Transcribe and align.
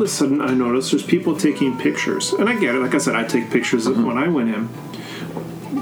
of 0.00 0.06
a 0.06 0.08
sudden 0.08 0.40
I 0.40 0.54
noticed 0.54 0.92
there's 0.92 1.02
people 1.02 1.36
taking 1.36 1.76
pictures, 1.76 2.32
and 2.32 2.48
I 2.48 2.58
get 2.58 2.74
it. 2.74 2.78
Like 2.78 2.94
I 2.94 2.98
said, 2.98 3.16
I 3.16 3.24
take 3.24 3.50
pictures 3.50 3.86
Mm-hmm. 3.86 4.04
when 4.04 4.16
I 4.16 4.28
went 4.28 4.54
in, 4.54 4.68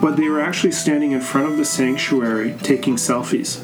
but 0.00 0.16
they 0.16 0.28
were 0.28 0.40
actually 0.40 0.72
standing 0.72 1.12
in 1.12 1.20
front 1.20 1.50
of 1.50 1.58
the 1.58 1.64
sanctuary 1.66 2.54
taking 2.62 2.96
selfies. 2.96 3.60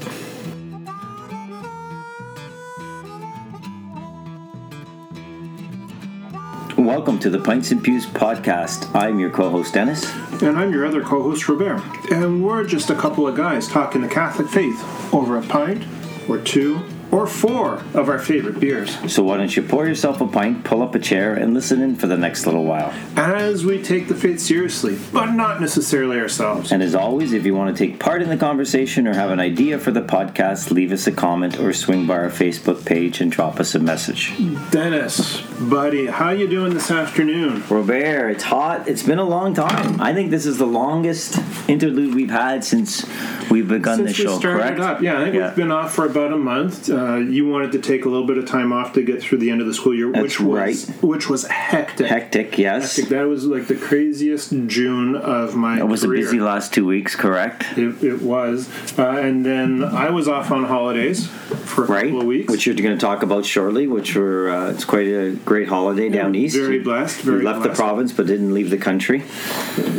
Welcome 6.77 7.19
to 7.21 7.31
the 7.31 7.39
Pints 7.39 7.71
and 7.71 7.83
Pews 7.83 8.07
podcast. 8.07 8.95
I'm 8.95 9.19
your 9.19 9.31
co-host 9.31 9.73
Dennis. 9.75 10.11
And 10.43 10.59
I'm 10.59 10.73
your 10.73 10.85
other 10.85 11.03
co-host 11.03 11.49
Robert, 11.49 11.83
and 12.11 12.45
we're 12.45 12.65
just 12.65 12.91
a 12.91 12.95
couple 12.95 13.27
of 13.27 13.37
guys 13.37 13.69
talking 13.69 14.03
the 14.03 14.09
Catholic 14.09 14.49
faith 14.49 14.83
over 15.15 15.39
a 15.39 15.43
pint, 15.43 15.85
or 16.29 16.39
two, 16.39 16.83
or 17.13 17.27
four 17.27 17.75
of 17.95 18.09
our 18.09 18.19
favorite 18.19 18.59
beers. 18.59 18.99
So 19.13 19.23
why 19.23 19.37
don't 19.37 19.55
you 19.55 19.63
pour 19.63 19.87
yourself 19.87 20.21
a 20.21 20.27
pint, 20.27 20.65
pull 20.65 20.83
up 20.83 20.95
a 20.95 20.99
chair, 20.99 21.35
and 21.35 21.55
listen 21.55 21.83
in 21.83 21.95
for 21.95 22.07
the 22.07 22.17
next 22.17 22.47
little 22.47 22.65
while. 22.65 22.93
As 23.17 23.65
we 23.65 23.83
take 23.83 24.09
the 24.09 24.15
faith 24.15 24.41
seriously, 24.41 24.99
but 25.13 25.33
not 25.33 25.61
necessarily 25.61 26.19
ourselves. 26.19 26.73
And 26.73 26.83
as 26.83 26.95
always, 26.95 27.33
if 27.33 27.45
you 27.45 27.55
want 27.55 27.77
to 27.77 27.87
take 27.87 28.01
part 28.01 28.23
in 28.23 28.31
the 28.31 28.37
conversation 28.37 29.07
or 29.07 29.15
have 29.15 29.31
an 29.31 29.41
idea 29.41 29.79
for 29.79 29.91
the 29.91 30.03
podcast, 30.03 30.71
leave 30.71 30.91
us 30.91 31.07
a 31.07 31.13
comment 31.13 31.61
or 31.61 31.73
swing 31.73 32.07
by 32.07 32.17
our 32.17 32.31
Facebook 32.31 32.85
page 32.85 33.21
and 33.21 33.31
drop 33.31 33.61
us 33.61 33.75
a 33.75 33.79
message. 33.79 34.33
Dennis, 34.71 35.43
buddy, 35.69 36.07
how 36.07 36.31
you 36.31 36.47
doing 36.49 36.75
this 36.75 36.91
afternoon? 36.91 37.63
Robert, 37.69 38.31
it's 38.31 38.43
hot. 38.45 38.89
It's 38.89 39.03
been 39.03 39.19
a 39.19 39.25
long 39.25 39.55
time. 39.55 40.01
I 40.01 40.13
think 40.13 40.31
this 40.31 40.47
is 40.47 40.59
the 40.59 40.67
longest 40.67 41.39
interlude 41.69 42.15
we've 42.15 42.31
had 42.31 42.65
since 42.65 43.07
we've 43.51 43.69
begun 43.69 43.99
Since 43.99 44.09
the 44.17 44.23
show. 44.25 44.39
started 44.39 44.77
correct? 44.77 44.81
up, 44.81 45.03
yeah, 45.03 45.21
I 45.21 45.25
think 45.25 45.37
Yeah. 45.37 45.47
we've 45.49 45.57
been 45.57 45.71
off 45.73 45.95
for 45.95 46.07
about 46.07 46.33
a 46.33 46.37
month. 46.39 46.91
Uh, 46.91 47.17
you 47.17 47.47
wanted 47.49 47.73
to 47.73 47.79
take 47.79 48.05
a 48.05 48.09
little 48.09 48.27
bit 48.27 48.39
of 48.39 48.47
time 48.47 48.73
off 48.73 48.93
to 48.95 49.03
get 49.03 49.23
through 49.23 49.39
the 49.39 49.51
end 49.51 49.61
of 49.61 49.67
the 49.67 49.75
school 49.75 49.95
year, 49.95 50.11
That's 50.11 50.23
which 50.23 50.41
was 50.41 50.89
right. 50.89 51.03
which 51.03 51.29
was 51.29 51.47
hectic. 51.47 52.07
Hectic, 52.07 52.59
yes. 52.59 52.97
Hectic. 52.97 53.11
That 53.11 53.29
was 53.29 53.45
like 53.47 53.67
the 53.69 53.77
craziest 53.77 54.53
June 54.67 55.15
of 55.17 55.55
my 55.55 55.79
It 55.79 55.87
was 55.89 56.03
a 56.05 56.09
busy 56.09 56.41
last 56.41 56.73
two 56.75 56.87
weeks, 56.87 57.15
correct? 57.15 57.65
It, 57.79 58.03
it 58.03 58.23
was, 58.23 58.69
uh, 58.99 59.03
and 59.09 59.45
then 59.47 59.85
I 59.85 60.11
was 60.11 60.29
off 60.29 60.51
on 60.51 60.65
holidays 60.65 61.27
for 61.27 61.85
a 61.85 61.87
Right, 61.87 62.05
couple 62.05 62.21
of 62.21 62.27
weeks. 62.27 62.51
which 62.51 62.67
you're 62.67 62.75
going 62.75 62.97
to 62.97 63.01
talk 63.01 63.23
about 63.23 63.45
shortly. 63.45 63.87
Which 63.87 64.15
were 64.17 64.51
uh, 64.51 64.71
it's 64.71 64.85
quite 64.85 65.07
a 65.07 65.37
great 65.53 65.69
holiday 65.69 66.09
down 66.09 66.35
east. 66.35 66.57
very 66.57 66.79
blessed, 66.79 67.27
you 67.27 67.31
very 67.31 67.45
left 67.45 67.61
blessed. 67.61 67.77
the 67.77 67.77
province 67.77 68.11
but 68.11 68.27
didn't 68.27 68.55
leave 68.55 68.71
the 68.71 68.79
country. 68.79 69.23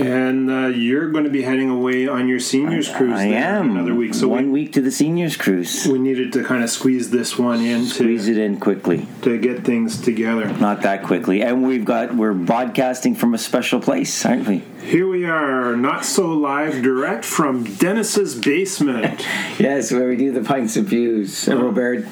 and 0.02 0.50
uh, 0.50 0.66
you're 0.66 1.12
going 1.12 1.26
to 1.26 1.30
be 1.30 1.44
heading 1.44 1.70
away 1.70 2.08
on 2.08 2.28
your 2.28 2.40
seniors 2.40 2.90
cruise. 2.90 3.20
I 3.20 3.26
am 3.26 3.70
another 3.70 3.94
week. 3.94 4.16
So 4.16 4.28
one 4.28 4.52
we, 4.52 4.64
week 4.64 4.74
to 4.74 4.82
the 4.82 4.90
seniors 4.90 5.38
cruise. 5.38 5.86
we 5.86 6.00
needed 6.00 6.34
to 6.34 6.44
kind 6.44 6.64
of 6.64 6.72
squeeze 6.72 7.12
this 7.12 7.38
one 7.38 7.62
in 7.62 7.86
Squeeze 7.86 8.26
to 8.26 8.32
it 8.32 8.40
in 8.40 8.60
quickly, 8.60 9.08
to 9.22 9.38
get 9.38 9.64
things 9.64 10.02
together. 10.02 10.52
not 10.54 10.82
that 10.82 11.04
quickly. 11.04 11.44
And 11.44 11.62
we've 11.62 11.86
got 11.86 12.16
we're 12.16 12.34
broadcasting 12.34 13.14
from 13.14 13.36
a 13.36 13.38
special 13.38 13.80
place, 13.80 14.26
aren't 14.26 14.48
we? 14.48 14.64
Here 14.82 15.08
we 15.08 15.26
are, 15.26 15.76
not 15.76 16.04
so 16.04 16.30
live, 16.30 16.82
direct 16.82 17.26
from 17.26 17.64
Dennis's 17.64 18.34
basement. 18.34 19.24
Yes, 19.60 19.92
where 19.92 20.08
we 20.10 20.18
do 20.18 20.32
the 20.32 20.42
Pints 20.42 20.76
and 20.78 20.88
Pews. 20.88 21.48
And 21.48 21.62
Robert 21.62 22.08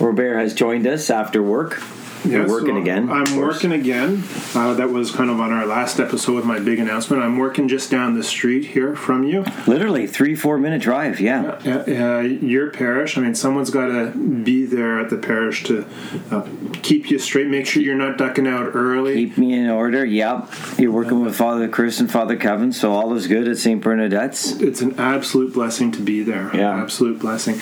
Robert 0.00 0.38
has 0.38 0.54
joined 0.54 0.86
us 0.86 1.10
after 1.10 1.42
work. 1.42 1.82
You're 2.24 2.48
working 2.48 2.74
so 2.74 2.80
again. 2.80 3.10
I'm 3.10 3.36
working 3.36 3.72
again. 3.72 4.22
Uh, 4.54 4.74
that 4.74 4.90
was 4.90 5.10
kind 5.10 5.30
of 5.30 5.40
on 5.40 5.52
our 5.52 5.66
last 5.66 6.00
episode 6.00 6.34
with 6.36 6.44
my 6.44 6.58
big 6.58 6.78
announcement. 6.78 7.22
I'm 7.22 7.38
working 7.38 7.68
just 7.68 7.90
down 7.90 8.14
the 8.14 8.22
street 8.24 8.64
here 8.66 8.96
from 8.96 9.24
you. 9.24 9.44
Literally 9.66 10.06
three 10.06 10.34
four 10.34 10.58
minute 10.58 10.82
drive. 10.82 11.20
Yeah. 11.20 11.58
Uh, 11.64 12.16
uh, 12.18 12.20
your 12.20 12.70
parish. 12.70 13.16
I 13.16 13.20
mean, 13.20 13.34
someone's 13.34 13.70
got 13.70 13.86
to 13.86 14.10
be 14.16 14.64
there 14.66 15.00
at 15.00 15.10
the 15.10 15.18
parish 15.18 15.64
to 15.64 15.86
uh, 16.30 16.46
keep 16.82 17.10
you 17.10 17.18
straight. 17.18 17.46
Make 17.48 17.66
sure 17.66 17.82
you're 17.82 17.94
not 17.94 18.18
ducking 18.18 18.46
out 18.46 18.74
early. 18.74 19.14
Keep 19.14 19.38
me 19.38 19.54
in 19.54 19.68
order. 19.68 20.04
Yep. 20.04 20.48
You're 20.78 20.92
working 20.92 21.20
with 21.24 21.36
Father 21.36 21.68
Chris 21.68 22.00
and 22.00 22.10
Father 22.10 22.36
Kevin, 22.36 22.72
so 22.72 22.92
all 22.92 23.14
is 23.14 23.26
good 23.26 23.48
at 23.48 23.58
St. 23.58 23.80
Bernadette's. 23.82 24.52
it's 24.60 24.80
an 24.80 24.98
absolute 24.98 25.52
blessing 25.52 25.92
to 25.92 26.00
be 26.00 26.22
there. 26.22 26.50
Yeah. 26.54 26.82
absolute 26.82 27.18
blessing. 27.18 27.60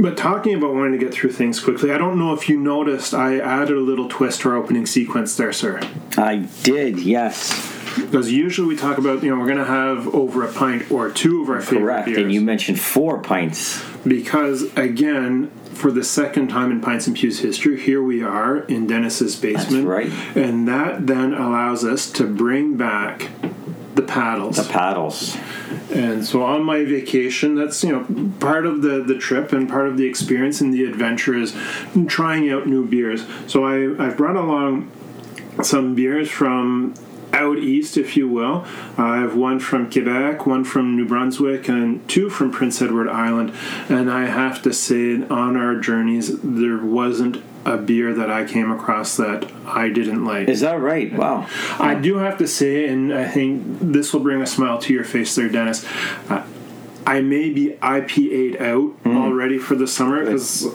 But 0.00 0.16
talking 0.16 0.54
about 0.54 0.74
wanting 0.74 0.92
to 0.92 0.98
get 0.98 1.12
through 1.12 1.32
things 1.32 1.58
quickly, 1.60 1.90
I 1.90 1.98
don't 1.98 2.18
know 2.18 2.32
if 2.32 2.48
you 2.48 2.56
noticed. 2.58 3.14
I 3.14 3.38
added 3.38 3.76
a 3.76 3.80
little 3.80 4.08
twist 4.08 4.42
to 4.42 4.50
our 4.50 4.56
opening 4.56 4.86
sequence 4.86 5.36
there, 5.36 5.52
sir. 5.52 5.80
I 6.16 6.48
did, 6.62 7.00
yes. 7.00 7.74
Because 7.96 8.30
usually 8.30 8.68
we 8.68 8.76
talk 8.76 8.98
about, 8.98 9.24
you 9.24 9.30
know, 9.30 9.38
we're 9.40 9.46
going 9.46 9.58
to 9.58 9.64
have 9.64 10.14
over 10.14 10.44
a 10.44 10.52
pint 10.52 10.88
or 10.92 11.10
two 11.10 11.42
of 11.42 11.48
our 11.50 11.60
favorite 11.60 11.80
Correct. 11.80 12.06
beers. 12.06 12.18
And 12.18 12.32
you 12.32 12.40
mentioned 12.40 12.78
four 12.78 13.20
pints. 13.20 13.82
because 14.06 14.72
again 14.76 15.50
for 15.74 15.90
the 15.90 16.04
second 16.04 16.48
time 16.48 16.70
in 16.70 16.80
pints 16.80 17.06
and 17.08 17.16
pews 17.16 17.40
history 17.40 17.80
here 17.80 18.02
we 18.02 18.22
are 18.22 18.58
in 18.60 18.86
dennis's 18.86 19.34
basement 19.36 19.86
right. 19.86 20.10
and 20.36 20.66
that 20.68 21.06
then 21.08 21.32
allows 21.34 21.84
us 21.84 22.10
to 22.10 22.24
bring 22.24 22.76
back 22.76 23.28
the 23.98 24.06
paddles 24.06 24.56
The 24.56 24.72
paddles. 24.72 25.36
and 25.92 26.24
so 26.24 26.44
on 26.44 26.62
my 26.62 26.84
vacation 26.84 27.56
that's 27.56 27.82
you 27.82 27.90
know 27.92 28.30
part 28.38 28.64
of 28.64 28.82
the 28.82 29.02
the 29.02 29.18
trip 29.18 29.52
and 29.52 29.68
part 29.68 29.88
of 29.88 29.96
the 29.96 30.06
experience 30.06 30.60
and 30.60 30.72
the 30.72 30.84
adventure 30.84 31.34
is 31.34 31.56
trying 32.06 32.48
out 32.48 32.66
new 32.68 32.86
beers 32.86 33.24
so 33.48 33.64
i 33.64 34.04
i've 34.04 34.16
brought 34.16 34.36
along 34.36 34.90
some 35.62 35.96
beers 35.96 36.30
from 36.30 36.94
out 37.32 37.58
east, 37.58 37.98
if 37.98 38.16
you 38.16 38.26
will. 38.28 38.64
I 38.96 39.18
have 39.18 39.36
one 39.36 39.60
from 39.60 39.90
Quebec, 39.90 40.46
one 40.46 40.64
from 40.64 40.96
New 40.96 41.06
Brunswick, 41.06 41.68
and 41.68 42.06
two 42.08 42.30
from 42.30 42.50
Prince 42.50 42.80
Edward 42.80 43.08
Island. 43.08 43.52
And 43.88 44.10
I 44.10 44.26
have 44.26 44.62
to 44.62 44.72
say, 44.72 45.22
on 45.28 45.54
our 45.56 45.76
journeys, 45.76 46.40
there 46.40 46.78
wasn't 46.78 47.42
a 47.68 47.76
beer 47.76 48.14
that 48.14 48.30
I 48.30 48.44
came 48.44 48.70
across 48.70 49.16
that 49.16 49.50
I 49.66 49.90
didn't 49.90 50.24
like. 50.24 50.48
Is 50.48 50.60
that 50.60 50.80
right? 50.80 51.12
Wow. 51.12 51.46
I 51.78 51.94
do 51.94 52.16
have 52.16 52.38
to 52.38 52.48
say, 52.48 52.88
and 52.88 53.12
I 53.12 53.28
think 53.28 53.64
this 53.80 54.12
will 54.12 54.20
bring 54.20 54.40
a 54.40 54.46
smile 54.46 54.78
to 54.78 54.92
your 54.92 55.04
face 55.04 55.34
there, 55.34 55.48
Dennis. 55.48 55.86
Uh, 56.30 56.46
I 57.08 57.22
may 57.22 57.48
be 57.48 57.70
IPA'd 57.80 58.60
out 58.60 58.90
Hmm. 59.04 59.16
already 59.16 59.56
for 59.56 59.74
the 59.74 59.86
summer 59.86 60.22
because 60.24 60.66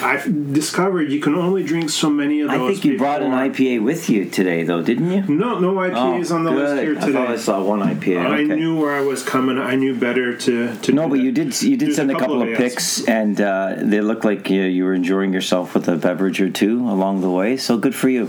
I've 0.00 0.52
discovered 0.52 1.10
you 1.10 1.18
can 1.20 1.34
only 1.34 1.64
drink 1.64 1.90
so 1.90 2.08
many 2.08 2.40
of 2.40 2.50
those. 2.50 2.60
I 2.60 2.66
think 2.72 2.84
you 2.84 2.96
brought 2.96 3.20
an 3.22 3.32
IPA 3.32 3.82
with 3.82 4.08
you 4.08 4.26
today, 4.26 4.62
though, 4.62 4.80
didn't 4.80 5.10
you? 5.10 5.22
No, 5.34 5.58
no 5.58 5.74
IPAs 5.74 6.32
on 6.32 6.44
the 6.44 6.52
list 6.52 6.72
Oh, 6.72 6.76
good. 6.76 6.84
here 6.84 6.98
I 6.98 7.12
thought 7.12 7.28
I 7.30 7.36
saw 7.36 7.62
one 7.64 7.80
IPA. 7.80 8.18
I 8.20 8.42
okay. 8.42 8.54
knew 8.54 8.78
where 8.80 8.92
I 8.92 9.00
was 9.00 9.24
coming. 9.24 9.58
I 9.58 9.74
knew 9.74 9.92
better 9.94 10.36
to. 10.36 10.76
to 10.76 10.92
No, 10.92 11.08
but 11.08 11.16
that. 11.16 11.24
you 11.24 11.32
did. 11.32 11.60
You 11.62 11.76
did 11.76 11.88
There's 11.88 11.96
send 11.96 12.12
a 12.12 12.18
couple, 12.18 12.42
of 12.42 12.48
ales. 12.48 12.58
pics, 12.58 13.04
and 13.08 13.40
uh, 13.40 13.74
they 13.78 14.00
looked 14.00 14.24
like 14.24 14.48
you, 14.48 14.62
you 14.62 14.84
were 14.84 14.94
enjoying 14.94 15.32
yourself 15.32 15.74
with 15.74 15.88
a 15.88 15.96
beverage 15.96 16.40
or 16.40 16.48
two 16.50 16.78
along 16.88 17.22
the 17.22 17.30
way. 17.30 17.56
So 17.56 17.76
good 17.76 17.94
for 17.96 18.08
you. 18.08 18.28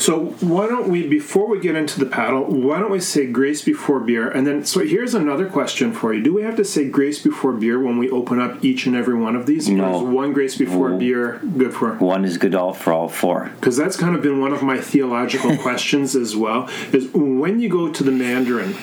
So 0.00 0.34
why 0.40 0.66
don't 0.66 0.88
we, 0.88 1.06
before 1.06 1.46
we 1.46 1.60
get 1.60 1.76
into 1.76 2.00
the 2.00 2.06
paddle, 2.06 2.44
why 2.46 2.80
don't 2.80 2.90
we 2.90 2.98
say 3.00 3.26
grace 3.26 3.62
before 3.62 4.00
beer? 4.00 4.28
And 4.28 4.44
then, 4.44 4.64
so 4.64 4.80
here's 4.80 5.14
another 5.14 5.46
question 5.46 5.92
for 5.92 6.12
you: 6.12 6.20
Do 6.22 6.34
we 6.34 6.42
have 6.42 6.56
to 6.56 6.63
say 6.66 6.88
grace 6.88 7.18
before 7.22 7.52
beer 7.52 7.78
when 7.80 7.98
we 7.98 8.10
open 8.10 8.40
up 8.40 8.64
each 8.64 8.86
and 8.86 8.94
every 8.96 9.14
one 9.14 9.36
of 9.36 9.46
these? 9.46 9.68
No. 9.68 9.96
Is 9.96 10.02
one 10.02 10.32
grace 10.32 10.56
before 10.56 10.90
No. 10.90 10.98
beer 10.98 11.40
good 11.56 11.72
for? 11.74 11.94
One 11.94 12.24
is 12.24 12.38
good 12.38 12.54
all 12.54 12.72
for 12.72 12.92
all 12.92 13.08
four. 13.08 13.50
Because 13.60 13.76
that's 13.76 13.96
kind 13.96 14.14
of 14.14 14.22
been 14.22 14.40
one 14.40 14.52
of 14.52 14.62
my 14.62 14.78
theological 14.78 15.56
questions 15.66 16.14
as 16.16 16.36
well. 16.36 16.68
Is 16.92 17.08
when 17.12 17.60
you 17.60 17.68
go 17.68 17.90
to 17.92 18.02
the 18.02 18.12
Mandarin. 18.12 18.74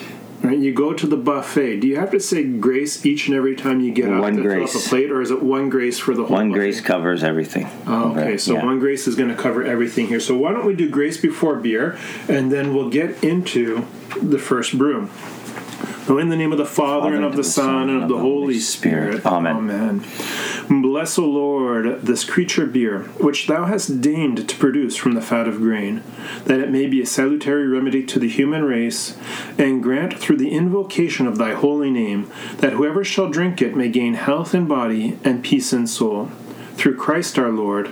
Right, 0.44 0.58
you 0.58 0.74
go 0.74 0.92
to 0.92 1.06
the 1.06 1.18
buffet. 1.18 1.82
Do 1.82 1.88
you 1.88 1.98
have 1.98 2.10
to 2.10 2.20
say 2.20 2.44
grace 2.44 3.06
each 3.06 3.28
and 3.28 3.38
every 3.38 3.56
time 3.56 3.80
you 3.80 3.92
get 3.92 4.12
up 4.12 4.22
One 4.22 4.38
to 4.38 4.42
fill 4.42 4.52
grace. 4.52 4.76
up 4.76 4.84
a 4.84 4.90
plate, 4.90 5.12
or 5.12 5.22
is 5.22 5.30
it 5.30 5.44
one 5.44 5.70
grace 5.70 6.00
for 6.00 6.16
the 6.16 6.24
whole? 6.24 6.36
One 6.36 6.50
buffet? 6.50 6.58
grace 6.60 6.82
covers 6.82 7.24
everything. 7.24 7.68
Oh, 7.86 8.10
okay, 8.18 8.38
so 8.40 8.56
Yeah. 8.56 8.66
one 8.66 8.80
grace 8.80 9.08
is 9.08 9.14
going 9.16 9.30
to 9.30 9.36
cover 9.36 9.64
everything 9.64 10.08
here. 10.08 10.20
So 10.20 10.36
why 10.36 10.52
don't 10.52 10.66
we 10.66 10.74
do 10.74 10.90
grace 10.90 11.18
before 11.18 11.58
beer, 11.58 11.96
and 12.28 12.52
then 12.52 12.74
we'll 12.74 12.90
get 12.90 13.24
into 13.24 13.86
the 14.20 14.40
first 14.40 14.76
brew. 14.80 15.10
So 16.06 16.18
in 16.18 16.30
the 16.30 16.36
name 16.36 16.52
of 16.52 16.58
the 16.58 16.66
Father, 16.66 17.14
and 17.14 17.24
of 17.24 17.36
the 17.36 17.44
Son, 17.44 17.90
and 17.90 18.04
of 18.04 18.10
the 18.10 18.18
Holy 18.18 18.60
Spirit. 18.60 19.26
Amen. 19.26 19.56
Amen. 19.56 20.82
Bless, 20.82 21.20
O 21.20 21.26
Lord, 21.26 22.02
this 22.02 22.24
creature 22.24 22.66
beer, 22.66 23.04
which 23.20 23.48
thou 23.48 23.66
hast 23.66 24.02
deigned 24.02 24.50
to 24.50 24.58
produce 24.58 24.96
from 24.96 25.14
the 25.14 25.22
fat 25.22 25.48
of 25.48 25.58
grain, 25.58 26.02
that 26.46 26.60
it 26.60 26.72
may 26.72 26.88
be 26.88 27.02
a 27.02 27.06
salutary 27.06 27.68
remedy 27.68 28.04
to 28.08 28.20
the 28.20 28.28
human 28.28 28.64
race, 28.64 29.16
and 29.58 29.84
grant 29.84 30.18
through 30.18 30.38
the 30.38 30.52
invocation 30.52 31.28
of 31.28 31.38
thy 31.38 31.54
holy 31.54 31.92
name, 31.92 32.32
that 32.58 32.74
whoever 32.74 33.04
shall 33.04 33.30
drink 33.30 33.62
it 33.62 33.76
may 33.76 33.88
gain 33.88 34.16
health 34.16 34.56
in 34.56 34.68
body 34.68 35.20
and 35.24 35.44
peace 35.44 35.72
in 35.72 35.86
soul. 35.86 36.32
Through 36.76 36.98
Christ 36.98 37.38
our 37.38 37.52
Lord. 37.52 37.92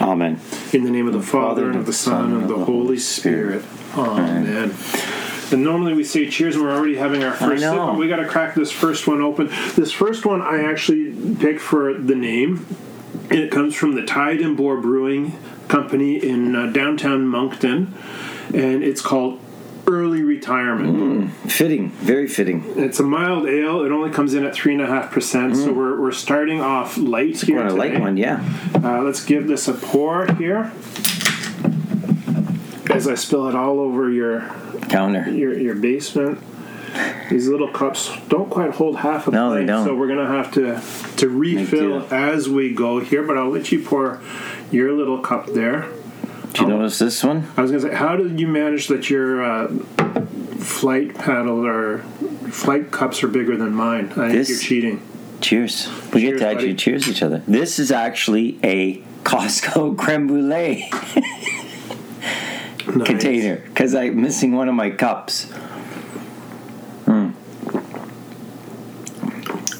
Amen. 0.00 0.40
In 0.72 0.82
the 0.82 0.90
name 0.90 1.06
of 1.06 1.12
the 1.14 1.22
Father, 1.22 1.70
and 1.70 1.76
of 1.76 1.86
the 1.86 1.92
Son, 1.92 2.32
and 2.32 2.42
of 2.42 2.48
the 2.48 2.64
Holy 2.64 2.98
Spirit. 2.98 3.64
Amen. 3.94 4.74
And 5.52 5.62
normally 5.62 5.94
we 5.94 6.04
say 6.04 6.28
cheers, 6.28 6.56
and 6.56 6.64
we're 6.64 6.74
already 6.74 6.96
having 6.96 7.22
our 7.22 7.32
first 7.32 7.62
sip. 7.62 7.72
but 7.92 7.96
We 7.98 8.08
got 8.08 8.16
to 8.16 8.26
crack 8.26 8.54
this 8.54 8.72
first 8.72 9.06
one 9.06 9.20
open. 9.20 9.46
This 9.76 9.92
first 9.92 10.24
one 10.26 10.42
I 10.42 10.64
actually 10.64 11.12
picked 11.36 11.60
for 11.60 11.94
the 11.94 12.14
name. 12.16 12.66
And 13.30 13.40
it 13.40 13.50
comes 13.50 13.74
from 13.74 13.94
the 13.94 14.04
Tide 14.04 14.40
and 14.40 14.56
Boar 14.56 14.80
Brewing 14.80 15.36
Company 15.68 16.16
in 16.16 16.54
uh, 16.54 16.66
downtown 16.66 17.26
Moncton, 17.26 17.92
and 18.54 18.84
it's 18.84 19.00
called 19.00 19.40
Early 19.88 20.22
Retirement. 20.22 21.32
Fitting. 21.50 21.90
Very 21.90 22.28
fitting. 22.28 22.64
It's 22.76 23.00
a 23.00 23.02
mild 23.02 23.48
ale. 23.48 23.84
It 23.84 23.90
only 23.90 24.10
comes 24.10 24.34
in 24.34 24.44
at 24.44 24.54
three 24.54 24.74
and 24.74 24.82
a 24.82 24.86
half 24.86 25.10
percent, 25.10 25.56
so 25.56 25.72
we're, 25.72 26.00
we're 26.00 26.12
starting 26.12 26.60
off 26.60 26.96
light 26.96 27.40
here. 27.40 27.60
Quite 27.62 27.72
a 27.72 27.74
light 27.74 28.00
one, 28.00 28.16
yeah. 28.16 28.44
Uh, 28.74 29.02
let's 29.02 29.24
give 29.24 29.48
this 29.48 29.66
a 29.66 29.74
pour 29.74 30.32
here. 30.34 30.70
as 32.90 33.08
I 33.08 33.14
spill 33.14 33.48
it 33.48 33.54
all 33.56 33.80
over 33.80 34.08
your 34.10 34.40
Counter. 34.88 35.28
your 35.30 35.56
your 35.58 35.74
basement. 35.74 36.38
These 37.30 37.48
little 37.48 37.68
cups 37.68 38.10
don't 38.28 38.48
quite 38.48 38.70
hold 38.70 38.96
half 38.98 39.26
a 39.26 39.30
No, 39.30 39.52
they 39.52 39.66
don't. 39.66 39.84
so 39.84 39.94
we're 39.94 40.06
gonna 40.08 40.26
have 40.26 40.50
to 40.54 40.80
to 41.18 41.28
refill 41.28 42.06
as 42.12 42.48
we 42.48 42.72
go 42.72 43.00
here. 43.00 43.22
But 43.22 43.36
I'll 43.36 43.50
let 43.50 43.70
you 43.72 43.82
pour 43.82 44.20
your 44.70 44.92
little 44.92 45.18
cup 45.18 45.46
there. 45.48 45.86
Do 46.54 46.62
you 46.62 46.68
notice 46.68 46.98
this 46.98 47.22
one? 47.22 47.48
I 47.56 47.62
was 47.62 47.70
gonna 47.70 47.82
say, 47.82 47.94
how 47.94 48.16
did 48.16 48.40
you 48.40 48.46
manage 48.48 48.86
that 48.88 49.10
your 49.10 49.42
uh, 49.44 49.68
flight 50.58 51.14
paddle 51.14 51.66
or 51.66 51.98
flight 52.50 52.90
cups 52.90 53.22
are 53.22 53.28
bigger 53.28 53.56
than 53.58 53.74
mine? 53.74 54.10
I 54.16 54.30
think 54.32 54.48
you're 54.48 54.58
cheating. 54.58 55.02
Cheers. 55.42 55.90
We 56.14 56.22
Cheers, 56.22 56.32
get 56.32 56.38
to 56.38 56.46
actually 56.48 56.68
buddy. 56.68 56.74
cheers 56.76 57.08
each 57.10 57.22
other. 57.22 57.42
This 57.46 57.78
is 57.78 57.92
actually 57.92 58.58
a 58.64 59.02
Costco 59.24 59.98
creme 60.02 60.28
brulee 60.28 60.88
Nice. 62.86 63.06
container 63.06 63.56
because 63.56 63.94
I'm 63.94 64.20
missing 64.20 64.52
one 64.52 64.68
of 64.68 64.74
my 64.74 64.90
cups. 64.90 65.52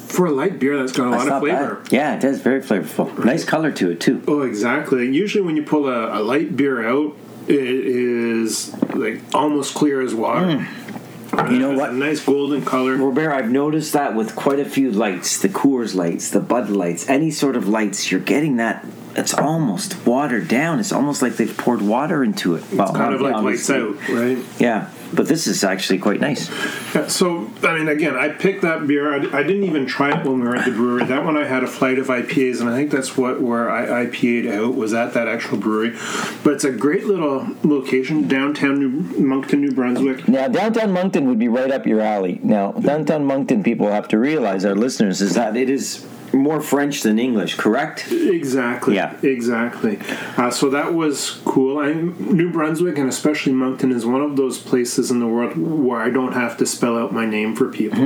For 0.07 0.25
a 0.25 0.31
light 0.31 0.57
beer, 0.59 0.77
that's 0.79 0.93
got 0.93 1.07
a 1.07 1.11
That's 1.11 1.25
lot 1.25 1.33
of 1.33 1.41
flavor. 1.43 1.75
bad. 1.75 1.91
Yeah, 1.93 2.15
it 2.15 2.23
is 2.23 2.41
very 2.41 2.61
flavorful. 2.61 3.23
Nice 3.23 3.45
color 3.45 3.71
to 3.73 3.91
it 3.91 4.01
too. 4.01 4.23
Oh, 4.27 4.41
exactly. 4.41 5.05
Usually, 5.05 5.43
when 5.43 5.55
you 5.55 5.61
pull 5.61 5.87
a, 5.87 6.19
a 6.19 6.21
light 6.23 6.57
beer 6.57 6.87
out, 6.87 7.15
it 7.47 7.55
is 7.55 8.75
like 8.95 9.21
almost 9.35 9.75
clear 9.75 10.01
as 10.01 10.15
water. 10.15 10.45
Mm. 10.47 11.51
You 11.51 11.59
know 11.59 11.77
what? 11.77 11.93
Nice 11.93 12.25
golden 12.25 12.65
color. 12.65 12.95
Robert, 12.95 13.31
I've 13.31 13.51
noticed 13.51 13.93
that 13.93 14.15
with 14.15 14.35
quite 14.35 14.59
a 14.59 14.65
few 14.65 14.89
lights, 14.89 15.39
the 15.39 15.49
Coors 15.49 15.93
lights, 15.93 16.31
the 16.31 16.39
Bud 16.39 16.71
lights, 16.71 17.07
any 17.07 17.29
sort 17.29 17.55
of 17.55 17.67
lights, 17.67 18.09
you're 18.09 18.19
getting 18.19 18.55
that. 18.55 18.83
It's 19.17 19.33
almost 19.33 20.05
watered 20.05 20.47
down. 20.47 20.79
It's 20.79 20.91
almost 20.91 21.23
like 21.23 21.37
they've 21.37 21.57
poured 21.57 21.81
water 21.81 22.23
into 22.23 22.53
it. 22.53 22.63
Well, 22.71 22.93
kind 22.93 23.15
of 23.15 23.21
like 23.21 23.35
lights 23.37 23.67
out, 23.67 23.95
right? 24.09 24.37
Yeah, 24.59 24.91
but 25.11 25.27
this 25.27 25.47
is 25.47 25.63
actually 25.63 25.97
quite 25.97 26.19
nice. 26.19 26.49
Yeah, 26.93 27.07
so, 27.07 27.49
I 27.63 27.75
mean, 27.75 27.87
again, 27.87 28.15
I 28.15 28.29
picked 28.29 28.61
that 28.61 28.85
beer. 28.85 29.11
I, 29.11 29.39
I 29.39 29.41
didn't 29.41 29.63
even 29.63 29.87
try 29.87 30.19
it 30.19 30.23
when 30.23 30.39
we 30.39 30.47
were 30.47 30.55
at 30.55 30.65
the 30.65 30.71
brewery. 30.71 31.05
That 31.05 31.25
one 31.25 31.35
I 31.35 31.45
had 31.45 31.63
a 31.63 31.67
flight 31.67 31.97
of 31.97 32.07
IPAs, 32.07 32.61
and 32.61 32.69
I 32.69 32.75
think 32.75 32.91
that's 32.91 33.17
what 33.17 33.41
where 33.41 33.71
I 33.71 34.05
IPA'd 34.05 34.45
out 34.53 34.75
was 34.75 34.93
at 34.93 35.15
that 35.15 35.27
actual 35.27 35.57
brewery. 35.57 35.97
But 36.43 36.53
it's 36.53 36.63
a 36.63 36.71
great 36.71 37.05
little 37.05 37.47
location, 37.63 38.27
downtown 38.27 38.77
New, 38.77 38.89
Moncton, 39.19 39.61
New 39.61 39.71
Brunswick. 39.71 40.27
Now, 40.27 40.47
downtown 40.47 40.91
Moncton 40.91 41.27
would 41.27 41.39
be 41.39 41.47
right 41.47 41.71
up 41.71 41.87
your 41.87 42.01
alley. 42.01 42.39
Now, 42.43 42.73
downtown 42.73 43.25
Moncton 43.25 43.63
people 43.63 43.87
have 43.87 44.07
to 44.09 44.19
realize, 44.19 44.63
our 44.63 44.75
listeners, 44.75 45.21
is 45.21 45.33
that 45.33 45.57
it 45.57 45.71
is 45.71 46.05
more 46.37 46.61
French 46.61 47.01
than 47.01 47.19
English, 47.19 47.55
correct? 47.55 48.11
Exactly. 48.11 48.95
Yeah. 48.95 49.17
Exactly. 49.21 49.99
Uh, 50.37 50.51
so 50.51 50.69
that 50.69 50.93
was 50.93 51.39
cool. 51.45 51.79
I, 51.79 51.93
New 51.93 52.51
Brunswick 52.51 52.97
and 52.97 53.09
especially 53.09 53.53
Moncton 53.53 53.91
is 53.91 54.05
one 54.05 54.21
of 54.21 54.35
those 54.35 54.57
places 54.57 55.11
in 55.11 55.19
the 55.19 55.27
world 55.27 55.57
where 55.57 55.99
I 55.99 56.09
don't 56.09 56.33
have 56.33 56.57
to 56.57 56.65
spell 56.65 56.97
out 56.97 57.13
my 57.13 57.25
name 57.25 57.55
for 57.55 57.69
people, 57.69 57.99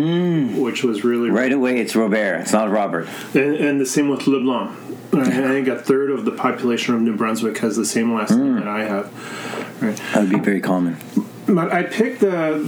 which 0.62 0.84
was 0.84 1.04
really 1.04 1.30
Right 1.30 1.52
away, 1.52 1.80
it's 1.80 1.96
Robert. 1.96 2.42
It's 2.42 2.54
not 2.54 2.70
Robert. 2.70 3.08
And, 3.34 3.56
and 3.56 3.82
the 3.82 3.86
same 3.86 4.10
with 4.10 4.28
Leblanc. 4.28 4.72
I 5.14 5.26
think 5.26 5.68
a 5.68 5.78
third 5.78 6.10
of 6.10 6.24
the 6.26 6.32
population 6.32 6.96
of 6.96 7.02
New 7.02 7.16
Brunswick 7.18 7.58
has 7.60 7.76
the 7.76 7.86
same 7.86 8.14
last 8.14 8.32
name 8.32 8.56
that 8.56 8.68
I 8.68 8.86
have. 8.86 9.82
Right. 9.82 9.98
That 10.14 10.22
would 10.22 10.30
be 10.30 10.40
very 10.40 10.62
common. 10.62 10.98
But 11.48 11.72
I 11.72 11.84
picked 11.84 12.22
the 12.22 12.60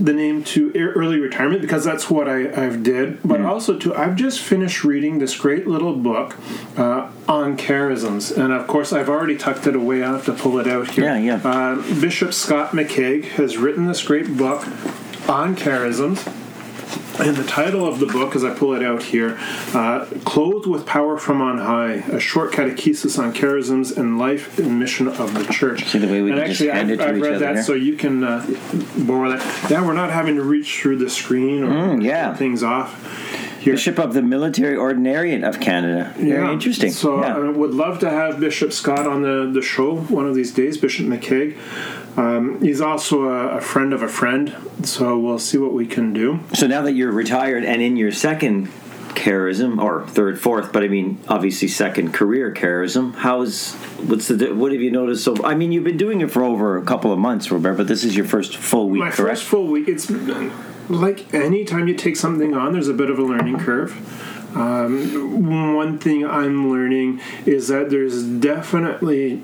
the 0.00 0.12
name 0.12 0.44
to 0.44 0.72
early 0.76 1.18
retirement 1.18 1.60
because 1.60 1.84
that's 1.84 2.10
what 2.10 2.28
I, 2.28 2.50
I've 2.50 2.82
did. 2.82 3.22
But 3.22 3.40
also 3.40 3.78
to 3.78 3.94
I've 3.94 4.16
just 4.16 4.40
finished 4.40 4.84
reading 4.84 5.18
this 5.18 5.36
great 5.36 5.66
little 5.66 5.96
book 5.96 6.36
uh, 6.76 7.10
on 7.26 7.56
charisms, 7.56 8.36
and 8.36 8.52
of 8.52 8.66
course 8.66 8.92
I've 8.92 9.08
already 9.08 9.36
tucked 9.36 9.66
it 9.66 9.74
away. 9.74 10.02
I 10.02 10.12
have 10.12 10.24
to 10.26 10.32
pull 10.32 10.58
it 10.58 10.66
out 10.66 10.90
here. 10.90 11.04
Yeah, 11.04 11.18
yeah. 11.18 11.40
Uh, 11.44 12.00
Bishop 12.00 12.32
Scott 12.32 12.72
McCaig 12.72 13.24
has 13.24 13.56
written 13.56 13.86
this 13.86 14.02
great 14.02 14.36
book 14.36 14.66
on 15.28 15.56
charisms. 15.56 16.37
And 17.20 17.36
the 17.36 17.44
title 17.44 17.84
of 17.86 17.98
the 17.98 18.06
book, 18.06 18.36
as 18.36 18.44
I 18.44 18.54
pull 18.54 18.74
it 18.74 18.82
out 18.84 19.02
here, 19.02 19.36
uh, 19.74 20.06
Clothed 20.24 20.66
with 20.68 20.86
Power 20.86 21.18
from 21.18 21.40
on 21.42 21.58
High, 21.58 21.94
a 21.94 22.20
short 22.20 22.52
catechesis 22.52 23.18
on 23.18 23.34
charisms 23.34 23.96
and 23.96 24.18
life 24.18 24.58
and 24.58 24.78
mission 24.78 25.08
of 25.08 25.34
the 25.34 25.52
church. 25.52 25.84
See 25.86 25.98
the 25.98 26.06
way 26.06 26.22
we 26.22 26.30
and 26.30 26.40
actually, 26.40 26.70
I've, 26.70 26.88
I've 27.00 27.20
read 27.20 27.40
that, 27.40 27.54
here? 27.56 27.62
so 27.64 27.74
you 27.74 27.96
can 27.96 28.22
uh, 28.22 28.46
borrow 28.98 29.30
that. 29.36 29.70
Yeah, 29.70 29.84
we're 29.84 29.94
not 29.94 30.10
having 30.10 30.36
to 30.36 30.42
reach 30.42 30.80
through 30.80 30.98
the 30.98 31.10
screen 31.10 31.64
or 31.64 31.68
Mm, 31.68 32.04
yeah. 32.04 32.34
things 32.34 32.62
off. 32.62 32.94
Here. 33.60 33.74
Bishop 33.74 33.98
of 33.98 34.14
the 34.14 34.22
Military 34.22 34.76
Ordinariate 34.76 35.42
of 35.46 35.58
Canada. 35.60 36.12
Very 36.16 36.30
Yeah. 36.30 36.52
interesting. 36.52 36.92
So 36.92 37.20
yeah. 37.20 37.36
I 37.36 37.48
would 37.50 37.74
love 37.74 37.98
to 38.00 38.08
have 38.10 38.38
Bishop 38.38 38.72
Scott 38.72 39.06
on 39.08 39.22
the, 39.22 39.50
the 39.52 39.60
show 39.62 39.96
one 39.96 40.26
of 40.28 40.36
these 40.36 40.52
days, 40.52 40.78
Bishop 40.78 41.06
McCaig. 41.06 41.56
Um, 42.18 42.60
he's 42.60 42.80
also 42.80 43.28
a, 43.28 43.58
a 43.58 43.60
friend 43.60 43.92
of 43.92 44.02
a 44.02 44.08
friend, 44.08 44.54
so 44.82 45.16
we'll 45.16 45.38
see 45.38 45.56
what 45.56 45.72
we 45.72 45.86
can 45.86 46.12
do. 46.12 46.40
So 46.52 46.66
now 46.66 46.82
that 46.82 46.92
you're 46.94 47.12
retired 47.12 47.64
and 47.64 47.80
in 47.80 47.96
your 47.96 48.10
second 48.10 48.66
charism, 49.10 49.80
or 49.80 50.04
third, 50.08 50.40
fourth, 50.40 50.72
but 50.72 50.82
I 50.82 50.88
mean 50.88 51.20
obviously 51.28 51.68
second 51.68 52.12
career 52.12 52.52
charism, 52.52 53.14
how's 53.14 53.72
what's 54.08 54.26
the 54.28 54.52
what 54.52 54.72
have 54.72 54.80
you 54.80 54.90
noticed? 54.90 55.22
So 55.22 55.44
I 55.44 55.54
mean 55.54 55.70
you've 55.70 55.84
been 55.84 55.96
doing 55.96 56.20
it 56.20 56.30
for 56.30 56.42
over 56.42 56.76
a 56.76 56.84
couple 56.84 57.12
of 57.12 57.20
months, 57.20 57.52
Robert, 57.52 57.74
but 57.74 57.86
this 57.86 58.02
is 58.02 58.16
your 58.16 58.26
first 58.26 58.56
full 58.56 58.88
week, 58.88 59.00
My 59.00 59.10
correct? 59.10 59.38
first 59.38 59.44
full 59.44 59.68
week, 59.68 59.86
it's 59.86 60.10
like 60.90 61.32
any 61.32 61.64
time 61.64 61.86
you 61.86 61.94
take 61.94 62.16
something 62.16 62.52
on, 62.52 62.72
there's 62.72 62.88
a 62.88 62.94
bit 62.94 63.10
of 63.10 63.18
a 63.20 63.22
learning 63.22 63.60
curve. 63.60 64.56
Um, 64.56 65.46
one 65.76 65.98
thing 65.98 66.26
I'm 66.26 66.68
learning 66.70 67.20
is 67.46 67.68
that 67.68 67.90
there's 67.90 68.24
definitely 68.24 69.42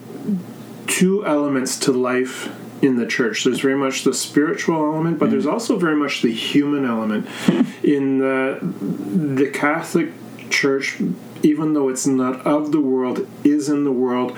two 0.86 1.24
elements 1.24 1.78
to 1.80 1.92
life 1.92 2.48
in 2.84 2.96
the 2.96 3.06
church. 3.06 3.44
There's 3.44 3.60
very 3.60 3.76
much 3.76 4.04
the 4.04 4.12
spiritual 4.12 4.76
element, 4.76 5.19
but 5.19 5.31
there's 5.31 5.46
also 5.46 5.78
very 5.78 5.96
much 5.96 6.22
the 6.22 6.32
human 6.32 6.84
element. 6.84 7.26
in 7.82 8.19
the 8.19 8.58
the 8.60 9.48
Catholic 9.50 10.12
Church, 10.50 11.00
even 11.42 11.72
though 11.72 11.88
it's 11.88 12.06
not 12.06 12.46
of 12.46 12.70
the 12.72 12.81
world, 12.81 13.26
is 13.42 13.69
in 13.69 13.84
the 13.84 13.92
world, 13.92 14.36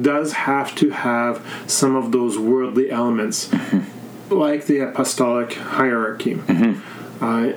does 0.00 0.32
have 0.32 0.74
to 0.76 0.90
have 0.90 1.44
some 1.66 1.94
of 1.94 2.12
those 2.12 2.38
worldly 2.38 2.90
elements, 2.90 3.52
like 4.30 4.66
the 4.66 4.78
apostolic 4.78 5.52
hierarchy. 5.54 6.40
Uh, 7.20 7.52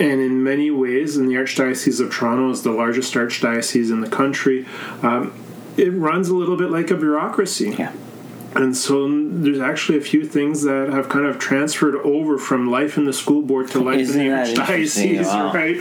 and 0.00 0.20
in 0.20 0.42
many 0.42 0.70
ways, 0.70 1.16
in 1.16 1.26
the 1.26 1.34
Archdiocese 1.34 2.00
of 2.00 2.10
Toronto 2.12 2.50
is 2.50 2.62
the 2.62 2.72
largest 2.72 3.14
archdiocese 3.14 3.90
in 3.90 4.00
the 4.00 4.08
country. 4.08 4.66
Um, 5.02 5.32
it 5.76 5.90
runs 5.90 6.28
a 6.28 6.34
little 6.34 6.56
bit 6.56 6.70
like 6.70 6.90
a 6.90 6.96
bureaucracy. 6.96 7.74
Yeah. 7.78 7.92
And 8.54 8.76
so 8.76 9.08
there's 9.30 9.60
actually 9.60 9.98
a 9.98 10.02
few 10.02 10.24
things 10.24 10.62
that 10.62 10.88
have 10.90 11.08
kind 11.08 11.26
of 11.26 11.38
transferred 11.38 11.96
over 11.96 12.38
from 12.38 12.70
life 12.70 12.96
in 12.96 13.04
the 13.04 13.12
school 13.12 13.42
board 13.42 13.68
to 13.72 13.80
life 13.80 14.00
Isn't 14.00 14.20
in 14.20 14.30
the 14.30 14.36
archdiocese, 14.62 15.24
Wow. 15.24 15.52
right? 15.54 15.76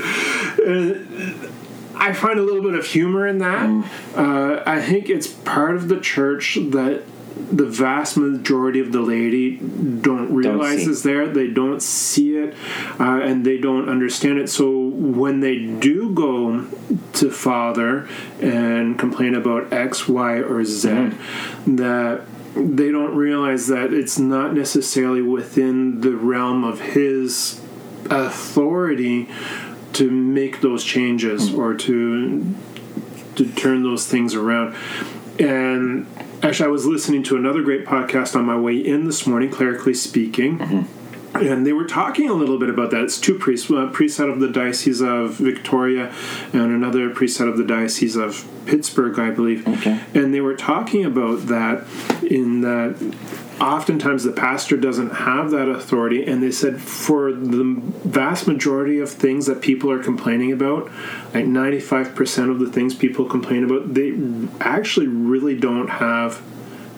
Uh, 0.60 1.50
I 1.96 2.14
find 2.14 2.40
a 2.40 2.42
little 2.42 2.64
bit 2.64 2.74
of 2.74 2.86
humor 2.86 3.28
in 3.28 3.38
that. 3.40 3.68
Mm. 3.70 3.86
Uh, 4.18 4.64
I 4.66 4.82
think 4.82 5.10
it's 5.10 5.28
part 5.28 5.76
of 5.76 5.88
the 5.88 6.00
church 6.00 6.56
that 6.72 7.04
the 7.52 7.66
vast 7.66 8.18
majority 8.18 8.80
of 8.80 8.92
the 8.92 9.02
laity 9.02 9.58
don't 9.58 10.34
realize 10.34 10.84
see. 10.86 10.90
is 10.92 11.04
there. 11.04 11.28
They 11.28 11.48
don't 11.48 11.82
see 11.82 12.36
it, 12.38 12.56
uh, 13.00 13.22
and 13.22 13.46
they 13.46 13.58
don't 13.58 13.90
understand 13.90 14.38
it. 14.40 14.50
So 14.50 14.72
when 14.80 15.40
they 15.40 15.58
do 15.60 16.12
go 16.14 16.68
to 17.14 17.32
Father 17.32 18.08
and 18.42 18.98
complain 19.00 19.34
about 19.36 19.72
X, 19.74 20.08
Y, 20.08 20.38
or 20.42 20.64
Z, 20.64 20.90
Mm-hmm. 20.90 21.76
that 21.78 22.22
they 22.56 22.92
don't 22.92 23.16
realize 23.16 23.68
that 23.68 23.94
it's 23.94 24.20
not 24.20 24.54
necessarily 24.54 25.22
within 25.22 26.02
the 26.02 26.12
realm 26.16 26.64
of 26.64 26.80
his 26.82 27.62
authority 28.10 29.30
to 29.94 30.10
make 30.10 30.62
those 30.62 30.84
changes 30.84 31.50
Mm-hmm. 31.50 31.60
or 31.60 31.74
to 31.76 32.56
to 33.36 33.52
turn 33.54 33.82
those 33.84 34.06
things 34.06 34.36
around. 34.36 34.76
And 35.40 36.06
actually, 36.44 36.68
I 36.68 36.72
was 36.72 36.86
listening 36.86 37.24
to 37.24 37.36
another 37.36 37.64
great 37.64 37.86
podcast 37.86 38.36
on 38.36 38.46
my 38.46 38.58
way 38.58 38.76
in 38.78 39.06
this 39.06 39.26
morning, 39.26 39.50
clerically 39.50 39.96
speaking. 39.96 40.88
And 41.36 41.66
they 41.66 41.74
were 41.74 41.86
talking 41.86 42.30
a 42.30 42.34
little 42.34 42.60
bit 42.60 42.70
about 42.70 42.92
that. 42.92 43.04
It's 43.04 43.20
two 43.20 43.38
priests, 43.38 43.70
a 43.70 43.88
priest 43.88 44.20
out 44.20 44.30
of 44.30 44.40
the 44.40 44.50
Diocese 44.50 45.02
of 45.02 45.36
Victoria 45.36 46.14
and 46.54 46.62
another 46.62 47.10
priest 47.10 47.42
out 47.42 47.48
of 47.48 47.58
the 47.58 47.64
Diocese 47.64 48.16
of 48.16 48.48
Pittsburgh, 48.66 49.18
I 49.18 49.32
believe. 49.32 49.68
Okay. 49.68 50.00
And 50.14 50.34
they 50.34 50.42
were 50.42 50.56
talking 50.56 51.06
about 51.06 51.48
that 51.48 51.88
in 52.24 52.62
that 52.62 53.16
oftentimes 53.60 54.24
the 54.24 54.32
pastor 54.32 54.78
doesn't 54.78 55.12
have 55.12 55.52
that 55.52 55.70
authority. 55.70 56.26
And 56.26 56.44
they 56.44 56.52
said 56.52 56.82
for 56.82 57.32
the 57.32 57.82
vast 58.04 58.48
majority 58.48 59.00
of 59.00 59.10
things 59.10 59.46
that 59.48 59.62
people 59.62 59.92
are 59.92 60.04
complaining 60.04 60.52
about, 60.52 60.86
like 61.34 61.46
95% 61.46 62.52
of 62.52 62.60
the 62.60 62.70
things 62.70 62.94
people 62.94 63.26
complain 63.26 63.64
about, 63.64 63.94
they 63.94 64.14
actually 64.60 65.08
really 65.08 65.58
don't 65.58 65.88
have 65.88 66.42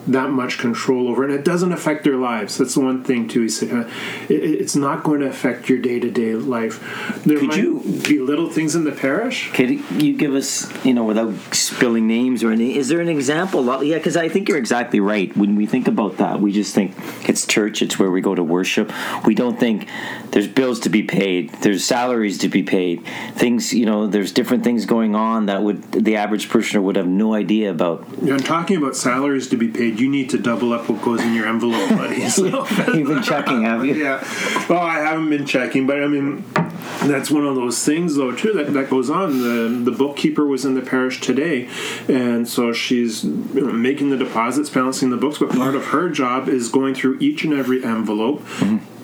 that 0.08 0.30
much 0.30 0.58
control 0.60 1.08
over, 1.08 1.24
and 1.24 1.34
it 1.34 1.44
doesn't 1.44 1.72
affect 1.72 2.04
their 2.04 2.16
lives. 2.18 2.58
That's 2.58 2.76
the 2.76 2.82
one 2.82 3.04
thing 3.04 3.28
too. 3.28 3.42
He 3.42 3.50
said 3.50 3.72
uh, 3.72 3.90
it, 4.30 4.36
it's 4.44 4.76
not 4.76 5.04
going 5.04 5.22
to 5.22 5.28
affect 5.28 5.68
your 5.70 5.80
day 5.80 6.00
to 6.00 6.12
day 6.12 6.34
life. 6.34 6.80
There 7.26 7.40
Could 7.40 7.56
you- 7.56 7.82
be 8.08 8.20
little 8.20 8.50
things 8.50 8.76
in 8.76 8.84
the 8.84 8.92
parish. 8.92 9.52
Could 9.54 9.70
you 10.02 10.16
give 10.16 10.34
us, 10.36 10.72
you 10.86 10.94
know, 10.94 11.04
without 11.04 11.34
spilling 11.54 12.08
names 12.08 12.44
or 12.44 12.52
anything, 12.52 12.76
is 12.76 12.88
there 12.88 13.02
an 13.02 13.10
example? 13.10 13.84
Yeah, 13.84 13.98
because 13.98 14.16
I 14.18 14.30
think 14.30 14.48
you're 14.50 14.58
exactly 14.58 15.00
right. 15.00 15.36
When 15.36 15.56
we 15.56 15.66
think 15.66 15.88
about 15.88 16.18
that, 16.18 16.40
we 16.40 16.52
just 16.52 16.74
think 16.76 16.94
it's 17.28 17.46
church, 17.48 17.82
it's 17.82 17.98
where 17.98 18.12
we 18.12 18.22
go 18.22 18.36
to 18.36 18.44
worship. 18.44 18.92
We 19.26 19.34
don't 19.36 19.60
think 19.60 19.88
there's 20.32 20.48
bills 20.48 20.80
to 20.82 20.90
be 20.90 21.04
paid, 21.04 21.52
there's 21.62 21.84
salaries 21.84 22.38
to 22.40 22.50
be 22.50 22.64
paid, 22.64 23.04
things, 23.36 23.74
you 23.74 23.86
know, 23.86 24.08
there's 24.08 24.32
different 24.32 24.64
things 24.64 24.86
going 24.86 25.16
on 25.16 25.48
that 25.48 25.64
would 25.64 25.82
the 25.92 26.16
average 26.18 26.50
parishioner 26.50 26.82
would 26.82 26.96
have 26.96 27.08
no 27.08 27.34
idea 27.34 27.72
about. 27.72 28.06
Yeah, 28.22 28.34
and 28.36 28.46
talking 28.46 28.78
about 28.78 28.96
salaries 28.96 29.48
to 29.50 29.58
be 29.58 29.68
paid, 29.68 29.95
you 30.00 30.10
need 30.10 30.30
to 30.32 30.38
double 30.38 30.74
up 30.74 30.90
what 30.90 31.02
goes 31.02 31.22
in 31.22 31.34
your 31.34 31.48
envelope, 31.48 31.90
buddy. 31.90 32.26
So, 32.36 32.46
You've 32.94 33.08
been 33.08 33.24
checking, 33.24 33.64
have 33.64 33.86
you? 33.86 33.94
yeah. 33.94 34.20
Well, 34.68 34.82
I 34.82 35.00
haven't 35.00 35.30
been 35.30 35.46
checking, 35.46 35.88
but 35.88 36.02
I 36.02 36.08
mean, 36.08 36.44
that's 37.08 37.30
one 37.32 37.46
of 37.46 37.56
those 37.56 37.84
things, 37.84 38.16
though, 38.16 38.32
too, 38.36 38.52
that, 38.54 38.74
that 38.74 38.90
goes 38.90 39.10
on. 39.10 39.40
The, 39.42 39.92
the 39.92 39.96
bookkeeper 39.96 40.46
was 40.46 40.66
in 40.66 40.74
the 40.74 40.82
parish 40.82 41.22
today, 41.22 41.70
and 42.08 42.48
so 42.48 42.74
she's 42.74 43.24
you 43.24 43.32
know, 43.54 43.72
making 43.72 44.10
the 44.10 44.18
deposits, 44.18 44.70
balancing 44.70 45.10
the 45.12 45.18
books, 45.18 45.38
but 45.38 45.50
part 45.52 45.76
of 45.76 45.86
her 45.88 46.10
job 46.10 46.50
is 46.50 46.70
going 46.70 46.96
through 46.96 47.18
each 47.20 47.44
and 47.44 47.54
every 47.54 47.84
envelope. 47.84 48.42
Mm-hmm. 48.42 48.95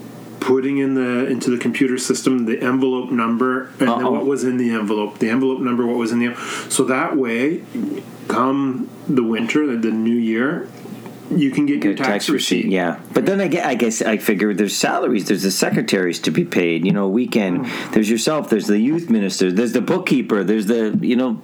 Putting 0.41 0.79
in 0.79 0.95
the 0.95 1.27
into 1.27 1.49
the 1.49 1.57
computer 1.57 1.97
system 1.97 2.45
the 2.45 2.59
envelope 2.61 3.11
number 3.11 3.67
and 3.79 3.87
then 3.87 4.11
what 4.11 4.25
was 4.25 4.43
in 4.43 4.57
the 4.57 4.71
envelope, 4.71 5.19
the 5.19 5.29
envelope 5.29 5.59
number, 5.61 5.85
what 5.85 5.97
was 5.97 6.11
in 6.11 6.19
the 6.19 6.35
so 6.67 6.83
that 6.83 7.15
way, 7.15 7.63
come 8.27 8.89
the 9.07 9.23
winter, 9.23 9.65
the, 9.67 9.77
the 9.77 9.91
new 9.91 10.15
year, 10.15 10.67
you 11.37 11.51
can 11.51 11.65
get 11.65 11.83
your 11.83 11.93
Your 11.93 12.05
tax, 12.05 12.29
receipt. 12.29 12.65
yeah. 12.65 12.99
But 13.13 13.25
then 13.25 13.39
I 13.41 13.47
guess, 13.47 13.65
I 13.65 13.75
guess 13.75 14.01
I 14.01 14.17
figure 14.17 14.53
there's 14.53 14.75
salaries, 14.75 15.27
there's 15.27 15.43
the 15.43 15.51
secretaries 15.51 16.19
to 16.21 16.31
be 16.31 16.43
paid, 16.45 16.85
you 16.85 16.91
know, 16.91 17.07
weekend. 17.07 17.67
Hmm. 17.67 17.91
There's 17.93 18.09
yourself, 18.09 18.49
there's 18.49 18.67
the 18.67 18.79
youth 18.79 19.09
minister, 19.09 19.51
there's 19.51 19.73
the 19.73 19.81
bookkeeper, 19.81 20.43
there's 20.43 20.65
the, 20.67 20.97
you 21.01 21.15
know, 21.15 21.41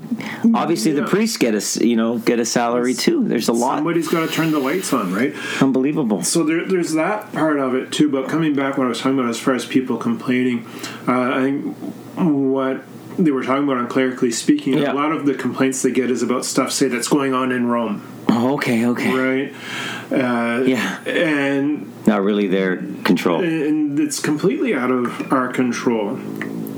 obviously 0.54 0.92
the 0.92 1.04
priests 1.06 1.38
get 1.38 1.54
a 1.56 1.86
you 1.86 1.96
know, 1.96 2.18
get 2.20 2.40
a 2.40 2.46
salary 2.46 2.94
too. 2.94 3.24
There's 3.28 3.48
a 3.50 3.54
lot. 3.54 3.78
Somebody's 3.78 4.08
got 4.08 4.28
to 4.28 4.34
turn 4.34 4.52
the 4.52 4.60
lights 4.60 4.94
on, 4.94 5.14
right? 5.14 5.34
Unbelievable. 5.62 6.24
So 6.24 6.44
there, 6.44 6.66
there's 6.66 6.94
that 6.94 7.32
part 7.34 7.60
of 7.60 7.76
it 7.76 7.92
too. 7.92 8.10
But 8.10 8.30
coming 8.30 8.54
back, 8.56 8.78
what 8.78 8.86
I 8.86 8.90
was 8.90 9.00
talking 9.00 9.18
about 9.20 9.30
as 9.30 9.40
far 9.40 9.54
as 9.54 9.66
people 9.66 9.98
complaining, 9.98 10.66
uh, 11.08 11.12
I 11.36 11.42
think 11.42 11.76
what 12.16 12.84
they 13.18 13.32
were 13.32 13.44
talking 13.44 13.64
about 13.64 13.78
on 13.78 13.88
clerically 13.88 14.32
speaking, 14.32 14.74
Yeah. 14.78 14.92
a 14.92 14.94
lot 14.94 15.12
of 15.12 15.26
the 15.26 15.34
complaints 15.34 15.82
they 15.82 15.92
get 15.92 16.12
is 16.12 16.22
about 16.22 16.46
stuff, 16.46 16.72
say 16.72 16.88
that's 16.88 17.08
going 17.08 17.34
on 17.34 17.52
in 17.52 17.66
Rome, 17.68 18.02
Oh, 18.30 18.54
okay, 18.56 18.86
okay. 18.88 19.12
right? 19.14 19.54
Uh, 20.12 20.64
Yeah. 20.64 21.00
and 21.06 21.92
Not 22.06 22.22
really 22.24 22.48
their 22.48 22.78
control. 23.04 23.42
and 23.44 24.00
it's 24.00 24.20
completely 24.20 24.74
out 24.74 24.92
of 24.92 25.32
our 25.34 25.48
control, 25.52 26.16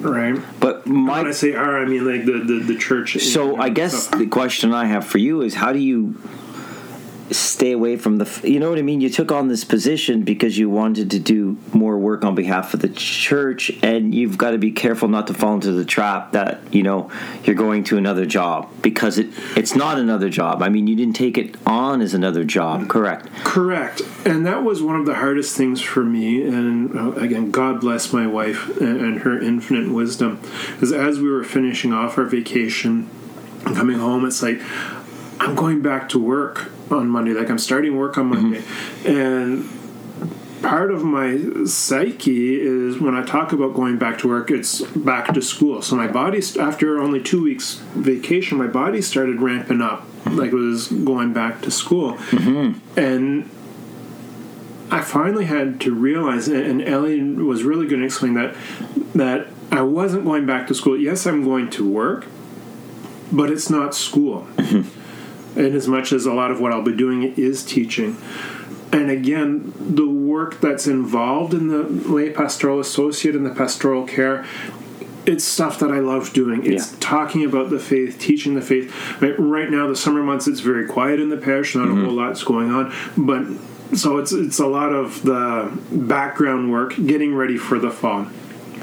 right? 0.01 0.39
But 0.59 0.85
When 0.85 0.95
my 1.05 1.21
I 1.21 1.31
say 1.31 1.53
our, 1.53 1.77
I 1.81 1.85
mean 1.85 2.05
like 2.05 2.25
the 2.25 2.39
the, 2.39 2.59
the 2.73 2.77
church. 2.77 3.17
So 3.21 3.57
I 3.57 3.69
guess 3.69 4.03
stuff. 4.05 4.19
the 4.19 4.27
question 4.27 4.73
I 4.73 4.85
have 4.85 5.05
for 5.05 5.17
you 5.17 5.41
is 5.41 5.55
how 5.55 5.73
do 5.73 5.79
you 5.79 6.15
stay 7.31 7.71
away 7.71 7.95
from 7.97 8.17
the 8.17 8.41
you 8.43 8.59
know 8.59 8.69
what 8.69 8.79
I 8.79 8.81
mean 8.81 9.01
you 9.01 9.09
took 9.09 9.31
on 9.31 9.47
this 9.47 9.63
position 9.63 10.23
because 10.23 10.57
you 10.57 10.69
wanted 10.69 11.11
to 11.11 11.19
do 11.19 11.57
more 11.73 11.97
work 11.97 12.23
on 12.23 12.35
behalf 12.35 12.73
of 12.73 12.79
the 12.79 12.89
church 12.89 13.71
and 13.83 14.13
you've 14.13 14.37
got 14.37 14.51
to 14.51 14.57
be 14.57 14.71
careful 14.71 15.07
not 15.07 15.27
to 15.27 15.33
fall 15.33 15.55
into 15.55 15.71
the 15.71 15.85
trap 15.85 16.31
that 16.31 16.59
you 16.73 16.83
know 16.83 17.11
you're 17.43 17.55
going 17.55 17.83
to 17.85 17.97
another 17.97 18.25
job 18.25 18.69
because 18.81 19.17
it 19.17 19.29
it's 19.55 19.75
not 19.75 19.97
another 19.99 20.29
job 20.29 20.61
I 20.61 20.69
mean 20.69 20.87
you 20.87 20.95
didn't 20.95 21.15
take 21.15 21.37
it 21.37 21.55
on 21.65 22.01
as 22.01 22.13
another 22.13 22.43
job 22.43 22.87
correct 22.89 23.27
Correct. 23.43 24.01
And 24.25 24.45
that 24.45 24.63
was 24.63 24.81
one 24.81 24.95
of 24.95 25.05
the 25.05 25.15
hardest 25.15 25.55
things 25.55 25.81
for 25.81 26.03
me. 26.03 26.43
And 26.43 26.95
uh, 26.95 27.13
again, 27.13 27.51
God 27.51 27.81
bless 27.81 28.13
my 28.13 28.27
wife 28.27 28.79
and, 28.79 29.19
her 29.19 29.41
infinite 29.41 29.91
wisdom. 29.91 30.39
Because 30.73 30.91
as 30.91 31.19
we 31.19 31.29
were 31.29 31.43
finishing 31.43 31.91
off 31.91 32.17
our 32.17 32.25
vacation 32.25 33.09
coming 33.65 33.97
home, 33.97 34.25
it's 34.25 34.41
like, 34.41 34.61
I'm 35.39 35.55
going 35.55 35.81
back 35.81 36.09
to 36.09 36.19
work 36.19 36.69
on 36.91 37.09
Monday. 37.09 37.31
Like, 37.31 37.49
I'm 37.49 37.59
starting 37.59 37.97
work 37.97 38.17
on 38.17 38.31
mm-hmm. 38.31 38.41
Monday. 38.41 38.63
And 39.05 39.69
part 40.61 40.91
of 40.91 41.03
my 41.03 41.65
psyche 41.65 42.59
is 42.59 42.99
when 42.99 43.15
I 43.15 43.23
talk 43.23 43.53
about 43.53 43.73
going 43.73 43.97
back 43.97 44.17
to 44.19 44.27
work, 44.27 44.51
it's 44.51 44.81
back 44.81 45.33
to 45.33 45.41
school. 45.41 45.81
So 45.81 45.95
my 45.95 46.07
body, 46.07 46.41
after 46.59 46.99
only 46.99 47.21
two 47.21 47.43
weeks 47.43 47.75
vacation, 47.95 48.57
my 48.57 48.67
body 48.67 49.01
started 49.01 49.41
ramping 49.41 49.81
up, 49.81 50.01
mm-hmm. 50.01 50.37
like 50.37 50.51
it 50.51 50.55
was 50.55 50.87
going 50.87 51.33
back 51.33 51.61
to 51.61 51.71
school, 51.71 52.13
mm-hmm. 52.13 52.99
and 52.99 53.49
I 54.91 55.01
finally 55.01 55.45
had 55.45 55.79
to 55.81 55.93
realize, 55.93 56.47
and 56.47 56.81
Ellie 56.81 57.21
was 57.21 57.63
really 57.63 57.87
good 57.87 57.99
at 57.99 58.05
explaining 58.05 58.37
that 58.37 58.55
that 59.13 59.47
I 59.71 59.83
wasn't 59.83 60.25
going 60.25 60.45
back 60.45 60.67
to 60.67 60.73
school. 60.73 60.97
Yes, 60.97 61.25
I'm 61.25 61.43
going 61.43 61.69
to 61.71 61.87
work, 61.87 62.25
but 63.31 63.51
it's 63.51 63.69
not 63.69 63.93
school. 63.93 64.47
And 65.55 65.75
as 65.75 65.87
much 65.87 66.11
as 66.11 66.25
a 66.25 66.33
lot 66.33 66.51
of 66.51 66.59
what 66.59 66.71
I'll 66.71 66.81
be 66.81 66.95
doing 66.95 67.33
is 67.35 67.63
teaching. 67.63 68.17
And 68.91 69.11
again, 69.11 69.73
the 69.79 70.07
work 70.07 70.59
that's 70.61 70.87
involved 70.87 71.53
in 71.53 71.67
the 71.67 71.83
lay 71.83 72.31
pastoral 72.31 72.79
associate 72.79 73.35
and 73.35 73.45
the 73.45 73.53
pastoral 73.53 74.05
care, 74.05 74.45
it's 75.25 75.43
stuff 75.43 75.79
that 75.79 75.91
I 75.91 75.99
love 75.99 76.33
doing. 76.33 76.65
It's 76.65 76.91
Yeah. 76.91 76.97
talking 76.99 77.45
about 77.45 77.69
the 77.69 77.79
faith, 77.79 78.17
teaching 78.19 78.55
the 78.55 78.61
faith. 78.61 78.91
Right, 79.21 79.35
right 79.37 79.69
now, 79.69 79.87
the 79.87 79.95
summer 79.95 80.23
months, 80.23 80.47
it's 80.47 80.61
very 80.61 80.85
quiet 80.85 81.19
in 81.19 81.29
the 81.29 81.37
parish. 81.37 81.75
Not 81.75 81.87
a 81.87 81.91
whole 81.91 81.97
mm-hmm. 81.97 82.15
lot's 82.15 82.43
going 82.43 82.71
on, 82.71 82.91
but 83.15 83.45
so 83.93 84.17
it's 84.17 84.31
it's 84.31 84.59
a 84.59 84.67
lot 84.67 84.93
of 84.93 85.23
the 85.23 85.71
background 85.91 86.71
work, 86.71 86.95
getting 87.05 87.35
ready 87.35 87.57
for 87.57 87.79
the 87.79 87.91
fall. 87.91 88.27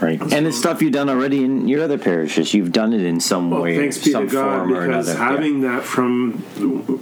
Right 0.02 0.20
and 0.32 0.46
it's 0.46 0.56
stuff 0.58 0.82
you've 0.82 0.92
done 0.92 1.08
already 1.08 1.44
in 1.44 1.66
your 1.68 1.82
other 1.82 1.98
parishes 1.98 2.52
you've 2.54 2.72
done 2.72 2.92
it 2.92 3.02
in 3.02 3.20
some 3.20 3.50
Well, 3.50 3.62
way 3.62 3.76
thanks 3.76 3.98
be 4.02 4.10
some 4.12 4.26
to 4.28 4.32
God, 4.32 4.58
form 4.58 4.72
or 4.74 4.86
because 4.86 5.08
another 5.08 5.18
Yeah. 5.24 5.32
having 5.32 5.60
that 5.62 5.82
from 5.84 6.32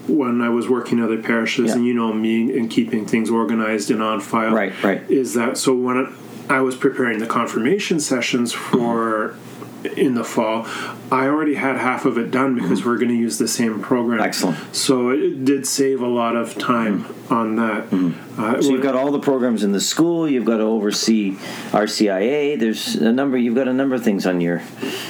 when 0.08 0.40
I 0.40 0.48
was 0.50 0.68
working 0.68 1.00
other 1.02 1.18
parishes, 1.18 1.68
Yeah. 1.70 1.76
and 1.76 1.86
you 1.86 1.94
know 1.94 2.12
me, 2.12 2.56
and 2.56 2.70
keeping 2.70 3.06
things 3.06 3.30
organized 3.30 3.90
and 3.90 4.02
on 4.02 4.20
file, 4.20 4.52
Right, 4.54 4.72
right. 4.82 5.02
is 5.08 5.34
that 5.34 5.56
so 5.58 5.74
when 5.74 6.08
I 6.48 6.60
was 6.60 6.76
preparing 6.76 7.18
the 7.18 7.26
confirmation 7.26 8.00
sessions 8.00 8.52
for 8.52 9.34
in 9.84 10.14
the 10.14 10.24
fall, 10.24 10.66
I 11.12 11.26
already 11.26 11.54
had 11.54 11.76
half 11.76 12.04
of 12.04 12.18
it 12.18 12.30
done 12.30 12.54
because 12.54 12.84
we're 12.84 12.96
going 12.96 13.08
to 13.10 13.16
use 13.16 13.38
the 13.38 13.48
same 13.48 13.80
program. 13.80 14.18
Mm-hmm. 14.18 14.26
Excellent. 14.26 14.74
So 14.74 15.10
it 15.10 15.44
did 15.44 15.66
save 15.66 16.00
a 16.00 16.06
lot 16.06 16.36
of 16.36 16.56
time 16.58 17.06
on 17.30 17.56
that. 17.56 17.84
Uh, 17.92 18.14
Mm-hmm. 18.34 18.62
So 18.62 18.70
you've 18.70 18.82
got 18.82 18.96
all 18.96 19.12
the 19.12 19.20
programs 19.20 19.62
in 19.62 19.70
the 19.70 19.80
school. 19.80 20.28
You've 20.28 20.44
got 20.44 20.56
to 20.56 20.64
oversee 20.64 21.36
RCIA. 21.70 22.58
There's 22.58 22.96
a 22.96 23.12
number. 23.12 23.36
You've 23.36 23.54
got 23.54 23.68
a 23.68 23.72
number 23.72 23.94
of 23.94 24.02
things 24.02 24.26
on 24.26 24.40
your 24.40 24.60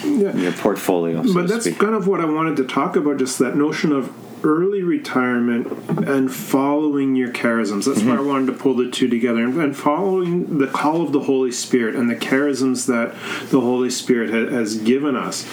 your 0.04 0.52
portfolio. 0.52 1.25
So 1.25 1.33
but 1.33 1.49
that's 1.49 1.64
speak. 1.64 1.78
kind 1.78 1.95
of 1.95 2.07
what 2.07 2.21
I 2.21 2.26
wanted 2.26 2.57
to 2.57 2.66
talk 2.66 2.97
about, 2.97 3.16
just 3.19 3.38
that 3.38 3.57
notion 3.57 3.93
of 3.93 4.12
early 4.45 4.83
retirement 4.83 5.67
and 6.07 6.33
following 6.33 7.17
your 7.17 7.31
charisms. 7.33 7.87
That's 7.87 8.01
Mm-hmm. 8.01 8.09
why 8.11 8.17
I 8.17 8.21
wanted 8.21 8.47
to 8.47 8.53
pull 8.53 8.75
the 8.75 8.91
two 8.91 9.09
together 9.09 9.43
and, 9.43 9.57
and 9.61 9.77
following 9.77 10.59
the 10.59 10.67
call 10.69 11.03
of 11.03 11.13
the 11.13 11.21
Holy 11.21 11.51
Spirit 11.51 11.97
and 11.97 12.09
the 12.11 12.15
charisms 12.17 12.87
that 12.87 13.15
the 13.51 13.61
Holy 13.61 13.91
Spirit 13.91 14.31
ha- 14.31 14.55
has 14.55 14.77
given 14.77 15.17
us, 15.17 15.47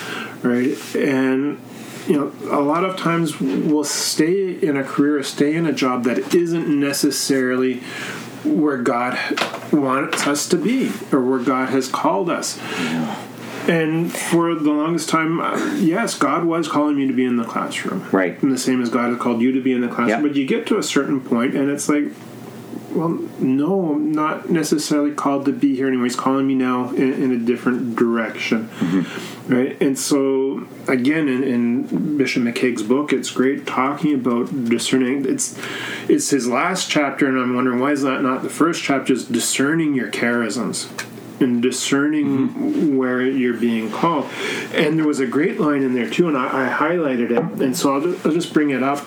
right? 0.44 0.78
And 0.96 1.60
you 2.08 2.18
know, 2.18 2.34
a 2.52 2.62
lot 2.62 2.84
of 2.84 2.98
times 2.98 3.40
we'll 3.40 3.84
stay 3.84 4.52
in 4.52 4.76
a 4.76 4.84
career, 4.84 5.20
or 5.20 5.24
stay 5.24 5.56
in 5.56 5.66
a 5.66 5.72
job 5.74 6.04
that 6.06 6.34
isn't 6.36 6.68
necessarily 6.80 7.80
where 8.44 8.78
God 8.78 9.18
wants 9.72 10.26
us 10.26 10.50
to 10.50 10.58
be 10.58 10.92
or 11.12 11.22
where 11.22 11.40
God 11.40 11.70
has 11.70 11.88
called 11.88 12.28
us. 12.30 12.58
And 13.72 14.12
for 14.12 14.54
the 14.54 14.70
longest 14.70 15.08
time, 15.08 15.40
uh, 15.40 15.75
yes, 15.75 16.18
God 16.18 16.44
was 16.44 16.68
calling 16.68 16.98
me 16.98 17.08
to 17.08 17.13
be 17.13 17.24
in 17.24 17.38
the 17.38 17.46
classroom. 17.46 18.06
Right. 18.12 18.42
And 18.44 18.51
the 18.51 18.58
same 18.58 18.82
as 18.82 18.90
God 18.90 19.12
has 19.12 19.20
called 19.20 19.42
you 19.42 19.54
to 19.54 19.62
be 19.62 19.72
in 19.72 19.80
the 19.80 19.88
classroom. 19.88 20.10
Yeah. 20.10 20.22
But 20.22 20.36
you 20.36 20.46
get 20.46 20.68
to 20.68 20.78
a 20.78 20.84
certain 20.84 21.22
point, 21.22 21.56
and 21.56 21.70
it's 21.70 21.88
like, 21.88 22.12
well, 22.90 23.18
no, 23.40 23.94
I'm 23.94 24.12
not 24.12 24.50
necessarily 24.50 25.13
called 25.13 25.46
to 25.46 25.54
be 25.54 25.74
here 25.74 25.88
anymore. 25.88 26.06
He's 26.06 26.18
calling 26.18 26.46
me 26.48 26.54
now 26.54 26.90
in, 26.90 27.13
in 27.13 27.32
a 27.32 27.38
different 27.38 27.96
direction. 27.96 28.68
Mm-hmm. 28.68 29.54
Right. 29.54 29.82
And 29.82 29.98
so, 29.98 30.68
again, 30.90 31.30
in, 31.30 31.42
in 31.42 32.18
Bishop 32.18 32.44
McCaig's 32.44 32.84
book, 32.84 33.13
it's 33.13 33.32
great 33.32 33.66
talking 33.66 34.13
about 34.13 34.66
discerning. 34.66 35.25
It's 35.25 35.58
it's 36.10 36.30
his 36.30 36.46
last 36.46 36.90
chapter, 36.90 37.25
and 37.25 37.40
I'm 37.40 37.56
wondering 37.56 37.80
why 37.80 37.92
is 37.92 38.01
that 38.01 38.22
not 38.22 38.44
the 38.44 38.50
first 38.50 38.84
chapter? 38.84 39.13
Is 39.13 39.25
discerning 39.25 39.94
your 39.96 40.12
charisms 40.12 40.90
and 41.42 41.62
discerning 41.62 42.22
Mm-hmm. 42.22 42.98
where 42.98 43.22
you're 43.22 43.58
being 43.58 43.92
called. 43.92 44.30
And 44.74 44.98
there 44.98 45.08
was 45.08 45.20
a 45.20 45.26
great 45.28 45.60
line 45.60 45.82
in 45.82 45.94
there 45.94 46.10
too, 46.10 46.28
and 46.28 46.38
I, 46.38 46.68
I 46.68 46.70
highlighted 46.74 47.32
it. 47.32 47.62
And 47.62 47.76
so 47.76 47.94
I'll 47.96 48.02
just, 48.02 48.26
I'll 48.26 48.32
just 48.32 48.54
bring 48.54 48.70
it 48.70 48.84
up. 48.84 49.06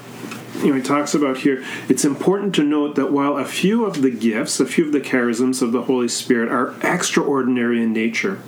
You 0.59 0.69
know, 0.69 0.75
he 0.75 0.83
talks 0.83 1.15
about 1.15 1.39
here. 1.39 1.65
It's 1.89 2.05
important 2.05 2.55
to 2.57 2.63
note 2.63 2.95
that 2.97 3.13
while 3.13 3.37
a 3.37 3.45
few 3.45 3.85
of 3.85 4.03
the 4.03 4.11
gifts, 4.11 4.61
a 4.61 4.67
few 4.67 4.87
of 4.87 4.93
the 4.93 5.01
charisms 5.01 5.63
of 5.63 5.73
the 5.73 5.83
Holy 5.83 6.09
Spirit 6.09 6.51
are 6.51 6.75
extraordinary 6.83 7.83
in 7.83 7.93
nature, 7.93 8.41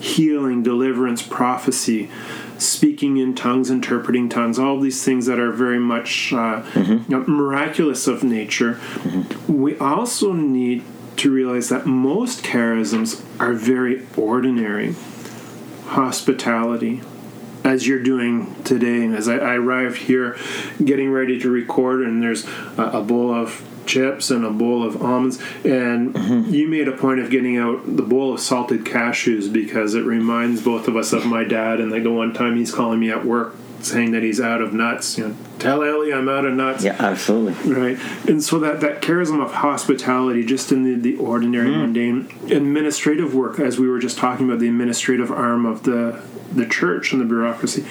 healing, 0.00 0.62
deliverance, 0.62 1.22
prophecy, 1.22 2.10
speaking 2.58 3.16
in 3.18 3.34
tongues, 3.34 3.70
interpreting 3.70 4.28
tongues, 4.28 4.58
all 4.58 4.80
these 4.80 5.04
things 5.04 5.26
that 5.26 5.38
are 5.38 5.52
very 5.52 5.78
much 5.78 6.32
uh, 6.32 6.62
you 6.74 7.04
know, 7.08 7.24
miraculous 7.26 8.06
of 8.06 8.22
nature. 8.24 8.80
We 9.48 9.76
also 9.78 10.32
need 10.32 10.84
to 11.18 11.32
realize 11.32 11.68
that 11.68 11.86
most 11.86 12.42
charisms 12.42 13.22
are 13.40 13.52
very 13.52 14.06
ordinary. 14.16 14.94
Hospitality, 15.86 17.00
as 17.64 17.86
you're 17.86 18.02
doing 18.02 18.54
today, 18.64 19.06
as 19.06 19.28
I, 19.28 19.36
I 19.36 19.54
arrived 19.54 19.98
here 19.98 20.36
getting 20.84 21.10
ready 21.10 21.38
to 21.40 21.50
record, 21.50 22.02
and 22.02 22.22
there's 22.22 22.46
a, 22.76 22.90
a 22.94 23.02
bowl 23.02 23.32
of 23.32 23.64
chips 23.86 24.30
and 24.30 24.44
a 24.44 24.50
bowl 24.50 24.84
of 24.84 25.02
almonds, 25.02 25.40
and 25.64 26.14
mm-hmm. 26.14 26.52
you 26.52 26.68
made 26.68 26.88
a 26.88 26.96
point 26.96 27.20
of 27.20 27.30
getting 27.30 27.56
out 27.56 27.96
the 27.96 28.02
bowl 28.02 28.34
of 28.34 28.40
salted 28.40 28.84
cashews 28.84 29.52
because 29.52 29.94
it 29.94 30.04
reminds 30.04 30.62
both 30.62 30.86
of 30.88 30.96
us 30.96 31.12
of 31.12 31.26
my 31.26 31.42
dad. 31.42 31.80
And 31.80 31.90
like 31.90 32.02
the 32.02 32.12
one 32.12 32.34
time 32.34 32.56
he's 32.56 32.72
calling 32.72 33.00
me 33.00 33.10
at 33.10 33.24
work 33.24 33.56
saying 33.80 34.10
that 34.12 34.22
he's 34.22 34.40
out 34.40 34.60
of 34.60 34.72
nuts, 34.72 35.18
you 35.18 35.28
know, 35.28 35.36
tell 35.58 35.82
Ellie 35.82 36.12
I'm 36.12 36.28
out 36.28 36.44
of 36.44 36.54
nuts. 36.54 36.84
Yeah, 36.84 36.96
absolutely. 36.98 37.72
Right, 37.72 37.98
and 38.28 38.42
so 38.42 38.58
that 38.58 38.80
that 38.80 39.02
charism 39.02 39.42
of 39.42 39.52
hospitality, 39.54 40.44
just 40.44 40.72
in 40.72 40.84
the, 40.84 40.94
the 40.94 41.16
ordinary, 41.16 41.68
mm. 41.68 41.78
mundane, 41.78 42.52
administrative 42.52 43.34
work, 43.34 43.58
as 43.60 43.78
we 43.78 43.88
were 43.88 43.98
just 43.98 44.18
talking 44.18 44.46
about, 44.48 44.60
the 44.60 44.68
administrative 44.68 45.30
arm 45.30 45.66
of 45.66 45.84
the 45.84 46.22
the 46.52 46.66
church 46.66 47.12
and 47.12 47.20
the 47.20 47.26
bureaucracy, 47.26 47.84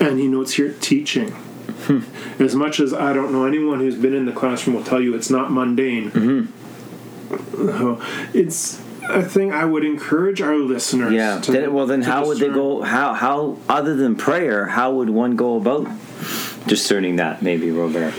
and 0.00 0.18
he 0.18 0.26
notes 0.28 0.54
here 0.54 0.74
teaching. 0.80 1.30
Hmm. 1.30 2.00
As 2.40 2.54
much 2.54 2.78
as 2.78 2.92
I 2.94 3.12
don't 3.12 3.32
know 3.32 3.44
anyone 3.44 3.80
who's 3.80 3.96
been 3.96 4.14
in 4.14 4.26
the 4.26 4.32
classroom 4.32 4.76
will 4.76 4.84
tell 4.84 5.00
you 5.00 5.14
it's 5.14 5.30
not 5.30 5.50
mundane. 5.50 6.10
Mm-hmm. 6.10 7.66
So 7.66 8.00
it's 8.34 8.81
a 9.08 9.22
thing 9.22 9.52
I 9.52 9.64
would 9.64 9.84
encourage 9.84 10.40
our 10.40 10.56
listeners. 10.56 11.12
Yeah. 11.12 11.40
to- 11.40 11.52
Then, 11.52 11.72
well, 11.72 11.86
then 11.86 12.02
how 12.02 12.26
would 12.26 12.38
they 12.38 12.48
go? 12.48 12.82
How 12.82 13.14
how 13.14 13.58
other 13.68 13.94
than 13.94 14.16
prayer? 14.16 14.66
How 14.66 14.92
would 14.92 15.10
one 15.10 15.36
go 15.36 15.56
about 15.56 15.88
discerning 16.66 17.16
that? 17.16 17.42
Maybe 17.42 17.70
Robert. 17.70 18.14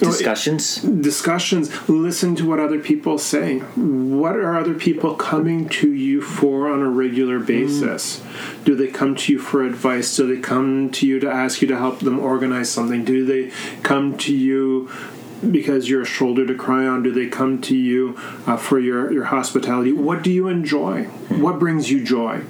Discussions. 0.00 0.76
discussions 0.76 1.70
listen 1.86 2.34
to 2.36 2.48
what 2.48 2.58
other 2.58 2.78
people 2.78 3.18
say 3.18 3.58
what 3.58 4.34
are 4.34 4.56
other 4.56 4.72
people 4.72 5.14
coming 5.14 5.68
to 5.68 5.92
you 5.92 6.22
for 6.22 6.70
on 6.70 6.80
a 6.80 6.88
regular 6.88 7.38
basis 7.38 8.20
mm. 8.20 8.64
do 8.64 8.74
they 8.74 8.86
come 8.86 9.14
to 9.14 9.32
you 9.32 9.38
for 9.38 9.62
advice 9.62 10.16
do 10.16 10.34
they 10.34 10.40
come 10.40 10.90
to 10.92 11.06
you 11.06 11.20
to 11.20 11.30
ask 11.30 11.60
you 11.60 11.68
to 11.68 11.76
help 11.76 11.98
them 12.00 12.18
organize 12.18 12.70
something 12.70 13.04
do 13.04 13.26
they 13.26 13.52
come 13.82 14.16
to 14.16 14.34
you 14.34 14.88
because 15.48 15.88
you're 15.88 16.02
a 16.02 16.06
shoulder 16.06 16.46
to 16.46 16.54
cry 16.54 16.86
on 16.86 17.02
do 17.02 17.12
they 17.12 17.26
come 17.28 17.60
to 17.62 17.76
you 17.76 18.16
uh, 18.46 18.56
for 18.56 18.78
your, 18.78 19.12
your 19.12 19.24
hospitality? 19.24 19.92
What 19.92 20.22
do 20.22 20.30
you 20.30 20.48
enjoy? 20.48 21.04
What 21.28 21.58
brings 21.58 21.90
you 21.90 22.04
joy? 22.04 22.42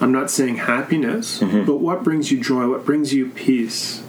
I'm 0.00 0.12
not 0.12 0.30
saying 0.30 0.56
happiness 0.56 1.40
but 1.40 1.76
what 1.76 2.02
brings 2.02 2.30
you 2.30 2.42
joy? 2.42 2.68
What 2.68 2.84
brings 2.84 3.12
you 3.12 3.28
peace? 3.30 4.02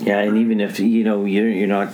Yeah, 0.00 0.20
and 0.20 0.36
even 0.36 0.60
if 0.60 0.78
you 0.78 1.04
know 1.04 1.24
you're 1.24 1.48
you're 1.48 1.66
not. 1.66 1.92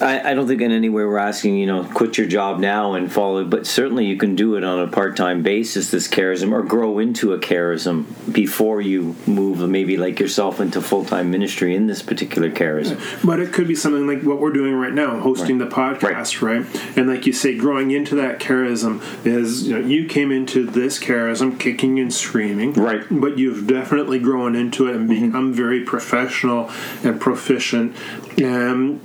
I, 0.00 0.30
I 0.30 0.34
don't 0.34 0.46
think 0.46 0.60
in 0.60 0.72
any 0.72 0.88
way 0.88 1.04
we're 1.04 1.18
asking 1.18 1.56
you 1.56 1.66
know 1.66 1.84
quit 1.84 2.18
your 2.18 2.26
job 2.26 2.58
now 2.58 2.94
and 2.94 3.10
follow, 3.10 3.44
but 3.44 3.66
certainly 3.66 4.06
you 4.06 4.16
can 4.16 4.36
do 4.36 4.56
it 4.56 4.64
on 4.64 4.80
a 4.80 4.88
part 4.88 5.16
time 5.16 5.42
basis. 5.42 5.90
This 5.90 6.08
charism 6.08 6.52
or 6.52 6.62
grow 6.62 6.98
into 6.98 7.32
a 7.32 7.38
charism 7.38 8.06
before 8.32 8.80
you 8.80 9.16
move 9.26 9.66
maybe 9.68 9.96
like 9.96 10.20
yourself 10.20 10.60
into 10.60 10.80
full 10.80 11.04
time 11.04 11.30
ministry 11.30 11.74
in 11.74 11.86
this 11.86 12.02
particular 12.02 12.50
charism. 12.50 13.00
But 13.24 13.40
it 13.40 13.52
could 13.52 13.68
be 13.68 13.74
something 13.74 14.06
like 14.06 14.22
what 14.22 14.40
we're 14.40 14.52
doing 14.52 14.74
right 14.74 14.92
now, 14.92 15.18
hosting 15.20 15.58
the 15.58 15.66
podcast, 15.66 16.42
right. 16.42 16.66
And 16.96 17.08
like 17.08 17.26
you 17.26 17.32
say, 17.32 17.56
growing 17.56 17.90
into 17.90 18.14
that 18.16 18.38
charism 18.38 19.02
is 19.26 19.66
you 19.66 19.78
know 19.78 19.86
you 19.86 20.06
came 20.06 20.30
into 20.30 20.66
this 20.66 20.98
charism 20.98 21.58
kicking 21.58 21.98
and 21.98 22.12
screaming, 22.12 22.72
Right. 22.72 23.04
But 23.10 23.38
you've 23.38 23.66
definitely 23.66 24.18
grown 24.18 24.54
into 24.54 24.88
it 24.88 24.96
and 24.96 25.08
mm-hmm. 25.08 25.26
become 25.26 25.52
very 25.52 25.84
professional 25.84 26.70
and 27.02 27.20
proficient. 27.20 27.96
And 28.38 29.00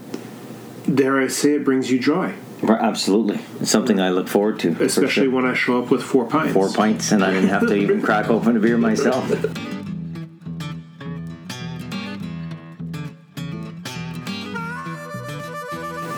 dare 0.94 1.20
I 1.20 1.28
say, 1.28 1.54
it 1.56 1.66
brings 1.66 1.92
you 1.92 2.00
joy, 2.00 2.34
Absolutely, 2.64 3.40
it's 3.60 3.72
something 3.72 4.00
I 4.00 4.10
look 4.10 4.28
forward 4.28 4.60
to. 4.60 4.70
especially 4.84 5.26
sure. 5.26 5.32
when 5.32 5.46
I 5.46 5.54
show 5.54 5.82
up 5.82 5.90
with 5.90 6.04
four 6.04 6.26
pints. 6.28 6.54
four 6.54 6.70
pints 6.72 7.12
and 7.12 7.24
I 7.24 7.32
didn't 7.34 7.50
have 7.50 7.68
to 7.68 7.74
even 7.76 8.02
crack 8.02 8.30
open 8.30 8.56
a 8.56 8.60
beer 8.60 8.78
myself. 8.78 9.30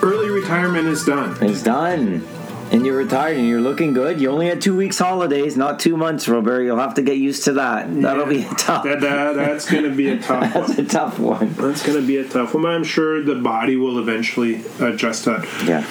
Early 0.02 0.28
retirement 0.28 0.86
is 0.86 1.04
done. 1.04 1.36
It's 1.42 1.62
done. 1.62 2.26
And 2.72 2.84
you're 2.84 2.96
retired 2.96 3.36
and 3.36 3.46
you're 3.46 3.60
looking 3.60 3.92
good. 3.92 4.20
You 4.20 4.30
only 4.30 4.46
had 4.48 4.60
two 4.60 4.76
weeks 4.76 4.98
holidays, 4.98 5.56
not 5.56 5.78
two 5.78 5.96
months, 5.96 6.26
Robert. 6.28 6.62
You'll 6.62 6.78
have 6.78 6.94
to 6.94 7.02
get 7.02 7.18
used 7.18 7.44
to 7.44 7.52
that. 7.52 7.86
That'll 8.02 8.26
be 8.26 8.44
tough. 8.58 8.84
That, 8.84 9.00
that, 9.00 9.36
that's 9.36 9.70
going 9.70 9.84
to 9.84 9.94
be 9.94 10.08
a 10.08 10.18
tough 10.22 10.52
That's 10.52 10.70
one. 10.76 10.80
a 10.80 10.88
tough 10.88 11.18
one. 11.18 11.52
That's 11.54 11.86
going 11.86 12.00
to 12.00 12.06
be 12.06 12.16
a 12.16 12.28
tough 12.28 12.54
one. 12.54 12.66
I'm 12.66 12.82
sure 12.84 13.22
the 13.22 13.36
body 13.36 13.76
will 13.76 13.98
eventually 13.98 14.64
adjust 14.80 15.24
that. 15.26 15.46
Yeah. 15.64 15.86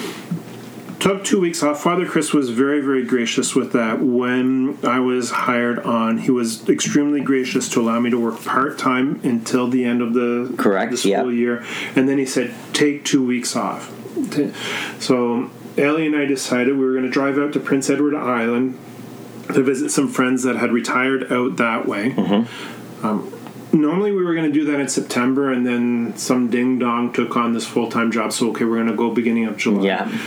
took 1.00 1.24
two 1.24 1.40
weeks 1.40 1.62
off. 1.62 1.82
Father 1.82 2.04
Chris 2.06 2.32
was 2.34 2.50
very, 2.50 2.80
very 2.82 3.04
gracious 3.04 3.54
with 3.54 3.72
that. 3.72 4.00
When 4.00 4.78
I 4.84 4.98
was 4.98 5.30
hired 5.30 5.78
on, 5.80 6.18
he 6.18 6.30
was 6.30 6.68
extremely 6.68 7.20
gracious 7.22 7.68
to 7.70 7.80
allow 7.80 7.98
me 8.00 8.10
to 8.10 8.18
work 8.20 8.42
part 8.44 8.78
time 8.78 9.20
until 9.22 9.68
the 9.68 9.84
end 9.84 10.02
of 10.02 10.12
the, 10.12 10.54
Correct, 10.58 10.90
the 10.90 10.98
school 10.98 11.32
yeah. 11.32 11.38
year, 11.38 11.64
and 11.96 12.08
then 12.08 12.18
he 12.18 12.26
said, 12.26 12.54
"Take 12.74 13.04
two 13.04 13.24
weeks 13.24 13.56
off." 13.56 13.90
So 15.00 15.50
Ellie 15.76 16.06
and 16.06 16.16
I 16.16 16.24
decided 16.24 16.76
we 16.76 16.84
were 16.84 16.92
going 16.92 17.04
to 17.04 17.10
drive 17.10 17.38
out 17.38 17.52
to 17.54 17.60
Prince 17.60 17.90
Edward 17.90 18.14
Island 18.14 18.78
to 19.52 19.62
visit 19.62 19.90
some 19.90 20.08
friends 20.08 20.42
that 20.44 20.56
had 20.56 20.72
retired 20.72 21.32
out 21.32 21.56
that 21.56 21.86
way. 21.86 22.10
Mm-hmm. 22.12 23.06
Um, 23.06 23.32
normally 23.72 24.12
we 24.12 24.24
were 24.24 24.34
going 24.34 24.50
to 24.50 24.52
do 24.52 24.64
that 24.66 24.80
in 24.80 24.88
September, 24.88 25.52
and 25.52 25.66
then 25.66 26.16
some 26.16 26.48
ding 26.48 26.78
dong 26.78 27.12
took 27.12 27.36
on 27.36 27.52
this 27.52 27.66
full 27.66 27.90
time 27.90 28.10
job. 28.12 28.32
So 28.32 28.50
okay, 28.50 28.64
we're 28.64 28.76
going 28.76 28.86
to 28.88 28.94
go 28.94 29.10
beginning 29.10 29.46
of 29.46 29.56
July 29.56 29.84
Yeah. 29.84 30.18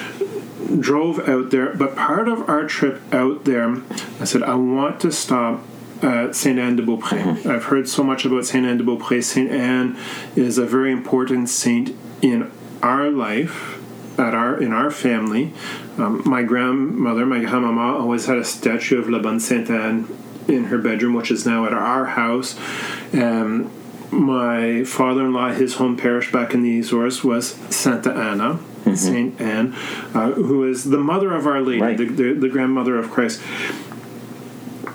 drove 0.79 1.27
out 1.27 1.49
there, 1.49 1.73
but 1.73 1.95
part 1.95 2.27
of 2.27 2.47
our 2.49 2.65
trip 2.67 3.01
out 3.13 3.45
there, 3.45 3.77
I 4.19 4.25
said, 4.25 4.43
I 4.43 4.55
want 4.55 4.99
to 5.01 5.11
stop 5.11 5.63
at 6.03 6.35
Saint 6.35 6.59
Anne 6.59 6.75
de 6.75 6.83
Beaupré. 6.83 7.45
I've 7.47 7.63
heard 7.65 7.89
so 7.89 8.03
much 8.03 8.23
about 8.25 8.45
Saint 8.45 8.67
Anne 8.67 8.77
de 8.77 8.83
Beaupré. 8.83 9.23
Saint 9.23 9.49
Anne 9.49 9.97
is 10.35 10.59
a 10.59 10.65
very 10.65 10.91
important 10.91 11.49
saint 11.49 11.95
in 12.21 12.51
our 12.83 13.09
life. 13.09 13.76
At 14.17 14.33
our 14.33 14.59
in 14.59 14.73
our 14.73 14.89
family, 14.89 15.53
um, 15.99 16.23
my 16.25 16.41
grandmother, 16.41 17.25
my 17.25 17.39
grandmama, 17.39 17.97
always 17.99 18.25
had 18.25 18.37
a 18.37 18.43
statue 18.43 18.99
of 18.99 19.07
La 19.09 19.19
Bonne 19.19 19.39
Sainte 19.39 19.69
Anne 19.69 20.07
in 20.47 20.65
her 20.65 20.77
bedroom, 20.79 21.13
which 21.13 21.29
is 21.29 21.45
now 21.45 21.65
at 21.65 21.73
our 21.73 22.05
house. 22.05 22.57
Um, 23.13 23.69
my 24.09 24.83
father-in-law, 24.85 25.49
his 25.53 25.75
home 25.75 25.97
parish 25.97 26.31
back 26.31 26.53
in 26.53 26.63
the 26.63 26.79
Azores 26.79 27.23
was 27.23 27.49
Santa 27.69 28.11
Anna, 28.13 28.59
Saint 28.95 29.39
Anne, 29.39 29.73
uh, 30.15 30.31
who 30.31 30.63
is 30.67 30.85
the 30.85 30.97
mother 30.97 31.35
of 31.35 31.45
Our 31.45 31.61
Lady, 31.61 31.81
Right. 31.81 31.97
the, 31.97 32.05
the, 32.05 32.33
the 32.33 32.49
grandmother 32.49 32.97
of 32.97 33.11
Christ. 33.11 33.41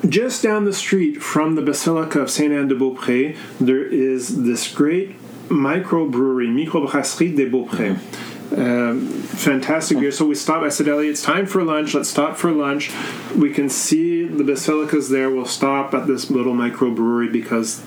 Just 0.08 0.42
down 0.42 0.64
the 0.64 0.72
street 0.72 1.22
from 1.22 1.54
the 1.54 1.62
Basilica 1.62 2.20
of 2.20 2.30
Saint 2.30 2.52
Anne 2.52 2.66
de 2.68 2.74
Beaupré, 2.74 3.36
there 3.60 3.84
is 3.84 4.42
this 4.44 4.66
great 4.72 5.14
microbrewery, 5.48 6.48
Microbrasserie 6.48 7.36
des 7.36 7.48
Beaux 7.48 7.66
Prés. 7.66 7.98
Um, 8.56 9.08
fantastic 9.08 9.98
beer. 9.98 10.12
So 10.12 10.26
we 10.26 10.34
stop. 10.34 10.62
I 10.62 10.68
said, 10.68 10.88
Ellie, 10.88 11.08
it's 11.08 11.22
time 11.22 11.46
for 11.46 11.62
lunch. 11.62 11.94
Let's 11.94 12.10
stop 12.10 12.36
for 12.36 12.50
lunch. 12.50 12.90
We 13.36 13.52
can 13.52 13.68
see 13.68 14.24
the 14.24 14.44
basilicas 14.44 15.08
there. 15.10 15.30
We'll 15.30 15.46
stop 15.46 15.94
at 15.94 16.06
this 16.06 16.30
little 16.30 16.52
microbrewery 16.54 17.32
because 17.32 17.82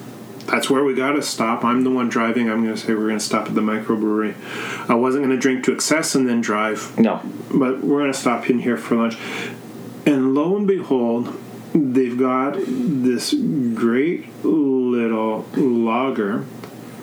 that's 0.47 0.69
where 0.69 0.83
we 0.83 0.93
got 0.95 1.13
to 1.13 1.21
stop. 1.21 1.63
I'm 1.63 1.83
the 1.83 1.89
one 1.91 2.09
driving. 2.09 2.49
I'm 2.49 2.63
going 2.63 2.75
to 2.75 2.79
say 2.81 2.93
we're 2.93 3.07
going 3.07 3.19
to 3.19 3.23
stop 3.25 3.47
at 3.47 3.55
the 3.55 3.61
microbrewery. 3.61 4.35
I 4.89 4.95
wasn't 4.95 5.23
going 5.25 5.35
to 5.35 5.41
drink 5.41 5.63
to 5.65 5.73
excess 5.73 6.15
and 6.15 6.27
then 6.27 6.41
drive 6.41 6.97
No. 6.97 7.21
but 7.51 7.83
we're 7.83 7.99
going 7.99 8.11
to 8.11 8.17
stop 8.17 8.49
in 8.49 8.59
here 8.59 8.77
for 8.77 8.95
lunch. 8.95 9.17
And 10.05 10.35
lo 10.35 10.55
and 10.55 10.67
behold, 10.67 11.35
they've 11.73 12.17
got 12.17 12.55
this 12.57 13.33
great 13.33 14.29
little 14.45 15.45
lager, 15.55 16.45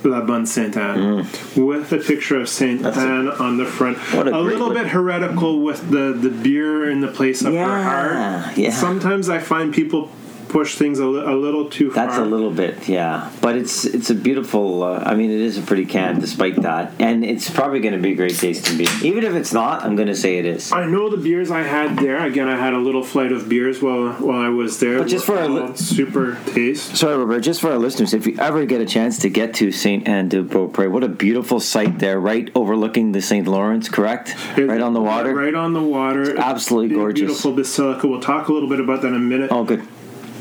La 0.04 0.20
Bonne 0.20 0.46
Sainte 0.46 0.76
Anne, 0.76 1.26
with 1.56 1.92
a 1.92 1.98
picture 1.98 2.40
of 2.40 2.48
Saint 2.48 2.80
Mm. 2.80 2.82
That's 2.84 2.96
a- 2.96 3.00
Anne 3.00 3.28
on 3.28 3.56
the 3.56 3.64
front. 3.64 3.98
A 4.14 4.36
a 4.36 4.40
little 4.40 4.68
look. 4.68 4.74
bit 4.78 4.88
heretical 4.88 5.60
with 5.60 5.90
the, 5.90 6.12
the 6.12 6.30
beer 6.30 6.88
in 6.90 7.00
the 7.00 7.08
place 7.08 7.42
of 7.42 7.52
her 7.54 7.82
heart. 7.82 8.56
yeah. 8.56 8.70
Sometimes 8.70 9.28
I 9.28 9.38
find 9.38 9.72
people 9.74 10.10
push 10.52 10.76
things 10.76 11.00
a, 11.00 11.04
a 11.04 11.34
little 11.34 11.68
too 11.68 11.90
far. 11.90 12.06
That's 12.06 12.18
a 12.18 12.24
little 12.24 12.50
bit, 12.50 12.88
yeah. 12.88 13.30
But 13.40 13.56
it's 13.56 13.84
it's 13.84 14.10
a 14.10 14.14
beautiful. 14.14 14.84
Uh, 14.84 15.02
I 15.04 15.14
mean, 15.14 15.30
it 15.30 15.40
is 15.40 15.58
a 15.58 15.62
pretty 15.62 15.86
can, 15.86 16.20
despite 16.20 16.56
that, 16.62 16.92
and 17.00 17.24
it's 17.24 17.50
probably 17.50 17.80
going 17.80 17.94
to 17.94 18.00
be 18.00 18.12
a 18.12 18.14
great 18.14 18.36
tasting 18.36 18.78
beer. 18.78 18.90
Even 19.02 19.24
if 19.24 19.34
it's 19.34 19.52
not, 19.52 19.82
I'm 19.82 19.96
going 19.96 20.08
to 20.08 20.14
say 20.14 20.38
it 20.38 20.44
is. 20.44 20.70
I 20.70 20.84
know 20.86 21.08
the 21.08 21.16
beers 21.16 21.50
I 21.50 21.62
had 21.62 21.96
there. 21.98 22.24
Again, 22.24 22.48
I 22.48 22.56
had 22.56 22.74
a 22.74 22.78
little 22.78 23.02
flight 23.02 23.32
of 23.32 23.48
beers 23.48 23.82
while 23.82 24.12
while 24.12 24.40
I 24.40 24.50
was 24.50 24.78
there. 24.78 24.98
But 24.98 25.08
just 25.08 25.26
for 25.26 25.38
a 25.38 25.48
li- 25.48 25.76
super 25.76 26.38
taste. 26.46 26.96
Sorry, 26.96 27.16
Robert. 27.16 27.40
Just 27.40 27.60
for 27.60 27.70
our 27.72 27.78
listeners, 27.78 28.12
if 28.14 28.26
you 28.26 28.36
ever 28.38 28.66
get 28.66 28.80
a 28.80 28.86
chance 28.86 29.18
to 29.20 29.30
get 29.30 29.54
to 29.54 29.72
Saint 29.72 30.06
Anne 30.06 30.28
de 30.28 30.44
Beaupré, 30.44 30.90
what 30.90 31.02
a 31.02 31.08
beautiful 31.08 31.60
site 31.60 31.98
there, 31.98 32.20
right 32.20 32.50
overlooking 32.54 33.12
the 33.12 33.22
Saint 33.22 33.48
Lawrence, 33.48 33.88
correct? 33.88 34.36
right 34.58 34.80
on 34.80 34.92
the 34.92 35.00
water. 35.00 35.34
Right 35.34 35.54
on 35.54 35.72
the 35.72 35.82
water. 35.82 36.38
absolutely 36.38 36.88
Big, 36.88 36.98
gorgeous. 36.98 37.26
Beautiful 37.26 37.52
basilica. 37.52 38.06
We'll 38.06 38.20
talk 38.20 38.48
a 38.48 38.52
little 38.52 38.68
bit 38.68 38.80
about 38.80 39.02
that 39.02 39.08
in 39.08 39.14
a 39.14 39.18
minute. 39.18 39.50
Oh, 39.50 39.64
good. 39.64 39.86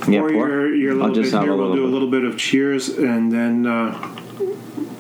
Yeah, 0.07 0.21
pour, 0.21 0.31
your, 0.31 0.75
your 0.75 0.93
little 0.95 1.13
bit 1.15 1.25
here. 1.25 1.39
a 1.39 1.45
We'll 1.55 1.57
little 1.69 1.75
do 1.75 1.85
a 1.85 1.87
little 1.87 2.09
bit 2.09 2.23
of 2.23 2.37
cheers, 2.37 2.89
and 2.89 3.31
then 3.31 3.65
uh, 3.65 4.15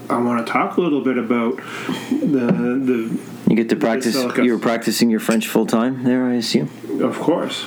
I 0.09 0.19
want 0.19 0.45
to 0.45 0.51
talk 0.51 0.77
a 0.77 0.81
little 0.81 1.01
bit 1.01 1.17
about 1.17 1.57
the 2.09 2.79
the 2.83 3.19
You 3.49 3.55
get 3.55 3.69
to 3.69 3.75
practice. 3.75 4.15
You 4.37 4.53
were 4.53 4.59
practicing 4.59 5.09
your 5.09 5.19
French 5.19 5.47
full 5.47 5.65
time 5.65 6.03
there, 6.03 6.25
I 6.25 6.33
assume. 6.35 6.69
Of 7.01 7.17
course. 7.19 7.65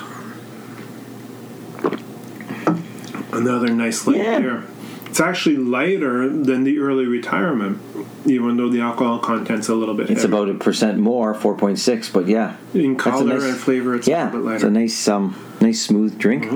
Another 3.32 3.68
nice 3.68 4.06
light 4.06 4.16
Yeah. 4.18 4.38
beer. 4.40 4.64
It's 5.06 5.20
actually 5.20 5.56
lighter 5.56 6.28
than 6.28 6.64
the 6.64 6.78
early 6.80 7.04
retirement, 7.06 7.78
even 8.26 8.56
though 8.56 8.68
the 8.68 8.80
alcohol 8.80 9.18
content's 9.20 9.68
a 9.68 9.74
little 9.74 9.94
bit 9.94 10.10
It's 10.10 10.22
heavier. 10.22 10.38
about 10.42 10.48
a 10.50 10.54
percent 10.58 10.98
more, 10.98 11.34
four 11.34 11.54
point 11.56 11.78
six. 11.78 12.08
But 12.08 12.26
yeah, 12.28 12.56
in 12.74 12.96
color 12.96 13.24
nice- 13.34 13.44
and 13.44 13.56
flavor. 13.56 13.94
It's 13.94 14.06
a 14.08 14.10
little 14.10 14.26
bit 14.30 14.38
lighter. 14.44 14.54
it's 14.56 14.64
a 14.64 14.70
nice, 14.70 15.08
um, 15.08 15.36
nice 15.60 15.80
smooth 15.82 16.18
drink. 16.18 16.46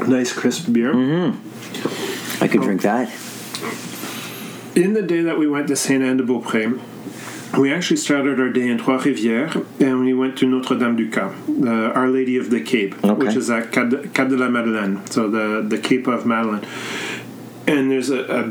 Nice 0.00 0.32
crisp 0.32 0.72
beer. 0.72 0.92
Mm-hmm. 0.94 2.44
I 2.44 2.48
could 2.48 2.62
drink 2.62 2.82
that. 2.82 3.08
In 4.74 4.94
the 4.94 5.02
day 5.02 5.20
that 5.22 5.38
we 5.38 5.46
went 5.46 5.68
to 5.68 5.76
Saint 5.76 6.02
Anne 6.02 6.16
de 6.16 6.24
Beaupré, 6.24 6.80
we 7.58 7.72
actually 7.72 7.98
started 7.98 8.40
our 8.40 8.48
day 8.48 8.68
in 8.68 8.78
Trois 8.78 8.98
Rivières 8.98 9.54
and 9.80 10.00
we 10.00 10.14
went 10.14 10.38
to 10.38 10.46
Notre 10.46 10.78
Dame 10.78 10.96
du 10.96 11.10
Cap, 11.10 11.34
the 11.46 11.92
Our 11.94 12.08
Lady 12.08 12.38
of 12.38 12.48
the 12.50 12.60
Cape, 12.62 12.94
Okay. 13.04 13.26
which 13.26 13.36
is 13.36 13.50
at 13.50 13.70
Cap 13.70 13.90
de, 13.90 14.08
Cap 14.08 14.28
de 14.28 14.36
la 14.36 14.48
Madeleine, 14.48 15.06
so 15.08 15.28
the, 15.28 15.62
the 15.66 15.78
Cape 15.78 16.06
of 16.06 16.24
Madeleine. 16.24 16.64
And 17.66 17.90
there's 17.90 18.08
a, 18.08 18.22
a 18.24 18.48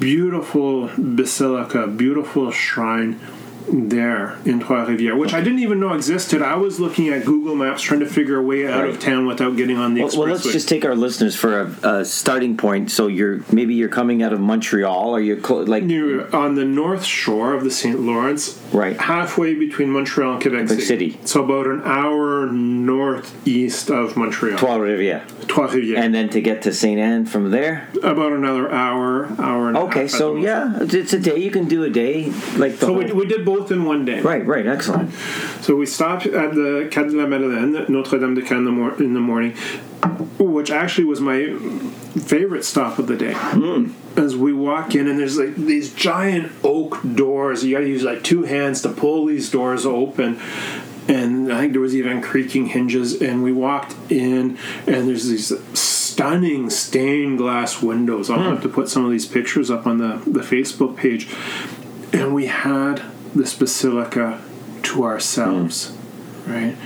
beautiful 0.00 0.90
basilica, 0.98 1.86
beautiful 1.86 2.50
shrine 2.50 3.20
there 3.68 4.36
in 4.44 4.60
Trois 4.60 4.86
Rivières, 4.86 5.16
which 5.18 5.32
I 5.34 5.40
didn't 5.40 5.60
even 5.60 5.80
know 5.80 5.92
existed. 5.94 6.42
I 6.42 6.56
was 6.56 6.80
looking 6.80 7.08
at 7.08 7.24
Google 7.24 7.54
Maps 7.54 7.82
trying 7.82 8.00
to 8.00 8.06
figure 8.06 8.36
a 8.38 8.42
way 8.42 8.66
out 8.66 8.84
of 8.86 8.98
town 9.00 9.26
without 9.26 9.56
getting 9.56 9.76
on 9.78 9.94
the 9.94 10.02
Well, 10.02 10.10
expressway. 10.10 10.18
well, 10.18 10.28
let's 10.28 10.52
just 10.52 10.68
take 10.68 10.84
our 10.84 10.94
listeners 10.94 11.36
for 11.36 11.60
a, 11.82 11.88
a 12.00 12.04
starting 12.04 12.56
point. 12.56 12.90
So 12.90 13.06
you're 13.06 13.40
maybe 13.52 13.74
you're 13.74 13.88
coming 13.88 14.22
out 14.22 14.32
of 14.32 14.40
Montreal, 14.40 15.10
or 15.14 15.20
you're 15.20 15.36
clo- 15.36 15.62
like 15.64 15.84
You're 15.84 16.34
on 16.34 16.54
the 16.54 16.64
north 16.64 17.04
shore 17.04 17.54
of 17.54 17.64
the 17.64 17.70
St. 17.70 18.00
Lawrence, 18.00 18.60
Right. 18.72 18.96
halfway 19.00 19.54
between 19.54 19.90
Montreal 19.90 20.34
and 20.34 20.42
Quebec, 20.42 20.66
Quebec 20.66 20.84
City. 20.84 21.10
City. 21.12 21.20
So 21.24 21.44
about 21.44 21.66
an 21.66 21.82
hour 21.84 22.46
northeast 22.46 23.90
of 23.90 24.16
Montreal. 24.16 24.58
Trois 24.58 24.78
Rivières, 24.78 25.22
Trois 25.46 25.68
Rivières. 25.68 25.98
and 25.98 26.14
then 26.14 26.28
to 26.30 26.40
get 26.40 26.62
to 26.62 26.72
Saint 26.72 26.98
Anne 27.00 27.24
from 27.26 27.50
there. 27.50 27.88
about 28.02 28.32
another 28.32 28.70
hour, 28.70 29.28
hour 29.38 29.68
and 29.68 29.76
a 29.76 29.80
half. 29.80 29.88
Okay, 29.90 30.08
so 30.08 30.36
yeah, 30.36 30.78
it's 30.80 31.12
a 31.12 31.18
day. 31.18 31.36
You 31.38 31.50
can 31.50 31.66
do 31.66 31.84
a 31.84 31.90
day 31.90 32.26
like 32.56 32.72
the 32.72 32.78
So 32.80 32.86
whole, 32.88 32.96
we, 32.96 33.12
we 33.12 33.26
did 33.26 33.44
both 33.54 33.72
in 33.72 33.84
one 33.84 34.04
day. 34.04 34.20
right, 34.20 34.46
right, 34.46 34.66
excellent. 34.66 35.12
So 35.62 35.76
we 35.76 35.86
stopped 35.86 36.26
at 36.26 36.54
the 36.54 36.88
Cap 36.90 37.06
de 37.06 37.16
la 37.16 37.26
Madeleine, 37.26 37.86
Notre 37.88 38.18
Dame 38.18 38.34
de 38.34 38.42
Cap 38.42 38.58
in 38.58 38.64
the, 38.64 38.94
in 38.96 39.14
the 39.14 39.20
morning, 39.20 39.56
which 40.38 40.70
actually 40.70 41.04
was 41.04 41.20
my 41.20 41.56
favorite 42.24 42.64
stop 42.64 42.98
of 42.98 43.06
the 43.06 43.16
day. 43.16 43.34
Hmm. 43.34 43.92
As 44.16 44.36
we 44.36 44.52
walk 44.52 44.94
in, 44.94 45.08
and 45.08 45.18
there's 45.18 45.38
like 45.38 45.54
these 45.56 45.92
giant 45.94 46.52
oak 46.64 47.00
doors. 47.14 47.64
You 47.64 47.76
got 47.76 47.80
to 47.80 47.88
use 47.88 48.02
like 48.02 48.22
two 48.22 48.42
hands 48.42 48.82
to 48.82 48.88
pull 48.88 49.26
these 49.26 49.50
doors 49.50 49.86
open. 49.86 50.40
And 51.08 51.52
I 51.52 51.60
think 51.60 51.72
there 51.72 51.80
was 51.80 51.96
even 51.96 52.22
creaking 52.22 52.66
hinges. 52.66 53.20
And 53.20 53.42
we 53.42 53.52
walked 53.52 53.94
in, 54.10 54.58
and 54.86 55.08
there's 55.08 55.28
these 55.28 55.52
stunning 55.78 56.70
stained 56.70 57.38
glass 57.38 57.82
windows. 57.82 58.30
I'll 58.30 58.38
hmm. 58.38 58.50
have 58.50 58.62
to 58.62 58.68
put 58.68 58.88
some 58.88 59.04
of 59.04 59.10
these 59.10 59.26
pictures 59.26 59.70
up 59.70 59.86
on 59.86 59.98
the, 59.98 60.22
the 60.26 60.40
Facebook 60.40 60.96
page. 60.96 61.28
And 62.12 62.34
we 62.34 62.46
had 62.46 63.02
this 63.34 63.54
basilica 63.54 64.40
to 64.82 65.04
ourselves, 65.04 65.92
mm. 65.92 66.54
right? 66.54 66.76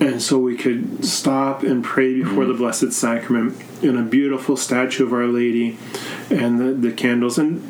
And 0.00 0.22
so 0.22 0.38
we 0.38 0.56
could 0.56 1.04
stop 1.04 1.62
and 1.62 1.84
pray 1.84 2.22
before 2.22 2.46
the 2.46 2.54
mm. 2.54 2.58
Blessed 2.58 2.92
Sacrament 2.92 3.60
in 3.82 3.96
a 3.98 4.02
beautiful 4.02 4.56
statue 4.56 5.04
of 5.04 5.12
Our 5.12 5.26
Lady 5.26 5.76
and 6.30 6.58
the, 6.58 6.72
the 6.72 6.92
candles. 6.92 7.38
And 7.38 7.62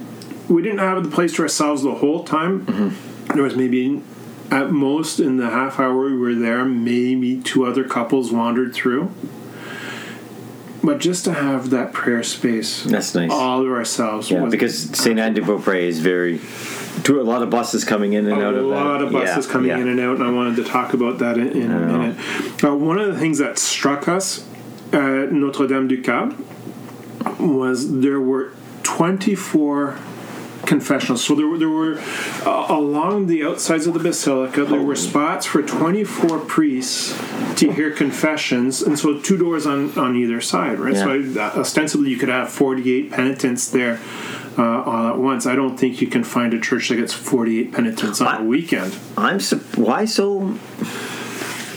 we 0.49 0.63
didn't 0.63 0.79
have 0.79 1.03
the 1.03 1.11
place 1.11 1.35
to 1.37 1.43
ourselves 1.43 1.83
the 1.83 1.97
whole 1.97 2.25
time. 2.25 2.67
Mm-hmm. 2.67 3.35
There 3.35 3.43
was 3.43 3.57
maybe, 3.57 4.03
at 4.51 4.71
most, 4.71 5.21
in 5.21 5.37
the 5.37 5.51
half 5.51 5.81
hour 5.81 6.05
we 6.05 6.17
were 6.17 6.35
there, 6.35 6.65
maybe 6.65 7.41
two 7.41 7.65
other 7.65 7.85
couples 7.85 8.33
wandered 8.33 8.75
through. 8.75 9.13
But 10.83 10.99
just 10.99 11.25
to 11.27 11.35
have 11.35 11.71
that 11.71 11.93
prayer 11.93 12.23
space 12.23 12.85
That's 12.85 13.15
nice. 13.15 13.31
all 13.31 13.63
to 13.63 13.71
ourselves 13.71 14.31
yeah, 14.31 14.47
because 14.47 14.97
Saint 14.97 15.19
Anne 15.19 15.35
de 15.35 15.43
Beaupré 15.43 15.83
is 15.83 16.01
very. 16.01 16.41
To 17.05 17.21
a 17.21 17.25
lot 17.25 17.43
of 17.43 17.51
buses 17.51 17.85
coming 17.85 18.13
in 18.13 18.27
and 18.27 18.41
a 18.41 18.47
out 18.47 18.55
of. 18.55 18.65
A 18.65 18.69
lot 18.69 19.03
of 19.03 19.13
buses 19.13 19.47
Yeah, 19.47 19.53
coming 19.53 19.69
yeah. 19.71 19.79
in 19.79 19.89
and 19.89 20.01
out, 20.01 20.17
and 20.17 20.25
I 20.25 20.31
wanted 20.31 20.57
to 20.57 20.65
talk 20.65 20.93
about 20.93 21.19
that 21.19 21.39
in, 21.39 21.49
in 21.49 21.71
a 21.71 21.79
minute. 21.79 22.65
Uh, 22.65 22.75
one 22.77 22.99
of 22.99 23.13
the 23.13 23.19
things 23.19 23.39
that 23.39 23.59
struck 23.59 24.09
us 24.09 24.47
at 24.93 25.33
Notre 25.33 25.67
Dame 25.67 25.89
du 25.89 26.03
Cap 26.03 26.35
was 27.39 28.01
there 28.01 28.21
were 28.21 28.53
24 28.83 29.99
confessionals. 30.67 31.25
So 31.25 31.35
there 31.35 31.47
were, 31.47 31.59
there 31.59 31.69
were 31.69 31.99
uh, 32.45 32.67
along 32.69 33.27
the 33.27 33.45
outsides 33.45 33.87
of 33.87 33.95
the 33.95 34.01
basilica, 34.01 34.65
there 34.65 34.81
were 34.81 34.97
spots 34.97 35.47
for 35.47 35.63
24 35.63 36.39
priests 36.41 37.19
to 37.57 37.73
hear 37.73 37.91
confessions, 37.91 38.81
and 38.83 38.99
so 38.99 39.19
two 39.21 39.37
doors 39.37 39.67
on, 39.67 39.97
on 39.99 40.17
either 40.17 40.41
side, 40.41 40.79
right? 40.79 40.97
So 40.97 41.41
uh, 41.41 41.59
ostensibly 41.59 42.11
you 42.11 42.17
could 42.17 42.29
have 42.29 42.51
48 42.51 43.11
penitents 43.11 43.69
there. 43.71 44.01
Uh, 44.59 44.83
all 44.83 45.09
at 45.09 45.19
once. 45.19 45.47
I 45.47 45.55
don't 45.55 45.77
think 45.79 46.01
you 46.01 46.07
can 46.09 46.25
find 46.25 46.53
a 46.53 46.61
church 46.61 46.89
that 46.89 46.97
gets 46.97 47.13
48 47.13 47.73
penitents 47.73 48.21
on 48.21 48.27
I- 48.29 48.39
a 48.41 48.43
weekend. 48.43 48.97
I'm 49.17 49.41
sur- 49.41 49.59
why 49.77 50.05
so? 50.05 50.55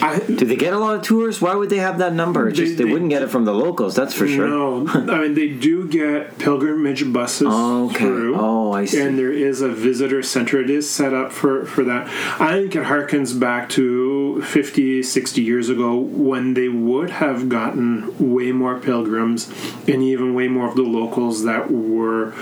I, 0.05 0.19
Do 0.19 0.45
they 0.45 0.57
get 0.57 0.73
a 0.73 0.77
lot 0.79 0.95
of 0.95 1.01
tourists? 1.01 1.41
Why 1.41 1.55
would 1.55 1.69
they 1.69 1.77
have 1.77 1.99
that 1.99 2.13
number? 2.13 2.49
It's 2.49 2.59
They- 2.59 2.65
just 2.65 2.77
they, 2.77 2.83
they- 2.83 2.91
wouldn't 2.91 3.09
get 3.09 3.21
it 3.21 3.29
from 3.29 3.45
the 3.45 3.53
locals. 3.53 3.95
That's 3.95 4.13
for 4.13 4.27
sure. 4.27 4.47
No, 4.47 4.85
I 4.87 5.21
mean 5.21 5.33
they 5.33 5.47
do 5.47 5.87
get 5.87 6.37
pilgrimage 6.39 7.11
buses 7.13 7.47
Oh, 7.49 7.85
okay. 7.85 7.99
through. 7.99 8.35
Oh, 8.37 8.73
I 8.73 8.83
see. 8.83 8.99
And 8.99 9.17
there 9.17 9.31
is 9.31 9.61
a 9.61 9.69
visitor 9.69 10.21
center. 10.21 10.59
It 10.59 10.69
is 10.69 10.89
set 10.89 11.13
up 11.13 11.31
for 11.31 11.63
for 11.65 11.83
that. 11.85 12.07
I 12.41 12.51
think 12.61 12.75
it 12.75 12.83
harkens 12.83 13.39
back 13.39 13.69
to 13.69 14.41
50, 14.41 15.03
60 15.03 15.41
years 15.41 15.69
ago 15.69 15.95
when 15.95 16.53
they 16.53 16.67
would 16.67 17.09
have 17.11 17.47
gotten 17.47 18.13
way 18.33 18.51
more 18.51 18.77
pilgrims 18.79 19.49
and 19.87 20.03
even 20.03 20.33
way 20.33 20.49
more 20.49 20.67
of 20.67 20.75
the 20.75 20.81
locals 20.83 21.43
that 21.45 21.71
were 21.71 22.33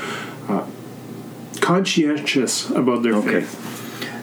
uh, 0.50 0.66
conscientious 1.60 2.70
about 2.72 3.04
their 3.04 3.14
Okay. 3.16 3.42
faith. 3.42 3.78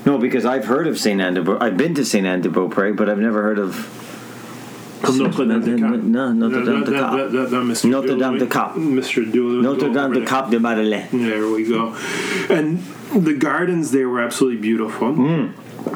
No, 0.09 0.17
because 0.17 0.47
I've 0.47 0.65
heard 0.65 0.87
of 0.87 0.99
Saint 0.99 1.21
Anne 1.21 1.35
de 1.35 1.43
Beau- 1.43 1.59
I've 1.61 1.77
been 1.77 1.95
to 1.95 2.03
Saint 2.03 2.25
Anne 2.27 2.41
de 2.41 2.49
Beaupré, 2.49 2.97
but 2.97 3.11
I've 3.11 3.19
never 3.19 3.43
heard 3.43 3.59
of 3.59 3.77
Notre 5.03 5.45
Dame 5.45 5.61
de 5.61 5.77
Cap. 5.79 5.97
No, 6.03 6.33
Notre 6.33 6.65
Dame 6.65 6.83
de 6.85 6.93
Cap. 6.93 7.13
Notre 7.85 8.17
Dame 8.19 8.39
de 8.39 8.47
Cap. 8.47 8.75
Mr. 8.77 9.31
Dooley 9.31 9.63
Notre 9.63 9.93
Dame 9.93 10.13
de 10.15 10.25
Cap 10.25 10.51
de 10.51 10.59
Madeleine. 10.59 11.09
There 11.13 11.47
we 11.51 11.65
go. 11.69 11.95
And 12.49 12.83
the 13.15 13.35
gardens 13.35 13.91
there 13.91 14.09
were 14.09 14.23
absolutely 14.23 14.63
beautiful 14.63 15.11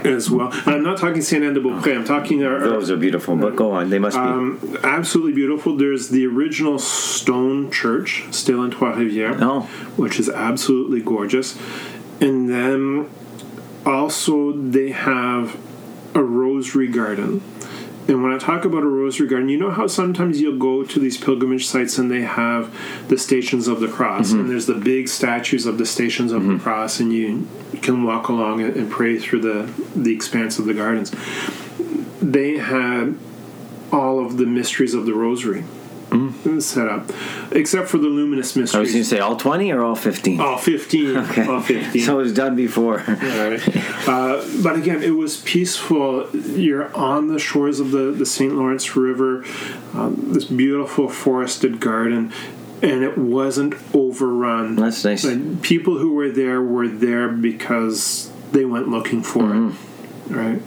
as 0.05 0.31
well. 0.31 0.53
And 0.67 0.75
I'm 0.77 0.83
not 0.83 0.99
talking 0.99 1.23
Saint 1.23 1.43
Anne 1.43 1.55
de 1.55 1.61
Beaupré. 1.61 1.97
I'm 1.97 2.05
talking 2.05 2.45
uh, 2.45 2.59
Those 2.59 2.91
are 2.91 2.99
beautiful, 2.99 3.35
but 3.37 3.57
go 3.57 3.73
on. 3.73 3.89
They 3.89 3.99
must 3.99 4.19
be. 4.19 4.23
um, 4.23 4.79
absolutely 4.85 5.33
beautiful. 5.33 5.75
There's 5.75 6.11
the 6.11 6.27
original 6.27 6.79
stone 6.79 7.71
church 7.71 8.25
still 8.31 8.63
in 8.63 8.71
Trois 8.73 8.93
Rivières, 8.93 9.39
Oh. 9.41 9.61
which 9.97 10.21
is 10.21 10.29
absolutely 10.29 11.01
gorgeous. 11.01 11.59
And 12.21 12.51
then 12.51 13.09
also 13.87 14.53
they 14.53 14.91
have 14.91 15.57
a 16.15 16.23
rosary 16.23 16.89
garden. 16.89 17.43
And 18.09 18.23
when 18.23 18.33
I 18.33 18.39
talk 18.39 18.65
about 18.65 18.83
a 18.83 18.89
rosary 18.89 19.29
garden, 19.29 19.49
you 19.49 19.57
know 19.57 19.71
how 19.71 19.87
sometimes 19.87 20.41
you'll 20.41 20.59
go 20.59 20.83
to 20.83 20.99
these 20.99 21.17
pilgrimage 21.17 21.67
sites 21.67 21.99
and 21.99 22.11
they 22.11 22.23
have 22.23 22.75
the 23.09 23.17
stations 23.17 23.69
of 23.69 23.81
the 23.81 23.87
cross, 23.87 24.31
Mm-hmm. 24.31 24.41
and 24.41 24.51
there's 24.51 24.67
the 24.67 24.75
big 24.75 25.09
statues 25.09 25.67
of 25.67 25.79
the 25.79 25.87
stations 25.87 26.33
of 26.33 26.45
the 26.45 26.59
cross, 26.59 26.99
and 26.99 27.13
you 27.13 27.47
can 27.81 28.03
walk 28.03 28.29
along 28.29 28.61
and, 28.61 28.77
and 28.77 28.91
pray 28.91 29.19
through 29.19 29.41
the 29.41 29.73
the 29.95 30.13
expanse 30.15 30.59
of 30.59 30.65
the 30.65 30.75
gardens. 30.75 31.13
They 32.21 32.59
had 32.59 33.17
all 33.93 34.25
of 34.25 34.37
the 34.37 34.47
mysteries 34.47 34.95
of 34.95 35.07
the 35.07 35.15
rosary 35.15 35.65
set 36.61 36.89
up, 36.89 37.11
except 37.53 37.89
for 37.89 37.99
the 37.99 38.09
luminous 38.09 38.53
Mm. 38.53 38.75
I 38.75 38.81
was 38.81 38.93
going 38.93 39.03
to 39.03 39.09
say 39.09 39.19
all 39.19 39.37
20 39.37 39.73
or 39.73 39.83
all 39.83 39.95
15? 39.95 40.41
All 40.41 40.59
15. 40.59 41.17
okay. 41.17 41.47
All 41.47 41.61
15. 41.61 42.03
So 42.03 42.19
it 42.19 42.23
was 42.23 42.35
done 42.35 42.57
before. 42.57 42.99
Right. 43.07 43.61
Uh, 44.09 44.45
but 44.63 44.77
again, 44.77 45.03
it 45.03 45.17
was 45.17 45.39
peaceful. 45.39 46.29
You're 46.35 46.95
on 46.95 47.29
the 47.29 47.39
shores 47.39 47.81
of 47.81 47.91
the, 47.91 48.13
the 48.13 48.27
St. 48.27 48.55
Lawrence 48.55 48.97
River, 48.97 49.45
um, 49.95 50.33
this 50.33 50.45
beautiful 50.45 51.09
forested 51.09 51.81
garden, 51.81 52.33
and 52.83 53.03
it 53.03 53.17
wasn't 53.17 53.75
overrun. 53.95 54.77
That's 54.77 55.05
nice. 55.05 55.25
Like, 55.25 55.63
people 55.63 55.99
who 55.99 56.15
were 56.15 56.31
there 56.31 56.61
were 56.61 56.89
there 56.89 57.29
because 57.29 58.31
they 58.53 58.65
went 58.65 58.89
looking 58.89 59.23
for 59.23 59.55
it. 59.55 59.75
Right? 60.29 60.63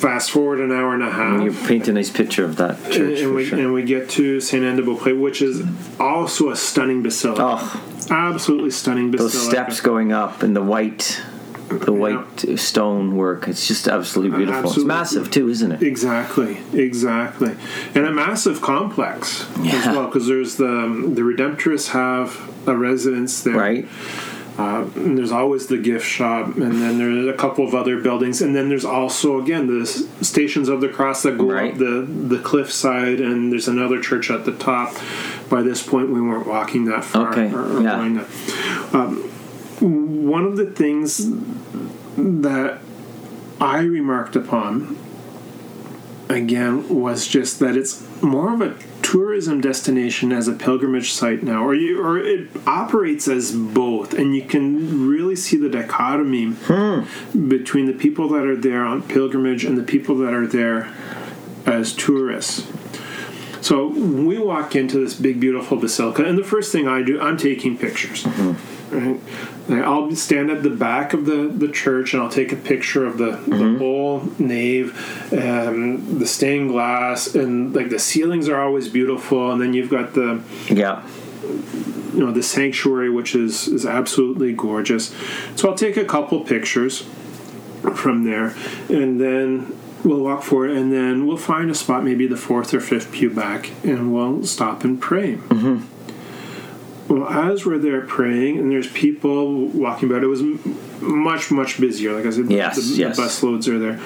Fast 0.00 0.30
forward 0.30 0.60
an 0.60 0.72
hour 0.72 0.94
and 0.94 1.02
a 1.02 1.10
half. 1.10 1.42
You 1.42 1.52
paint 1.66 1.88
a 1.88 1.92
nice 1.92 2.10
picture 2.10 2.44
of 2.44 2.56
that 2.56 2.76
church 2.92 3.20
and, 3.20 3.34
we, 3.34 3.44
sure. 3.46 3.58
and 3.58 3.72
we 3.72 3.82
get 3.82 4.10
to 4.10 4.40
Saint 4.40 4.64
Anne 4.64 4.76
de 4.76 4.82
Beaupré, 4.82 5.18
which 5.18 5.40
is 5.42 5.62
also 5.98 6.50
a 6.50 6.56
stunning 6.56 7.02
basilica. 7.02 7.42
Oh, 7.42 7.82
Absolutely 8.10 8.70
stunning 8.70 9.10
those 9.10 9.32
steps 9.32 9.80
going 9.80 10.12
up 10.12 10.42
and 10.42 10.54
the 10.54 10.62
white. 10.62 11.20
the 11.68 11.92
white 11.92 12.58
stone 12.58 13.16
work. 13.16 13.48
It's 13.48 13.66
just 13.66 13.88
absolutely 13.88 14.36
beautiful. 14.36 14.60
Absolutely. 14.60 14.82
It's 14.82 14.86
massive 14.88 15.30
too, 15.32 15.48
isn't 15.48 15.72
it? 15.72 15.82
Exactly, 15.82 16.58
exactly, 16.72 17.56
and 17.94 18.06
a 18.06 18.12
massive 18.12 18.60
complex 18.60 19.44
as 19.58 19.86
well 19.86 20.06
because 20.06 20.28
there's 20.28 20.54
the 20.56 20.68
um, 20.68 21.14
the 21.16 21.22
Redemptorists 21.22 21.88
have 21.88 22.52
a 22.68 22.76
residence 22.76 23.42
there, 23.42 23.54
Right. 23.54 23.88
Uh, 24.58 24.86
and 24.96 25.18
there's 25.18 25.32
always 25.32 25.66
the 25.66 25.76
gift 25.76 26.06
shop, 26.06 26.46
and 26.56 26.80
then 26.80 26.96
there's 26.96 27.26
a 27.26 27.32
couple 27.36 27.66
of 27.66 27.74
other 27.74 28.00
buildings, 28.00 28.40
and 28.40 28.56
then 28.56 28.70
there's 28.70 28.86
also 28.86 29.38
again 29.40 29.66
the 29.66 29.84
stations 29.86 30.68
of 30.70 30.80
the 30.80 30.88
cross 30.88 31.22
that 31.24 31.36
go 31.36 31.44
Right. 31.52 31.72
up 31.72 31.78
the 31.78 32.06
the 32.08 32.38
cliff 32.38 32.72
side, 32.72 33.20
and 33.20 33.52
there's 33.52 33.68
another 33.68 34.00
church 34.00 34.30
at 34.30 34.46
the 34.46 34.52
top. 34.52 34.94
By 35.50 35.60
this 35.62 35.82
point, 35.86 36.08
we 36.10 36.20
weren't 36.22 36.46
walking 36.46 36.86
that 36.86 37.04
far. 37.04 37.30
Okay, 37.32 37.52
or- 37.54 37.78
or 37.78 37.82
yeah. 37.82 37.96
going 37.96 38.14
that. 38.14 38.26
Um, 38.94 39.16
one 40.26 40.44
of 40.46 40.56
the 40.56 40.66
things 40.70 41.30
that 42.16 42.78
I 43.60 43.80
remarked 43.80 44.36
upon 44.36 44.96
again 46.30 46.88
was 46.88 47.26
just 47.26 47.58
that 47.60 47.76
it's 47.76 48.02
more 48.22 48.54
of 48.54 48.60
a 48.62 48.74
tourism 49.06 49.60
destination 49.60 50.32
as 50.32 50.48
a 50.48 50.52
pilgrimage 50.52 51.12
site 51.12 51.40
now, 51.40 51.64
or 51.64 51.72
you, 51.76 52.02
or 52.02 52.18
it 52.18 52.48
operates 52.66 53.28
as 53.28 53.52
both, 53.52 54.12
and 54.12 54.34
you 54.34 54.42
can 54.42 55.08
really 55.08 55.36
see 55.36 55.56
the 55.56 55.68
dichotomy 55.68 56.46
hmm. 56.46 57.48
between 57.48 57.86
the 57.86 57.92
people 57.92 58.28
that 58.28 58.44
are 58.44 58.56
there 58.56 58.82
on 58.82 59.00
pilgrimage 59.00 59.64
and 59.64 59.78
the 59.78 59.82
people 59.84 60.16
that 60.16 60.34
are 60.34 60.48
there 60.48 60.92
as 61.66 61.92
tourists. 61.92 62.66
So 63.60 63.86
we 63.86 64.38
walk 64.38 64.74
into 64.74 64.98
this 64.98 65.14
big, 65.14 65.38
beautiful 65.38 65.76
basilica, 65.76 66.24
and 66.24 66.36
the 66.36 66.44
first 66.44 66.72
thing 66.72 66.88
I 66.88 67.02
do, 67.02 67.20
I'm 67.20 67.36
taking 67.36 67.78
pictures. 67.78 68.24
Mm-hmm. 68.24 68.75
Right? 68.90 69.20
And 69.68 69.82
I'll 69.84 70.14
stand 70.14 70.50
at 70.50 70.62
the 70.62 70.70
back 70.70 71.12
of 71.12 71.26
the, 71.26 71.48
the 71.48 71.68
church 71.68 72.14
and 72.14 72.22
I'll 72.22 72.28
take 72.30 72.52
a 72.52 72.56
picture 72.56 73.04
of 73.04 73.18
the, 73.18 73.32
the 73.46 73.78
whole 73.78 74.28
nave, 74.38 74.96
um, 75.32 76.18
the 76.18 76.26
stained 76.26 76.70
glass, 76.70 77.34
and 77.34 77.74
like 77.74 77.90
the 77.90 77.98
ceilings 77.98 78.48
are 78.48 78.60
always 78.60 78.88
beautiful. 78.88 79.50
And 79.50 79.60
then 79.60 79.74
you've 79.74 79.90
got 79.90 80.14
the 80.14 80.42
Yeah. 80.68 81.02
you 82.14 82.20
know 82.24 82.30
the 82.32 82.42
sanctuary, 82.42 83.10
which 83.10 83.34
is 83.34 83.66
is 83.68 83.84
absolutely 83.84 84.52
gorgeous. 84.52 85.14
So 85.56 85.68
I'll 85.68 85.74
take 85.76 85.96
a 85.96 86.04
couple 86.04 86.40
pictures 86.40 87.04
from 87.94 88.24
there, 88.24 88.54
and 88.88 89.20
then 89.20 89.76
we'll 90.04 90.22
walk 90.22 90.42
forward, 90.44 90.70
and 90.70 90.92
then 90.92 91.26
we'll 91.26 91.36
find 91.36 91.70
a 91.70 91.74
spot, 91.74 92.04
maybe 92.04 92.26
the 92.26 92.36
fourth 92.36 92.72
or 92.72 92.80
fifth 92.80 93.10
pew 93.12 93.30
back, 93.30 93.70
and 93.84 94.12
we'll 94.14 94.44
stop 94.44 94.84
and 94.84 95.00
pray. 95.00 95.38
Well, 97.08 97.28
as 97.28 97.64
we're 97.64 97.78
there 97.78 98.00
praying, 98.00 98.58
and 98.58 98.70
there's 98.70 98.90
people 98.90 99.66
walking 99.68 100.10
about, 100.10 100.24
it 100.24 100.26
was 100.26 100.42
much 101.00 101.50
much 101.50 101.80
busier. 101.80 102.12
Like 102.12 102.26
I 102.26 102.30
said, 102.30 102.50
Yes, 102.50 102.76
the, 102.76 102.96
yes. 102.96 103.16
the 103.16 103.22
bus 103.22 103.42
loads 103.42 103.68
are 103.68 103.78
there. 103.78 104.00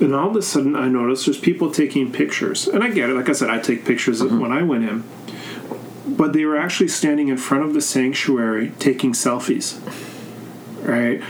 And 0.00 0.14
all 0.14 0.30
of 0.30 0.36
a 0.36 0.42
sudden, 0.42 0.74
I 0.74 0.88
noticed 0.88 1.26
there's 1.26 1.38
people 1.38 1.70
taking 1.70 2.10
pictures, 2.10 2.66
and 2.66 2.82
I 2.82 2.90
get 2.90 3.10
it. 3.10 3.14
Like 3.14 3.28
I 3.28 3.32
said, 3.32 3.50
I 3.50 3.58
take 3.58 3.84
pictures 3.84 4.20
mm-hmm. 4.22 4.40
when 4.40 4.50
I 4.50 4.62
went 4.62 4.84
in, 4.84 5.04
but 6.06 6.32
they 6.32 6.44
were 6.44 6.56
actually 6.56 6.88
standing 6.88 7.28
in 7.28 7.36
front 7.36 7.64
of 7.64 7.74
the 7.74 7.80
sanctuary 7.80 8.72
taking 8.78 9.12
selfies, 9.12 9.78
right? 10.86 11.22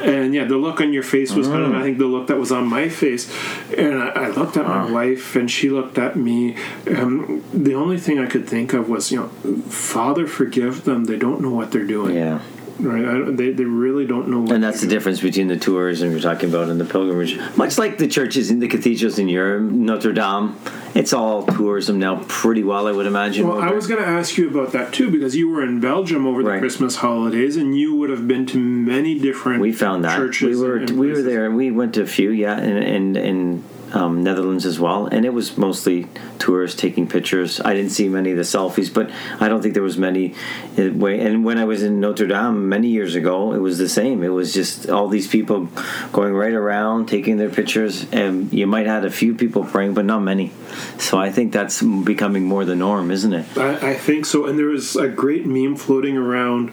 And 0.00 0.34
yeah, 0.34 0.44
the 0.44 0.56
look 0.56 0.80
on 0.80 0.92
your 0.92 1.02
face 1.02 1.32
was 1.32 1.48
kind 1.48 1.64
of, 1.64 1.74
I 1.74 1.82
think, 1.82 1.98
the 1.98 2.06
look 2.06 2.26
that 2.28 2.38
was 2.38 2.52
on 2.52 2.66
my 2.66 2.88
face. 2.88 3.32
And 3.76 4.02
I, 4.02 4.08
I 4.08 4.28
looked 4.28 4.56
at 4.56 4.66
my 4.66 4.90
wife, 4.90 5.36
and 5.36 5.50
she 5.50 5.70
looked 5.70 5.98
at 5.98 6.16
me. 6.16 6.56
Um, 6.88 7.42
the 7.52 7.74
only 7.74 7.98
thing 7.98 8.18
I 8.18 8.26
could 8.26 8.48
think 8.48 8.72
of 8.72 8.88
was, 8.88 9.10
you 9.10 9.18
know, 9.20 9.28
Father, 9.68 10.26
forgive 10.26 10.84
them. 10.84 11.04
They 11.04 11.16
don't 11.16 11.40
know 11.40 11.50
what 11.50 11.72
they're 11.72 11.86
doing. 11.86 12.16
Yeah. 12.16 12.40
Right? 12.78 13.04
I, 13.04 13.30
they, 13.30 13.52
they 13.52 13.64
really 13.64 14.06
don't 14.06 14.28
know 14.28 14.52
And 14.54 14.62
that's 14.62 14.80
the 14.82 14.86
difference 14.86 15.20
between 15.20 15.48
the 15.48 15.56
tourism 15.56 16.10
you're 16.10 16.20
talking 16.20 16.48
about 16.50 16.68
and 16.68 16.78
the 16.78 16.84
pilgrimage. 16.84 17.38
Much 17.56 17.78
like 17.78 17.96
the 17.98 18.06
churches 18.08 18.50
and 18.50 18.60
the 18.62 18.68
cathedrals 18.68 19.18
in 19.18 19.28
Europe, 19.28 19.62
Notre 19.62 20.12
Dame, 20.12 20.56
it's 20.94 21.12
all 21.12 21.44
tourism 21.46 21.98
now 21.98 22.22
pretty 22.28 22.62
well, 22.62 22.86
I 22.86 22.92
would 22.92 23.06
imagine. 23.06 23.48
Well, 23.48 23.60
I 23.62 23.70
was 23.70 23.86
going 23.86 24.02
to 24.02 24.08
ask 24.08 24.36
you 24.36 24.48
about 24.50 24.72
that 24.72 24.92
too 24.92 25.10
because 25.10 25.34
you 25.34 25.48
were 25.48 25.62
in 25.62 25.80
Belgium 25.80 26.26
over 26.26 26.42
the 26.42 26.50
Right. 26.50 26.60
Christmas 26.60 26.96
holidays, 26.96 27.56
and 27.56 27.78
you 27.78 27.94
would 27.96 28.10
have 28.10 28.28
been 28.28 28.46
to 28.46 28.58
many 28.58 29.18
different. 29.18 29.60
we 29.60 29.72
found 29.72 30.04
that 30.04 30.16
churches. 30.16 30.56
we 30.58 30.62
were 30.66 30.76
and- 30.76 30.90
and 30.90 30.98
we 31.00 31.06
were 31.08 31.12
places. 31.14 31.24
there. 31.32 31.50
We 31.50 31.70
went 31.70 31.94
to 31.94 32.02
a 32.02 32.06
few, 32.06 32.30
yeah, 32.30 32.58
and 32.58 32.78
and. 32.84 33.16
in 33.16 33.64
um, 33.96 34.22
Netherlands 34.22 34.66
as 34.66 34.78
well, 34.78 35.06
and 35.06 35.24
it 35.24 35.32
was 35.32 35.56
mostly 35.56 36.06
tourists 36.38 36.78
taking 36.78 37.08
pictures. 37.08 37.60
I 37.60 37.72
didn't 37.72 37.92
see 37.92 38.08
many 38.08 38.30
of 38.30 38.36
the 38.36 38.42
selfies, 38.42 38.92
but 38.92 39.10
I 39.40 39.48
don't 39.48 39.62
think 39.62 39.72
there 39.72 39.82
was 39.82 39.96
many. 39.96 40.34
uh, 40.78 40.82
And 40.82 41.44
when 41.44 41.58
I 41.58 41.64
was 41.64 41.82
in 41.82 41.98
Notre 41.98 42.26
Dame 42.26 42.68
many 42.68 42.88
years 42.88 43.14
ago, 43.14 43.54
it 43.54 43.58
was 43.58 43.78
the 43.78 43.88
same. 43.88 44.22
It 44.22 44.28
was 44.28 44.52
just 44.52 44.90
all 44.90 45.08
these 45.08 45.26
people 45.26 45.68
going 46.12 46.34
right 46.34 46.52
around 46.52 47.06
taking 47.06 47.38
their 47.38 47.48
pictures, 47.48 48.06
and 48.12 48.52
you 48.52 48.66
might 48.66 48.86
have 48.86 49.02
had 49.02 49.04
a 49.06 49.14
few 49.22 49.34
people 49.34 49.64
praying, 49.64 49.94
but 49.94 50.04
not 50.04 50.20
many. 50.20 50.52
So 50.98 51.18
I 51.18 51.30
think 51.32 51.52
that's 51.52 51.82
becoming 51.82 52.44
more 52.44 52.66
the 52.66 52.76
norm, 52.76 53.10
isn't 53.10 53.32
it? 53.32 53.46
I, 53.56 53.92
I 53.92 53.94
think 53.94 54.26
so. 54.26 54.44
And 54.46 54.58
there 54.58 54.66
was 54.66 54.94
a 54.96 55.08
great 55.08 55.46
meme 55.46 55.76
floating 55.76 56.16
around 56.18 56.70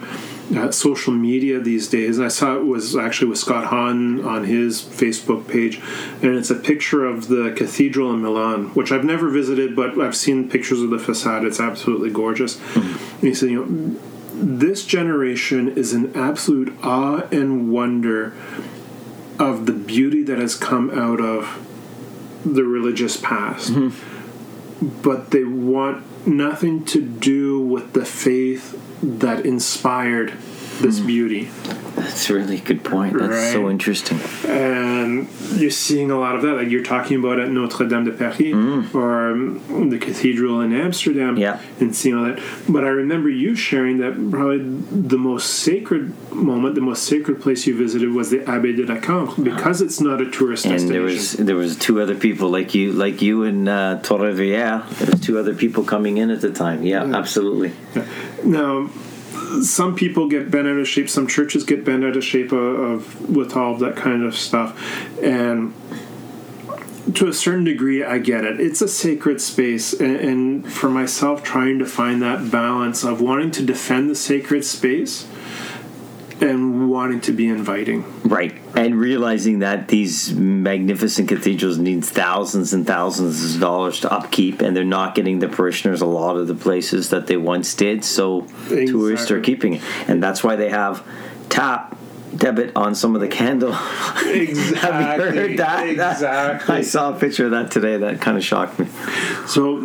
uh, 0.55 0.71
social 0.71 1.13
media 1.13 1.59
these 1.59 1.87
days. 1.87 2.17
And 2.17 2.25
I 2.25 2.29
saw 2.29 2.55
it 2.55 2.65
was 2.65 2.95
actually 2.95 3.29
with 3.29 3.39
Scott 3.39 3.65
Hahn 3.65 4.23
on 4.23 4.43
his 4.43 4.81
Facebook 4.81 5.47
page. 5.47 5.81
And 6.21 6.35
it's 6.35 6.49
a 6.49 6.55
picture 6.55 7.05
of 7.05 7.27
the 7.27 7.53
cathedral 7.55 8.13
in 8.13 8.21
Milan, 8.21 8.65
which 8.69 8.91
I've 8.91 9.05
never 9.05 9.29
visited, 9.29 9.75
but 9.75 9.99
I've 9.99 10.15
seen 10.15 10.49
pictures 10.49 10.81
of 10.81 10.89
the 10.89 10.99
facade. 10.99 11.45
It's 11.45 11.59
absolutely 11.59 12.09
gorgeous. 12.09 12.59
And 12.75 13.21
he 13.21 13.33
said, 13.33 13.49
you 13.49 13.65
know, 13.65 13.99
this 14.33 14.85
generation 14.85 15.77
is 15.77 15.93
in 15.93 16.15
absolute 16.15 16.73
awe 16.83 17.27
and 17.31 17.71
wonder 17.71 18.33
of 19.39 19.65
the 19.65 19.73
beauty 19.73 20.23
that 20.23 20.37
has 20.37 20.55
come 20.55 20.91
out 20.91 21.19
of 21.21 21.59
the 22.45 22.63
religious 22.63 23.17
past 23.17 23.71
but 24.83 25.31
they 25.31 25.43
want 25.43 26.27
nothing 26.27 26.85
to 26.85 27.01
do 27.01 27.59
with 27.59 27.93
the 27.93 28.05
faith 28.05 28.79
that 29.01 29.45
inspired 29.45 30.31
this 30.81 30.99
beauty. 30.99 31.49
That's 31.95 32.29
a 32.29 32.33
really 32.33 32.59
good 32.59 32.83
point. 32.83 33.17
That's 33.17 33.51
so 33.53 33.69
interesting. 33.69 34.19
And 34.49 35.27
you're 35.53 35.69
seeing 35.71 36.09
a 36.11 36.19
lot 36.19 36.35
of 36.35 36.41
that. 36.41 36.53
Like 36.53 36.69
you're 36.69 36.83
talking 36.83 37.19
about 37.19 37.39
at 37.39 37.49
Notre 37.49 37.87
Dame 37.87 38.03
de 38.05 38.11
Paris 38.11 38.93
or 38.95 39.31
um, 39.31 39.89
the 39.89 39.99
cathedral 39.99 40.61
in 40.61 40.73
Amsterdam 40.73 41.37
Yeah. 41.37 41.61
and 41.79 41.95
seeing 41.95 42.15
all 42.17 42.25
that. 42.25 42.41
But 42.67 42.83
I 42.83 42.87
remember 42.89 43.29
you 43.29 43.55
sharing 43.55 43.99
that 43.99 44.13
probably 44.31 44.57
the 44.59 45.17
most 45.17 45.51
sacred 45.61 46.13
moment, 46.33 46.75
the 46.75 46.81
most 46.81 47.03
sacred 47.03 47.39
place 47.41 47.67
you 47.67 47.77
visited 47.77 48.09
was 48.09 48.31
the 48.31 48.39
Abbaye 48.39 48.75
de 48.75 48.85
la 48.91 48.99
Cambre 48.99 49.41
because 49.43 49.81
it's 49.81 50.01
not 50.01 50.19
a 50.19 50.29
tourist 50.29 50.65
and 50.65 50.73
destination. 50.73 50.93
there 50.93 51.01
was 51.03 51.33
there 51.33 51.55
was 51.55 51.77
two 51.77 52.01
other 52.01 52.15
people 52.15 52.49
like 52.49 52.73
you 52.73 52.91
like 52.91 53.21
you 53.21 53.43
and 53.43 53.69
uh, 53.69 53.99
Torre 54.01 54.31
Vieja. 54.31 54.85
There 54.97 55.11
was 55.11 55.21
two 55.21 55.37
other 55.37 55.53
people 55.53 55.83
coming 55.83 56.17
in 56.17 56.31
at 56.31 56.41
the 56.41 56.51
time. 56.51 56.83
Yeah, 56.83 57.03
absolutely. 57.03 57.73
Now, 58.43 58.89
some 59.61 59.95
people 59.95 60.27
get 60.27 60.49
bent 60.49 60.67
out 60.67 60.77
of 60.77 60.87
shape. 60.87 61.09
Some 61.09 61.27
churches 61.27 61.63
get 61.63 61.85
bent 61.85 62.03
out 62.03 62.17
of 62.17 62.23
shape 62.23 62.51
of, 62.51 62.79
of 62.79 63.29
with 63.29 63.55
all 63.55 63.73
of 63.73 63.79
that 63.79 63.95
kind 63.95 64.23
of 64.23 64.35
stuff, 64.35 64.79
and 65.21 65.73
to 67.15 67.27
a 67.27 67.33
certain 67.33 67.65
degree, 67.65 68.03
I 68.03 68.17
get 68.17 68.45
it. 68.45 68.59
It's 68.59 68.81
a 68.81 68.87
sacred 68.87 69.41
space, 69.41 69.93
and, 69.93 70.15
and 70.15 70.73
for 70.73 70.89
myself, 70.89 71.43
trying 71.43 71.79
to 71.79 71.85
find 71.85 72.21
that 72.21 72.49
balance 72.49 73.03
of 73.03 73.21
wanting 73.21 73.51
to 73.51 73.63
defend 73.63 74.09
the 74.09 74.15
sacred 74.15 74.63
space 74.63 75.27
and 76.43 76.89
wanting 76.89 77.21
to 77.21 77.31
be 77.31 77.47
inviting. 77.47 78.03
Right, 78.23 78.53
and 78.75 78.95
realizing 78.95 79.59
that 79.59 79.87
these 79.87 80.33
magnificent 80.33 81.29
cathedrals 81.29 81.77
need 81.77 82.03
thousands 82.03 82.73
and 82.73 82.85
thousands 82.85 83.55
of 83.55 83.61
dollars 83.61 84.01
to 84.01 84.11
upkeep, 84.11 84.61
and 84.61 84.75
they're 84.75 84.83
not 84.83 85.15
getting 85.15 85.39
the 85.39 85.47
parishioners 85.47 86.01
a 86.01 86.05
lot 86.05 86.37
of 86.37 86.47
the 86.47 86.55
places 86.55 87.09
that 87.09 87.27
they 87.27 87.37
once 87.37 87.73
did. 87.73 88.03
So 88.03 88.41
tourists 88.67 89.31
are 89.31 89.39
keeping 89.39 89.75
it, 89.75 89.81
and 90.07 90.21
that's 90.21 90.43
why 90.43 90.55
they 90.55 90.69
have 90.69 91.05
tap 91.49 91.97
debit 92.35 92.75
on 92.75 92.95
some 92.95 93.15
of 93.15 93.21
the 93.21 93.27
candle. 93.27 93.71
Have 93.73 94.35
you 94.35 94.75
heard 94.75 95.57
that? 95.57 95.87
Exactly. 95.87 96.75
I 96.75 96.81
saw 96.81 97.15
a 97.15 97.19
picture 97.19 97.45
of 97.45 97.51
that 97.51 97.71
today. 97.71 97.97
That 97.97 98.21
kind 98.21 98.37
of 98.37 98.43
shocked 98.43 98.79
me. 98.79 98.87
So, 99.47 99.77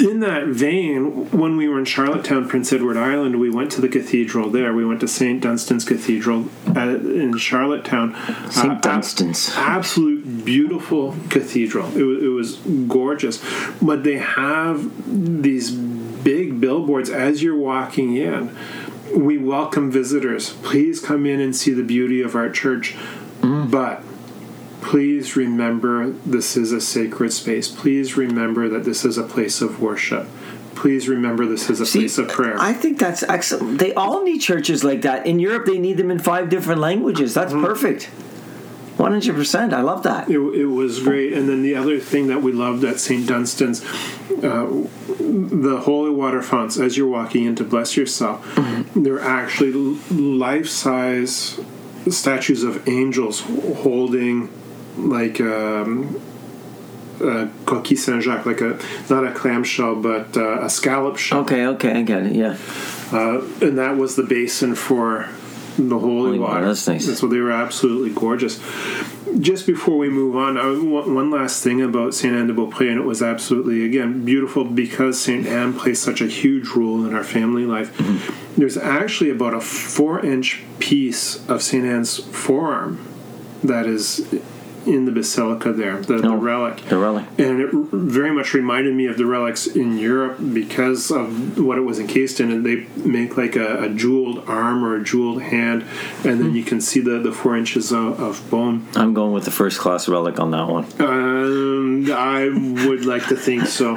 in 0.00 0.20
that 0.20 0.46
vein, 0.46 1.30
when 1.30 1.56
we 1.56 1.68
were 1.68 1.78
in 1.78 1.84
Charlottetown, 1.84 2.48
Prince 2.48 2.72
Edward 2.72 2.96
Island, 2.96 3.40
we 3.40 3.50
went 3.50 3.72
to 3.72 3.80
the 3.80 3.88
cathedral 3.88 4.50
there. 4.50 4.72
We 4.72 4.84
went 4.84 5.00
to 5.00 5.08
St. 5.08 5.40
Dunstan's 5.40 5.84
Cathedral 5.84 6.48
at, 6.68 6.88
in 6.88 7.36
Charlottetown. 7.38 8.14
St. 8.50 8.72
Uh, 8.72 8.80
Dunstan's. 8.80 9.50
absolute 9.54 10.44
beautiful 10.44 11.16
cathedral. 11.30 11.88
It 11.96 12.24
it 12.24 12.28
was 12.28 12.56
gorgeous. 12.88 13.42
But 13.80 14.04
they 14.04 14.18
have 14.18 14.90
these 15.42 15.70
big 15.70 16.60
billboards 16.60 17.10
as 17.10 17.42
you're 17.42 17.56
walking 17.56 18.16
in. 18.16 18.56
We 19.14 19.38
welcome 19.38 19.90
visitors. 19.90 20.54
Please 20.62 21.00
come 21.00 21.26
in 21.26 21.40
and 21.40 21.54
see 21.54 21.72
the 21.72 21.84
beauty 21.84 22.20
of 22.20 22.34
our 22.34 22.50
church. 22.50 22.96
But 23.42 24.02
please 24.84 25.34
remember 25.36 26.10
this 26.10 26.56
is 26.56 26.70
a 26.72 26.80
sacred 26.80 27.32
space. 27.32 27.68
Please 27.68 28.16
remember 28.16 28.68
that 28.68 28.84
this 28.84 29.04
is 29.04 29.16
a 29.18 29.22
place 29.24 29.60
of 29.62 29.80
worship. 29.80 30.26
please 30.74 31.08
remember 31.08 31.46
this 31.46 31.70
is 31.70 31.80
a 31.80 31.86
See, 31.86 32.00
place 32.00 32.18
of 32.18 32.28
prayer. 32.28 32.56
I 32.60 32.72
think 32.74 32.98
that's 32.98 33.22
excellent. 33.22 33.78
They 33.78 33.94
all 33.94 34.22
need 34.24 34.40
churches 34.40 34.82
like 34.84 35.02
that. 35.02 35.24
In 35.26 35.38
Europe, 35.38 35.66
they 35.66 35.78
need 35.78 35.96
them 35.96 36.10
in 36.10 36.18
five 36.18 36.48
different 36.50 36.80
languages. 36.80 37.32
That's 37.34 37.52
Mm-hmm. 37.52 37.64
perfect. 37.64 38.02
One 38.96 39.10
hundred 39.12 39.34
percent. 39.34 39.72
I 39.72 39.80
love 39.82 40.02
that. 40.04 40.28
it, 40.30 40.38
it 40.38 40.66
was 40.66 41.00
great. 41.02 41.32
And 41.32 41.48
then 41.48 41.62
the 41.62 41.74
other 41.74 41.98
thing 41.98 42.28
that 42.28 42.42
we 42.42 42.52
loved 42.52 42.84
at 42.84 43.00
St. 43.00 43.26
Dunstan's, 43.26 43.82
uh, 44.50 44.66
the 45.66 45.80
holy 45.84 46.10
water 46.10 46.42
fonts, 46.42 46.76
as 46.78 46.96
you're 46.96 47.08
walking 47.08 47.44
in 47.44 47.54
to 47.56 47.64
bless 47.64 47.96
yourself, 47.96 48.38
they're 48.94 49.20
actually 49.20 49.72
life 50.10 50.68
size 50.68 51.58
statues 52.08 52.62
of 52.62 52.88
angels 52.88 53.40
holding 53.82 54.48
like 54.96 55.40
um, 55.40 56.20
a 57.20 57.48
coquille 57.66 57.98
Saint 57.98 58.22
Jacques, 58.22 58.46
like 58.46 58.60
a 58.60 58.78
not 59.10 59.26
a 59.26 59.32
clamshell, 59.32 59.96
but 59.96 60.36
uh, 60.36 60.62
a 60.62 60.70
scallop 60.70 61.16
shell. 61.16 61.40
Okay, 61.40 61.66
okay, 61.66 61.92
I 61.92 62.02
get 62.02 62.26
it. 62.26 62.32
Yeah. 62.34 62.56
Uh, 63.12 63.42
and 63.60 63.78
that 63.78 63.96
was 63.96 64.16
the 64.16 64.22
basin 64.22 64.74
for 64.74 65.28
the 65.76 65.98
holy, 65.98 65.98
Holy 65.98 66.38
water, 66.38 66.52
water. 66.54 66.66
that's 66.66 66.86
nice. 66.86 67.08
And 67.08 67.16
so 67.16 67.26
they 67.26 67.38
were 67.38 67.50
absolutely 67.50 68.10
gorgeous. 68.10 68.60
Just 69.40 69.66
before 69.66 69.98
we 69.98 70.08
move 70.08 70.36
on, 70.36 70.56
I, 70.56 70.66
one 70.66 71.12
one 71.14 71.30
last 71.30 71.64
thing 71.64 71.82
about 71.82 72.14
Saint 72.14 72.36
Anne 72.36 72.46
de 72.46 72.54
Beaupré, 72.54 72.88
and 72.88 73.00
it 73.00 73.04
was 73.04 73.20
absolutely 73.20 73.84
again 73.84 74.24
beautiful 74.24 74.64
because 74.64 75.20
Saint 75.20 75.46
Anne 75.46 75.72
plays 75.72 76.00
such 76.00 76.20
a 76.20 76.26
huge 76.28 76.68
role 76.68 77.04
in 77.04 77.14
our 77.14 77.24
family 77.24 77.64
life. 77.64 77.96
Mm-hmm. 77.98 78.60
There's 78.60 78.76
actually 78.76 79.30
about 79.30 79.52
a 79.52 79.60
four-inch 79.60 80.62
piece 80.78 81.44
of 81.48 81.60
Saint 81.62 81.84
Anne's 81.84 82.18
forearm 82.18 83.04
that 83.64 83.86
is 83.86 84.20
in 84.86 85.04
the 85.04 85.12
basilica 85.12 85.72
there, 85.72 85.96
the, 86.00 86.18
the 86.18 86.28
Oh. 86.28 86.36
relic 86.36 86.76
The 86.88 86.96
relic. 86.98 87.24
and 87.38 87.60
it 87.60 87.70
very 87.92 88.32
much 88.32 88.54
reminded 88.54 88.94
me 88.94 89.06
of 89.06 89.16
the 89.16 89.26
relics 89.26 89.66
in 89.66 89.98
Europe 89.98 90.38
because 90.52 91.10
of 91.10 91.58
what 91.58 91.78
it 91.78 91.82
was 91.82 91.98
encased 91.98 92.40
in. 92.40 92.50
And 92.50 92.64
they 92.66 92.86
make 92.96 93.36
like 93.36 93.56
a, 93.56 93.84
a 93.84 93.88
jeweled 93.88 94.44
arm 94.48 94.84
or 94.84 94.96
a 94.96 95.02
jeweled 95.04 95.42
hand, 95.42 95.84
and 96.24 96.40
then 96.40 96.54
you 96.54 96.64
can 96.64 96.80
see 96.80 97.00
the, 97.00 97.18
the 97.18 97.32
four 97.32 97.56
inches 97.56 97.92
of, 97.92 98.20
of 98.20 98.50
bone. 98.50 98.86
I'm 98.94 99.14
going 99.14 99.32
with 99.32 99.44
the 99.44 99.50
first 99.50 99.78
class 99.78 100.08
relic 100.08 100.38
on 100.40 100.50
that 100.52 100.68
one. 100.68 100.84
Um, 101.00 102.10
I 102.12 102.48
would 102.86 103.04
like 103.04 103.26
to 103.28 103.36
think 103.36 103.66
so, 103.66 103.96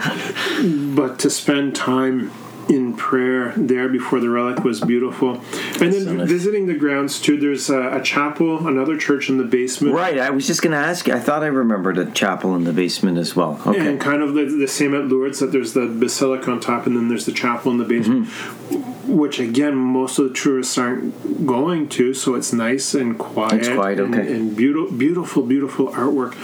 but 0.95 1.19
to 1.19 1.30
spend 1.30 1.76
time 1.76 2.32
in 2.70 2.96
prayer 2.96 3.54
there 3.56 3.88
before 3.90 4.20
the 4.20 4.30
relic 4.30 4.64
was 4.64 4.82
beautiful, 4.82 5.36
and 5.82 5.94
then 5.94 6.04
So 6.04 6.14
nice. 6.14 6.28
visiting 6.30 6.68
the 6.68 6.76
grounds 6.76 7.20
too. 7.22 7.40
There's 7.40 7.70
a, 7.70 7.98
a 7.98 8.02
chapel, 8.02 8.68
another 8.68 8.98
church 8.98 9.30
in 9.30 9.38
the 9.38 9.44
basement. 9.44 9.94
Right. 9.96 10.18
I 10.18 10.30
was 10.30 10.48
just 10.48 10.62
going 10.62 10.72
to 10.72 10.78
ask 10.78 11.08
you. 11.08 11.14
I 11.14 11.20
thought 11.20 11.44
I 11.44 11.48
remembered 11.48 11.98
a 11.98 12.10
chapel 12.12 12.56
in 12.56 12.64
the 12.64 12.74
basement 12.74 13.18
as 13.18 13.36
well. 13.36 13.62
Okay. 13.66 13.88
And 13.88 14.00
kind 14.02 14.22
of 14.22 14.34
the, 14.34 14.46
the 14.46 14.68
same 14.68 14.94
at 14.96 15.06
Lourdes 15.06 15.40
that 15.40 15.52
there's 15.52 15.74
the 15.74 15.86
basilica 15.88 16.52
on 16.52 16.60
top, 16.60 16.86
and 16.88 16.96
then 16.96 17.08
there's 17.08 17.26
the 17.26 17.32
chapel 17.32 17.72
in 17.72 17.78
the 17.78 17.86
basement, 17.86 18.28
Mm-hmm. 18.28 19.18
which 19.18 19.40
again 19.40 19.76
most 19.76 20.20
of 20.20 20.28
the 20.28 20.34
tourists 20.34 20.78
aren't 20.78 21.46
going 21.48 21.88
to, 21.90 22.14
so 22.14 22.36
it's 22.36 22.52
nice 22.54 22.94
and 22.94 23.18
quiet. 23.18 23.54
It's 23.54 23.70
quiet, 23.70 24.00
and, 24.00 24.14
okay. 24.14 24.34
and 24.34 24.56
beautiful, 24.56 24.96
beautiful, 24.98 25.44
beautiful 25.44 25.88
artwork. 25.90 26.36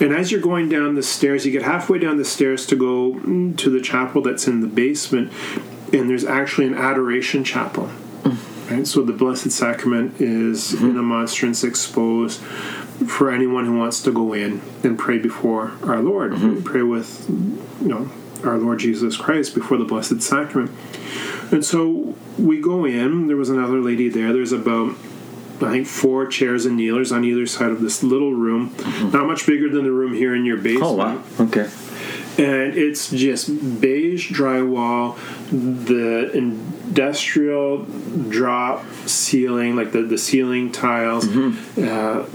And 0.00 0.12
as 0.12 0.32
you're 0.32 0.40
going 0.40 0.68
down 0.68 0.96
the 0.96 1.02
stairs, 1.02 1.46
you 1.46 1.52
get 1.52 1.62
halfway 1.62 1.98
down 2.00 2.16
the 2.16 2.24
stairs 2.24 2.66
to 2.66 2.76
go 2.76 3.20
to 3.20 3.70
the 3.70 3.80
chapel 3.80 4.20
that's 4.22 4.48
in 4.48 4.60
the 4.60 4.66
basement, 4.66 5.30
and 5.92 6.08
there's 6.08 6.24
actually 6.24 6.66
an 6.66 6.74
adoration 6.74 7.44
chapel. 7.44 7.90
Right, 8.70 8.86
so 8.86 9.02
the 9.02 9.12
Blessed 9.12 9.50
Sacrament 9.50 10.20
is 10.20 10.72
mm-hmm. 10.72 10.90
in 10.90 10.96
a 10.96 11.02
monstrance 11.02 11.64
exposed 11.64 12.40
for 12.40 13.30
anyone 13.30 13.66
who 13.66 13.76
wants 13.76 14.00
to 14.02 14.12
go 14.12 14.32
in 14.32 14.62
and 14.82 14.98
pray 14.98 15.18
before 15.18 15.72
our 15.82 16.00
Lord, 16.00 16.32
mm-hmm. 16.32 16.62
pray 16.62 16.82
with, 16.82 17.28
you 17.28 17.88
know, 17.88 18.10
our 18.44 18.56
Lord 18.58 18.78
Jesus 18.78 19.16
Christ 19.16 19.54
before 19.54 19.76
the 19.76 19.84
Blessed 19.84 20.22
Sacrament. 20.22 20.70
And 21.50 21.64
so 21.64 22.14
we 22.38 22.60
go 22.60 22.84
in. 22.84 23.26
There 23.26 23.36
was 23.36 23.50
another 23.50 23.80
lady 23.80 24.08
there. 24.08 24.32
There's 24.32 24.52
about 24.52 24.96
I 25.60 25.70
think 25.70 25.86
four 25.86 26.26
chairs 26.26 26.66
and 26.66 26.76
kneelers 26.76 27.12
on 27.12 27.24
either 27.24 27.46
side 27.46 27.70
of 27.70 27.80
this 27.80 28.02
little 28.02 28.32
room, 28.32 28.70
mm-hmm. 28.70 29.10
not 29.10 29.26
much 29.26 29.46
bigger 29.46 29.68
than 29.68 29.84
the 29.84 29.92
room 29.92 30.12
here 30.12 30.34
in 30.34 30.44
your 30.44 30.56
basement 30.56 30.84
oh 30.84 30.94
wow. 30.94 31.22
Okay. 31.38 31.68
And 32.38 32.74
it's 32.74 33.10
just 33.10 33.80
beige 33.80 34.32
drywall, 34.32 35.16
the 35.50 36.30
industrial 36.32 37.84
drop 38.28 38.84
ceiling, 39.06 39.76
like 39.76 39.92
the, 39.92 40.02
the 40.02 40.16
ceiling 40.18 40.72
tiles, 40.72 41.26
uh, 41.78 42.28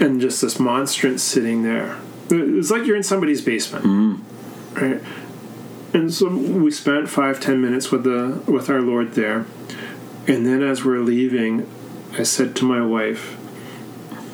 and 0.00 0.20
just 0.20 0.42
this 0.42 0.58
monstrance 0.58 1.22
sitting 1.22 1.62
there. 1.62 1.98
It's 2.30 2.70
like 2.70 2.84
you're 2.84 2.96
in 2.96 3.02
somebody's 3.02 3.40
basement, 3.40 3.84
right? 4.74 5.00
And 5.94 6.12
so 6.12 6.28
we 6.28 6.70
spent 6.70 7.08
five 7.08 7.40
ten 7.40 7.60
minutes 7.60 7.90
with 7.90 8.04
the 8.04 8.42
with 8.50 8.68
our 8.68 8.80
Lord 8.80 9.12
there, 9.14 9.46
and 10.26 10.44
then 10.46 10.62
as 10.62 10.84
we're 10.84 10.98
leaving, 11.00 11.66
I 12.12 12.24
said 12.24 12.54
to 12.56 12.64
my 12.64 12.84
wife, 12.84 13.36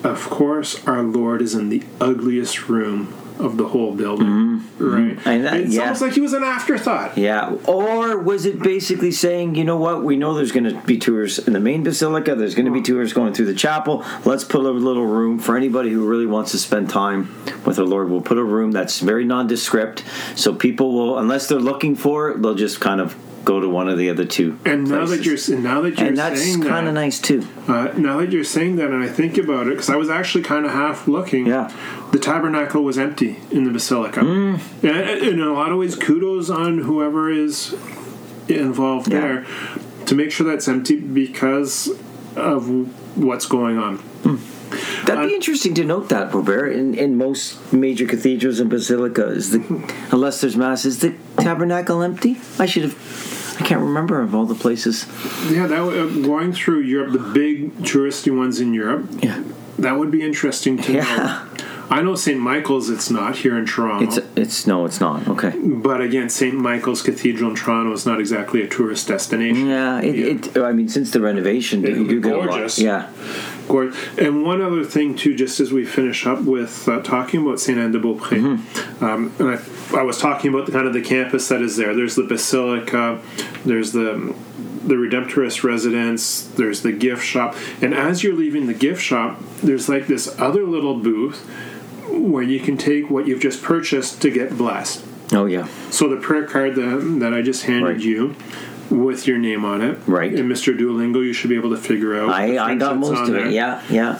"Of 0.04 0.28
course, 0.30 0.84
our 0.86 1.02
Lord 1.02 1.40
is 1.42 1.54
in 1.54 1.68
the 1.68 1.82
ugliest 2.00 2.68
room 2.68 3.14
of 3.38 3.56
the 3.56 3.66
whole 3.68 3.94
building, 3.94 4.26
mm-hmm. 4.26 4.84
right? 4.84 5.16
Mm-hmm. 5.16 5.28
And 5.28 5.44
that- 5.44 5.60
it's 5.60 5.74
yeah. 5.74 5.82
almost 5.82 6.02
like 6.02 6.12
he 6.12 6.20
was 6.20 6.32
an 6.32 6.42
afterthought." 6.42 7.18
Yeah. 7.18 7.56
Or 7.66 8.18
was 8.18 8.46
it 8.46 8.62
basically 8.62 9.12
saying, 9.12 9.54
you 9.54 9.64
know 9.64 9.76
what, 9.76 10.04
we 10.04 10.16
know 10.16 10.34
there's 10.34 10.52
going 10.52 10.64
to 10.64 10.80
be 10.82 10.98
tours 10.98 11.38
in 11.38 11.52
the 11.52 11.60
main 11.60 11.82
basilica, 11.82 12.34
there's 12.34 12.54
going 12.54 12.66
to 12.66 12.72
be 12.72 12.82
tours 12.82 13.12
going 13.12 13.34
through 13.34 13.46
the 13.46 13.54
chapel. 13.54 14.04
Let's 14.24 14.44
put 14.44 14.64
a 14.64 14.70
little 14.70 15.06
room 15.06 15.38
for 15.38 15.56
anybody 15.56 15.90
who 15.90 16.06
really 16.06 16.26
wants 16.26 16.52
to 16.52 16.58
spend 16.58 16.90
time 16.90 17.34
with 17.64 17.78
our 17.78 17.84
Lord. 17.84 18.10
We'll 18.10 18.20
put 18.20 18.38
a 18.38 18.44
room 18.44 18.72
that's 18.72 19.00
very 19.00 19.24
nondescript, 19.24 20.04
so 20.36 20.54
people 20.54 20.92
will, 20.92 21.18
unless 21.18 21.48
they're 21.48 21.58
looking 21.58 21.96
for 21.96 22.30
it, 22.30 22.42
they'll 22.42 22.54
just 22.54 22.80
kind 22.80 23.00
of 23.00 23.16
go 23.44 23.60
to 23.60 23.68
one 23.68 23.88
of 23.88 23.98
the 23.98 24.08
other 24.10 24.24
two. 24.24 24.58
And 24.64 24.88
now 24.88 25.04
that 25.06 25.24
you're 25.24 25.58
now 25.60 25.80
that 25.82 25.98
you're 25.98 26.08
and 26.08 26.16
that's 26.16 26.40
saying 26.42 26.62
kind 26.62 26.86
that, 26.86 26.88
of 26.88 26.94
nice 26.94 27.20
too. 27.20 27.46
uh, 27.68 27.92
now 27.96 28.18
that 28.20 28.32
you're 28.32 28.44
saying 28.44 28.76
that, 28.76 28.90
and 28.90 29.02
I 29.04 29.08
think 29.08 29.36
about 29.38 29.66
it, 29.66 29.70
because 29.70 29.90
I 29.90 29.96
was 29.96 30.08
actually 30.10 30.44
kind 30.44 30.64
of 30.66 30.72
half 30.72 31.06
looking. 31.06 31.46
Yeah. 31.46 31.70
the 32.12 32.18
tabernacle 32.20 32.82
was 32.84 32.96
empty 32.96 33.38
in 33.50 33.64
the 33.64 33.70
basilica, 33.70 34.20
Mm. 34.20 34.60
and, 34.84 35.22
in 35.22 35.40
a 35.40 35.52
lot 35.52 35.72
of 35.72 35.78
ways, 35.78 35.96
kudos 35.96 36.48
on 36.48 36.78
whoever 36.78 37.28
is 37.30 37.74
involved 38.48 39.10
Yeah. 39.12 39.20
there 39.20 39.46
to 40.06 40.14
make 40.14 40.30
sure 40.30 40.46
that's 40.46 40.68
empty 40.68 40.96
because 40.96 41.90
of 42.36 42.68
what's 43.16 43.46
going 43.46 43.78
on. 43.78 43.98
That'd 45.06 45.28
be 45.28 45.34
interesting 45.34 45.74
to 45.74 45.84
note 45.84 46.08
that, 46.10 46.32
Robert. 46.34 46.68
In, 46.72 46.94
in 46.94 47.16
most 47.16 47.72
major 47.72 48.06
cathedrals 48.06 48.60
and 48.60 48.70
basilicas, 48.70 49.50
the 49.50 49.94
unless 50.12 50.40
there's 50.40 50.56
mass, 50.56 50.84
is 50.84 51.00
the 51.00 51.14
tabernacle 51.38 52.02
empty? 52.02 52.38
I 52.58 52.66
should 52.66 52.82
have. 52.84 52.96
I 53.60 53.64
can't 53.64 53.80
remember 53.82 54.20
of 54.20 54.34
all 54.34 54.46
the 54.46 54.54
places. 54.56 55.06
Yeah, 55.48 55.66
that 55.68 55.78
uh, 55.80 56.06
going 56.26 56.52
through 56.52 56.80
Europe, 56.80 57.12
the 57.12 57.18
big 57.20 57.72
touristy 57.78 58.36
ones 58.36 58.58
in 58.60 58.74
Europe, 58.74 59.08
Yeah, 59.22 59.42
that 59.78 59.96
would 59.96 60.10
be 60.10 60.22
interesting 60.22 60.76
to 60.82 60.92
Yeah. 60.92 61.02
know. 61.16 61.48
I 61.90 62.02
know 62.02 62.14
St. 62.14 62.40
Michael's. 62.40 62.88
It's 62.90 63.10
not 63.10 63.36
here 63.36 63.56
in 63.58 63.66
Toronto. 63.66 64.04
it's 64.06 64.18
it's 64.36 64.66
no, 64.66 64.84
it's 64.84 65.00
not. 65.00 65.26
Okay. 65.28 65.50
But 65.58 66.00
again, 66.00 66.28
St. 66.30 66.54
Michael's 66.54 67.02
Cathedral 67.02 67.50
in 67.50 67.56
Toronto 67.56 67.92
is 67.92 68.06
not 68.06 68.20
exactly 68.20 68.62
a 68.62 68.68
tourist 68.68 69.08
destination. 69.08 69.66
Yeah, 69.66 70.00
it, 70.00 70.46
it. 70.56 70.56
I 70.58 70.72
mean, 70.72 70.88
since 70.88 71.10
the 71.10 71.20
renovation, 71.20 71.84
It'll 71.84 71.98
you 71.98 72.08
do 72.08 72.20
be 72.20 72.28
get 72.28 72.36
a 72.36 72.38
lot. 72.38 72.78
Yeah, 72.78 73.10
Gorgeous. 73.68 74.18
And 74.18 74.44
one 74.44 74.60
other 74.60 74.84
thing, 74.84 75.14
too, 75.16 75.34
just 75.34 75.60
as 75.60 75.72
we 75.72 75.84
finish 75.84 76.26
up 76.26 76.42
with 76.42 76.88
uh, 76.88 77.00
talking 77.02 77.42
about 77.42 77.60
Saint 77.60 77.78
Anne 77.78 77.92
de 77.92 78.00
Beaupré, 78.00 78.34
Mm-hmm. 78.40 79.04
um, 79.04 79.32
and 79.38 79.50
I, 79.50 79.98
I 80.00 80.02
was 80.02 80.18
talking 80.18 80.52
about 80.52 80.66
the 80.66 80.72
kind 80.72 80.86
of 80.86 80.92
the 80.92 81.02
campus 81.02 81.48
that 81.48 81.62
is 81.62 81.76
there. 81.76 81.94
There's 81.94 82.14
the 82.16 82.24
Basilica, 82.24 83.20
there's 83.64 83.92
the 83.92 84.34
the 84.84 84.96
Redemptorist 84.96 85.64
residence, 85.64 86.42
there's 86.42 86.82
the 86.82 86.92
gift 86.92 87.24
shop, 87.24 87.56
and 87.80 87.94
as 87.94 88.22
you're 88.22 88.34
leaving 88.34 88.66
the 88.66 88.74
gift 88.74 89.00
shop, 89.00 89.40
there's 89.62 89.88
like 89.88 90.08
this 90.08 90.38
other 90.38 90.64
little 90.66 90.96
booth 90.98 91.48
where 92.08 92.42
you 92.42 92.60
can 92.60 92.76
take 92.76 93.10
what 93.10 93.26
you've 93.26 93.40
just 93.40 93.62
purchased 93.62 94.20
to 94.22 94.30
get 94.30 94.56
blessed. 94.56 95.04
Oh 95.32 95.46
yeah. 95.46 95.66
So 95.90 96.08
the 96.08 96.16
prayer 96.20 96.46
card 96.46 96.74
that, 96.76 97.16
that 97.20 97.34
I 97.34 97.42
just 97.42 97.64
handed 97.64 97.96
Right. 97.96 98.00
you 98.00 98.36
with 98.90 99.26
your 99.26 99.38
name 99.38 99.64
on 99.64 99.80
it. 99.82 99.98
Right. 100.06 100.32
And 100.32 100.50
Mr. 100.50 100.76
Duolingo, 100.78 101.24
you 101.24 101.32
should 101.32 101.50
be 101.50 101.56
able 101.56 101.70
to 101.70 101.76
figure 101.78 102.20
out. 102.20 102.28
I 102.30 102.58
I 102.58 102.74
got 102.74 102.98
most 102.98 103.18
of 103.22 103.28
there. 103.28 103.46
it. 103.46 103.52
Yeah, 103.52 103.82
yeah. 103.90 104.18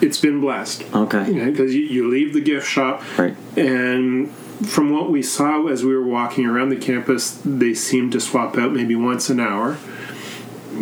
It's 0.00 0.20
been 0.20 0.40
blessed. 0.40 0.84
Okay. 0.92 1.32
Because 1.50 1.74
you, 1.74 1.82
you 1.82 2.10
leave 2.10 2.34
the 2.34 2.40
gift 2.40 2.66
shop. 2.68 3.02
Right. 3.16 3.36
And 3.56 4.28
from 4.66 4.90
what 4.90 5.10
we 5.10 5.22
saw 5.22 5.66
as 5.68 5.84
we 5.84 5.94
were 5.96 6.04
walking 6.06 6.46
around 6.46 6.70
the 6.70 6.76
campus, 6.76 7.40
they 7.44 7.74
seem 7.74 8.10
to 8.10 8.20
swap 8.20 8.58
out 8.58 8.72
maybe 8.72 8.96
once 8.96 9.30
an 9.30 9.38
hour. 9.40 9.78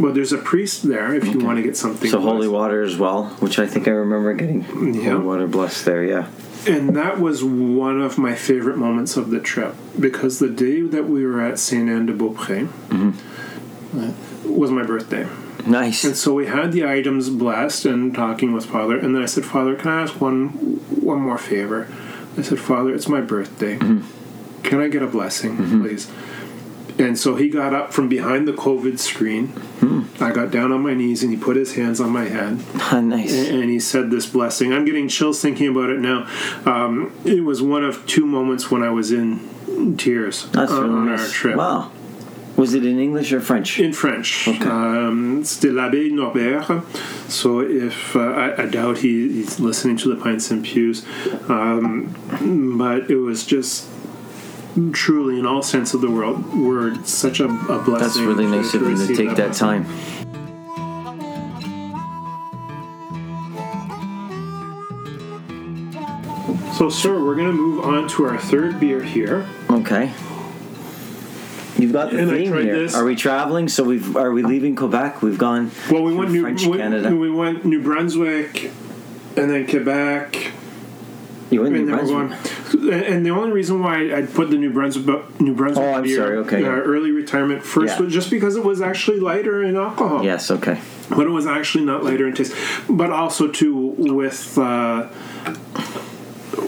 But 0.00 0.14
there's 0.14 0.32
a 0.32 0.38
priest 0.38 0.82
there 0.88 1.14
if 1.14 1.26
you 1.26 1.40
want 1.40 1.58
to 1.58 1.62
get 1.62 1.76
something. 1.76 2.10
So 2.10 2.20
holy 2.20 2.48
water 2.48 2.82
as 2.82 2.96
well, 2.96 3.26
which 3.40 3.58
I 3.58 3.66
think 3.66 3.88
I 3.88 3.92
remember 3.92 4.32
getting 4.34 4.62
Yeah. 4.94 5.12
holy 5.12 5.24
water 5.24 5.46
blessed 5.46 5.84
there. 5.84 6.04
Yeah. 6.04 6.28
And 6.66 6.94
that 6.96 7.20
was 7.20 7.42
one 7.42 8.00
of 8.00 8.18
my 8.18 8.34
favorite 8.34 8.76
moments 8.76 9.16
of 9.16 9.30
the 9.30 9.40
trip 9.40 9.74
because 9.98 10.38
the 10.38 10.48
day 10.48 10.80
that 10.80 11.08
we 11.08 11.26
were 11.26 11.40
at 11.40 11.58
Saint 11.58 11.88
Anne 11.88 12.06
de 12.06 12.12
Beaupré 12.12 12.68
mm-hmm. 12.88 13.98
uh, 13.98 14.12
was 14.48 14.70
my 14.70 14.84
birthday. 14.84 15.26
Nice. 15.66 16.04
And 16.04 16.16
so 16.16 16.34
we 16.34 16.46
had 16.46 16.72
the 16.72 16.86
items 16.86 17.30
blessed 17.30 17.86
and 17.86 18.14
talking 18.14 18.52
with 18.52 18.66
Father. 18.66 18.96
And 18.98 19.14
then 19.14 19.22
I 19.22 19.26
said, 19.26 19.44
Father, 19.44 19.74
can 19.74 19.90
I 19.90 20.02
ask 20.02 20.20
one 20.20 20.48
one 21.00 21.20
more 21.20 21.38
favor? 21.38 21.88
I 22.36 22.42
said, 22.42 22.58
Father, 22.58 22.94
it's 22.94 23.08
my 23.08 23.20
birthday. 23.20 23.76
Mm-hmm. 23.76 24.62
Can 24.62 24.80
I 24.80 24.88
get 24.88 25.02
a 25.02 25.06
blessing, 25.06 25.56
mm-hmm. 25.56 25.82
please? 25.82 26.10
And 27.02 27.18
so 27.18 27.34
he 27.34 27.48
got 27.48 27.74
up 27.74 27.92
from 27.92 28.08
behind 28.08 28.46
the 28.46 28.52
COVID 28.52 28.98
screen. 28.98 29.52
I 30.20 30.30
got 30.30 30.52
down 30.52 30.70
on 30.70 30.82
my 30.82 30.94
knees 30.94 31.22
and 31.24 31.32
he 31.32 31.38
put 31.38 31.56
his 31.56 31.74
hands 31.74 32.00
on 32.00 32.10
my 32.10 32.24
head 32.24 32.58
nice. 33.02 33.48
and 33.48 33.68
he 33.68 33.80
said 33.80 34.10
this 34.10 34.26
blessing. 34.26 34.72
I'm 34.72 34.84
getting 34.84 35.08
chills 35.08 35.42
thinking 35.42 35.68
about 35.68 35.90
it 35.90 35.98
now. 35.98 36.28
Um, 36.64 37.12
it 37.24 37.42
was 37.42 37.60
one 37.60 37.82
of 37.84 38.06
two 38.06 38.24
moments 38.24 38.70
when 38.70 38.82
I 38.84 38.90
was 38.90 39.10
in 39.10 39.96
tears 39.98 40.48
That's 40.50 40.70
on, 40.70 40.82
really 40.82 40.94
on 40.94 41.06
nice. 41.06 41.20
our 41.20 41.28
trip. 41.28 41.56
Wow. 41.56 41.90
Was 42.56 42.74
it 42.74 42.84
in 42.84 43.00
English 43.00 43.32
or 43.32 43.40
French? 43.40 43.80
In 43.80 43.92
French. 43.92 44.46
Okay. 44.46 44.68
Um, 44.68 45.42
C'était 45.42 45.72
l'abbé 45.72 46.12
Norbert. 46.12 46.84
So 47.28 47.60
if 47.60 48.14
uh, 48.14 48.20
I, 48.20 48.62
I 48.62 48.66
doubt 48.66 48.98
he, 48.98 49.32
he's 49.32 49.58
listening 49.58 49.96
to 49.98 50.14
the 50.14 50.22
Pints 50.22 50.50
and 50.50 50.62
Pews, 50.62 51.04
um, 51.48 52.14
but 52.78 53.10
it 53.10 53.16
was 53.16 53.44
just 53.44 53.88
truly, 54.92 55.38
in 55.38 55.46
all 55.46 55.62
sense 55.62 55.94
of 55.94 56.00
the 56.00 56.10
world, 56.10 56.54
word 56.54 57.06
such 57.06 57.40
a, 57.40 57.44
a 57.46 57.48
blessing. 57.82 57.94
That's 57.98 58.18
really 58.18 58.44
to- 58.44 58.50
nice 58.50 58.74
of 58.74 58.82
you 58.82 58.96
to 59.06 59.14
take 59.14 59.36
that 59.36 59.56
blessing. 59.58 59.84
time. 59.84 59.86
So, 66.76 66.88
sir, 66.88 67.22
we're 67.22 67.34
going 67.36 67.48
to 67.48 67.52
move 67.52 67.84
on 67.84 68.08
to 68.08 68.24
our 68.24 68.38
third 68.38 68.80
beer 68.80 69.02
here. 69.02 69.46
Okay. 69.70 70.12
You've 71.78 71.92
got 71.92 72.10
the 72.10 72.18
And 72.18 72.30
theme 72.30 72.52
here. 72.52 72.64
this. 72.80 72.94
Are 72.94 73.04
we 73.04 73.14
traveling? 73.14 73.68
So 73.68 73.84
we've 73.84 74.16
are 74.16 74.32
we 74.32 74.42
leaving 74.42 74.74
Quebec? 74.76 75.20
We've 75.22 75.38
gone. 75.38 75.70
Well, 75.90 76.02
we 76.02 76.14
went 76.14 76.30
New 76.32 76.42
French 76.42 76.64
we, 76.64 76.78
Canada. 76.78 77.14
we 77.14 77.30
went 77.30 77.64
New 77.64 77.82
Brunswick, 77.82 78.70
and 79.36 79.50
then 79.50 79.66
Quebec, 79.66 80.52
You 81.52 81.62
went 81.62 81.76
and 81.76 81.86
New 81.86 81.92
Brunswick. 81.94 82.92
And 82.92 83.24
the 83.24 83.30
only 83.30 83.52
reason 83.52 83.80
why 83.82 84.12
I 84.14 84.22
put 84.22 84.50
the 84.50 84.56
New 84.56 84.72
Brunswick 84.72 85.40
New 85.40 85.54
Brunswick 85.54 85.84
Oh, 85.84 85.92
I'm 85.94 86.02
beer, 86.02 86.16
sorry, 86.16 86.36
okay, 86.38 86.56
uh, 86.56 86.60
yeah. 86.60 86.66
early 86.68 87.10
retirement 87.12 87.62
first 87.62 87.94
Yeah. 87.96 88.04
was 88.04 88.12
just 88.12 88.30
because 88.30 88.56
it 88.56 88.64
was 88.64 88.80
actually 88.80 89.20
lighter 89.20 89.62
in 89.62 89.76
alcohol. 89.76 90.24
Yes. 90.24 90.50
Okay. 90.50 90.80
but 91.10 91.26
it 91.26 91.30
was 91.30 91.46
actually 91.46 91.84
not 91.84 92.02
lighter 92.04 92.26
in 92.26 92.34
taste. 92.34 92.54
But 92.88 93.10
also 93.10 93.48
too 93.48 93.94
with. 93.98 94.56
Uh, 94.58 95.08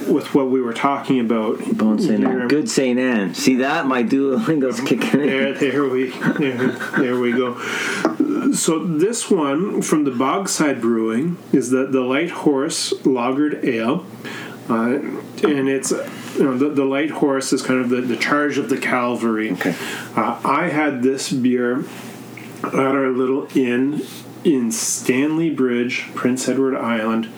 with 0.09 0.35
what 0.35 0.51
we 0.51 0.61
were 0.61 0.74
talking 0.74 1.18
about, 1.18 1.59
Bon 1.76 1.99
Saint. 1.99 2.24
Anne. 2.24 2.47
Good 2.47 2.68
Saint 2.68 2.99
Anne. 2.99 3.35
See 3.35 3.57
that? 3.57 3.87
My 3.87 4.03
Duolingo's 4.03 4.80
kicking 4.80 5.20
in. 5.20 5.26
There, 5.26 5.55
there 5.55 5.85
we, 5.89 6.11
there, 6.11 6.68
there 6.99 7.18
we 7.18 7.32
go. 7.32 7.59
So 8.53 8.85
this 8.85 9.30
one 9.30 9.82
from 9.82 10.05
the 10.05 10.11
Bogside 10.11 10.80
Brewing 10.80 11.37
is 11.53 11.70
the 11.70 11.87
the 11.87 12.01
Light 12.03 12.30
Horse 12.30 12.93
Lagered 13.03 13.64
Ale, 13.64 14.05
uh, 14.68 14.98
and 15.46 15.68
it's 15.68 15.90
you 15.90 16.42
know 16.44 16.56
the, 16.56 16.70
the 16.70 16.84
Light 16.84 17.10
Horse 17.10 17.52
is 17.52 17.62
kind 17.62 17.80
of 17.80 17.90
the, 17.90 18.00
the 18.00 18.16
charge 18.16 18.58
of 18.58 18.68
the 18.68 18.78
cavalry. 18.78 19.52
Okay. 19.52 19.74
Uh, 20.16 20.40
I 20.44 20.68
had 20.68 21.02
this 21.02 21.30
beer 21.32 21.84
at 22.62 22.74
our 22.74 23.08
little 23.08 23.46
inn 23.56 24.02
in 24.42 24.70
Stanley 24.72 25.50
Bridge, 25.50 26.10
Prince 26.14 26.48
Edward 26.48 26.76
Island. 26.76 27.30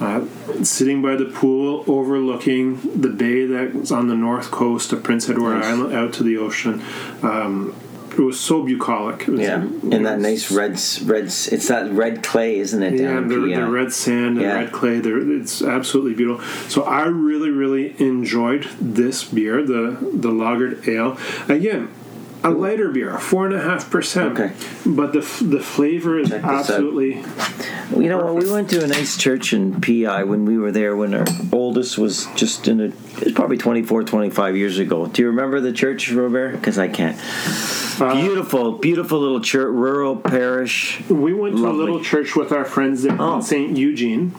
Uh, 0.00 0.26
sitting 0.64 1.00
by 1.00 1.14
the 1.14 1.24
pool 1.24 1.84
overlooking 1.86 2.80
the 3.00 3.08
bay 3.08 3.46
that's 3.46 3.92
on 3.92 4.08
the 4.08 4.14
north 4.16 4.50
coast 4.50 4.92
of 4.92 5.04
Prince 5.04 5.28
Edward 5.30 5.54
Nice. 5.54 5.66
Island 5.66 5.94
out 5.94 6.12
to 6.14 6.24
the 6.24 6.36
ocean. 6.36 6.82
Um, 7.22 7.76
it 8.18 8.22
was 8.22 8.38
so 8.38 8.62
bucolic. 8.62 9.22
It 9.22 9.28
was, 9.28 9.40
Yeah, 9.40 9.56
and 9.56 10.06
that 10.06 10.18
nice 10.20 10.50
red, 10.50 10.80
red. 11.04 11.24
It's 11.24 11.68
that 11.68 11.90
red 11.92 12.22
clay, 12.22 12.58
isn't 12.58 12.82
it? 12.82 13.00
Yeah, 13.00 13.20
the, 13.20 13.36
the 13.38 13.66
red 13.66 13.92
sand 13.92 14.38
and 14.38 14.40
Yeah. 14.42 14.54
red 14.60 14.72
clay. 14.72 14.96
It's 15.04 15.62
absolutely 15.62 16.14
beautiful. 16.14 16.44
So 16.68 16.82
I 16.84 17.04
really, 17.06 17.50
really 17.50 17.94
enjoyed 18.00 18.64
this 18.80 19.24
beer, 19.24 19.62
the 19.64 19.96
the 20.12 20.30
lagered 20.30 20.86
ale. 20.88 21.18
Again, 21.48 21.88
a 22.44 22.50
lighter 22.50 22.90
beer, 22.90 23.18
four 23.18 23.46
and 23.46 23.54
a 23.54 23.60
half 23.60 23.90
percent. 23.90 24.38
Okay. 24.38 24.52
but 24.86 25.12
the 25.12 25.20
the 25.44 25.60
flavor 25.60 26.18
is 26.18 26.32
out. 26.32 26.44
absolutely. 26.44 27.24
You 28.00 28.08
know 28.08 28.18
what? 28.24 28.34
We 28.44 28.50
went 28.50 28.70
to 28.70 28.82
a 28.82 28.86
nice 28.86 29.16
church 29.16 29.52
in 29.52 29.80
PEI 29.80 30.24
when 30.24 30.44
we 30.44 30.58
were 30.58 30.72
there 30.72 30.94
when 30.96 31.14
our 31.14 31.24
oldest 31.52 31.98
was 31.98 32.26
just 32.34 32.68
in 32.68 32.80
a. 32.80 32.84
It 32.84 33.24
was 33.24 33.32
probably 33.32 33.56
24, 33.58 34.04
25 34.04 34.56
years 34.56 34.78
ago. 34.78 35.06
Do 35.06 35.22
you 35.22 35.28
remember 35.28 35.60
the 35.60 35.72
church, 35.72 36.10
Robert? 36.10 36.52
Because 36.52 36.78
I 36.78 36.88
can't. 36.88 37.16
Uh, 38.00 38.14
Beautiful, 38.14 38.72
beautiful 38.72 39.20
little 39.20 39.40
church, 39.40 39.68
rural 39.72 40.16
parish. 40.16 41.00
We 41.08 41.32
went 41.32 41.56
to 41.56 41.62
Lovely. 41.62 41.78
a 41.78 41.84
little 41.84 42.02
church 42.02 42.34
with 42.34 42.50
our 42.52 42.64
friends 42.64 43.02
there 43.04 43.16
Oh. 43.20 43.36
in 43.36 43.42
St. 43.42 43.76
Eugene. 43.76 44.34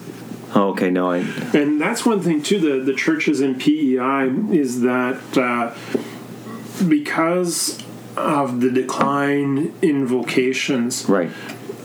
Oh, 0.53 0.69
okay, 0.71 0.89
no, 0.89 1.09
I. 1.11 1.17
And 1.53 1.79
that's 1.79 2.05
one 2.05 2.19
thing 2.21 2.41
too. 2.41 2.59
The 2.59 2.83
the 2.83 2.93
churches 2.93 3.39
in 3.41 3.55
PEI 3.55 4.27
is 4.53 4.81
that 4.81 5.37
uh, 5.37 5.73
because 6.87 7.81
of 8.17 8.61
the 8.61 8.69
decline 8.69 9.73
in 9.81 10.05
vocations, 10.05 11.05
Right. 11.09 11.29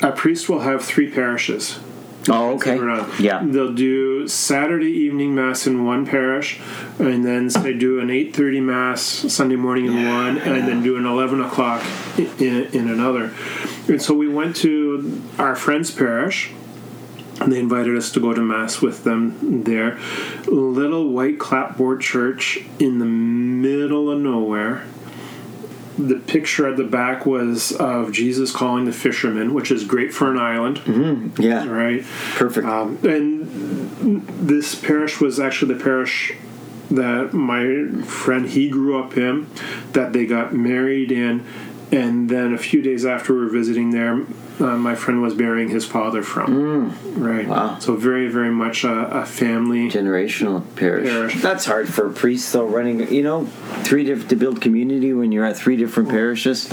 a 0.03 0.13
priest 0.13 0.49
will 0.49 0.61
have 0.61 0.85
three 0.85 1.11
parishes. 1.11 1.79
Oh, 2.29 2.51
okay. 2.57 2.79
Yeah. 3.19 3.43
they'll 3.45 3.73
do 3.73 4.29
Saturday 4.29 4.91
evening 4.93 5.35
mass 5.35 5.67
in 5.67 5.87
one 5.87 6.05
parish, 6.07 6.61
and 6.99 7.25
then 7.25 7.49
they 7.49 7.73
do 7.73 7.99
an 7.99 8.11
eight 8.11 8.37
thirty 8.37 8.61
mass 8.61 9.01
Sunday 9.03 9.57
morning 9.57 9.87
in 9.87 10.07
one, 10.07 10.37
and 10.39 10.69
then 10.69 10.83
do 10.83 10.97
an 10.99 11.07
eleven 11.07 11.41
o'clock 11.41 11.83
in, 12.19 12.65
in 12.73 12.89
another. 12.91 13.33
And 13.89 14.03
so 14.03 14.13
we 14.15 14.29
went 14.29 14.55
to 14.57 15.23
our 15.39 15.57
friend's 15.57 15.91
parish. 15.91 16.53
And 17.41 17.51
they 17.51 17.59
invited 17.59 17.97
us 17.97 18.13
to 18.13 18.21
go 18.21 18.35
to 18.35 18.43
mass 18.43 18.83
with 18.83 19.03
them 19.05 19.63
there. 19.65 19.99
Little 20.47 21.09
white 21.09 21.39
clapboard 21.39 22.03
church 22.03 22.59
in 22.79 22.99
the 22.99 23.07
middle 23.07 24.11
of 24.11 24.21
nowhere. 24.21 24.85
The 26.09 26.17
picture 26.17 26.67
at 26.67 26.77
the 26.77 26.85
back 26.85 27.27
was 27.27 27.73
of 27.73 28.11
Jesus 28.13 28.53
calling 28.53 28.87
the 28.87 28.93
fishermen, 28.93 29.53
which 29.53 29.71
is 29.71 29.85
great 29.85 30.15
for 30.15 30.31
an 30.31 30.39
island, 30.39 30.81
Yeah. 31.39 31.69
right? 31.69 32.05
Perfect. 32.37 32.67
Um, 32.67 32.99
and 33.05 34.27
this 34.41 34.75
parish 34.75 35.21
was 35.21 35.39
actually 35.39 35.75
the 35.75 35.83
parish 35.85 36.33
that 36.91 37.33
my 37.35 37.87
friend 38.05 38.49
he 38.49 38.69
grew 38.69 38.99
up 38.99 39.17
in, 39.17 39.47
that 39.93 40.13
they 40.13 40.27
got 40.27 40.55
married 40.55 41.13
in, 41.13 41.45
and 41.93 42.29
then 42.31 42.55
a 42.55 42.59
few 42.59 42.81
days 42.83 43.05
after 43.05 43.35
we 43.35 43.41
were 43.41 43.49
visiting 43.51 43.91
there, 43.91 44.25
uh, 44.61 44.77
my 44.77 44.95
friend 44.95 45.23
was 45.23 45.35
burying 45.35 45.69
his 45.69 45.85
father 45.85 46.23
from. 46.23 46.95
Right. 47.17 47.47
Wow. 47.47 47.79
So 47.79 47.97
very, 47.97 48.29
very 48.29 48.51
much 48.51 48.85
a, 48.85 49.21
a 49.21 49.27
family. 49.27 49.89
Generational 49.89 50.63
parish. 50.77 51.09
Parish. 51.09 51.43
That's 51.43 51.65
hard 51.65 51.89
for 51.89 52.07
a 52.07 52.13
priest, 52.13 52.53
though. 52.53 52.67
Running, 52.67 53.13
you 53.13 53.23
know, 53.23 53.47
three 53.85 54.05
diff- 54.05 54.29
to 54.29 54.37
build 54.37 54.61
community 54.61 55.13
when 55.13 55.33
you're 55.33 55.45
at 55.45 55.57
three 55.57 55.77
different 55.77 56.09
parishes. 56.09 56.73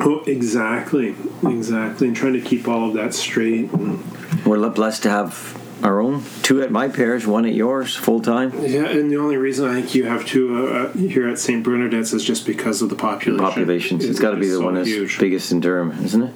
Oh, 0.00 0.22
exactly, 0.26 1.14
exactly, 1.44 2.08
and 2.08 2.16
trying 2.16 2.32
to 2.32 2.40
keep 2.40 2.66
all 2.66 2.88
of 2.88 2.94
that 2.94 3.14
straight. 3.14 3.70
And, 3.72 4.02
We're 4.44 4.68
blessed 4.70 5.04
to 5.04 5.10
have 5.10 5.61
our 5.82 6.00
own 6.00 6.22
two 6.42 6.62
at 6.62 6.70
my 6.70 6.88
parish, 6.88 7.26
one 7.26 7.44
at 7.44 7.54
yours, 7.54 7.96
full 7.96 8.20
time. 8.20 8.52
yeah, 8.64 8.84
and 8.86 9.10
the 9.10 9.16
only 9.16 9.36
reason 9.36 9.68
I 9.68 9.74
think 9.80 9.94
you 9.94 10.04
have 10.04 10.24
two 10.26 10.68
uh, 10.68 10.70
uh, 10.70 10.92
here 10.92 11.28
at 11.28 11.38
St. 11.38 11.62
Bernadette's 11.64 12.12
is 12.12 12.24
just 12.24 12.46
because 12.46 12.82
of 12.82 12.88
the 12.88 12.94
population. 12.96 13.38
Populations. 13.44 14.04
It's 14.04 14.18
It- 14.18 14.22
got 14.22 14.30
to 14.30 14.36
be 14.36 14.48
the 14.48 14.56
so 14.56 14.64
one 14.64 14.74
that's 14.74 14.88
huge. 14.88 15.18
biggest 15.18 15.50
in 15.52 15.60
Durham, 15.60 15.92
isn't 16.04 16.22
it? 16.22 16.34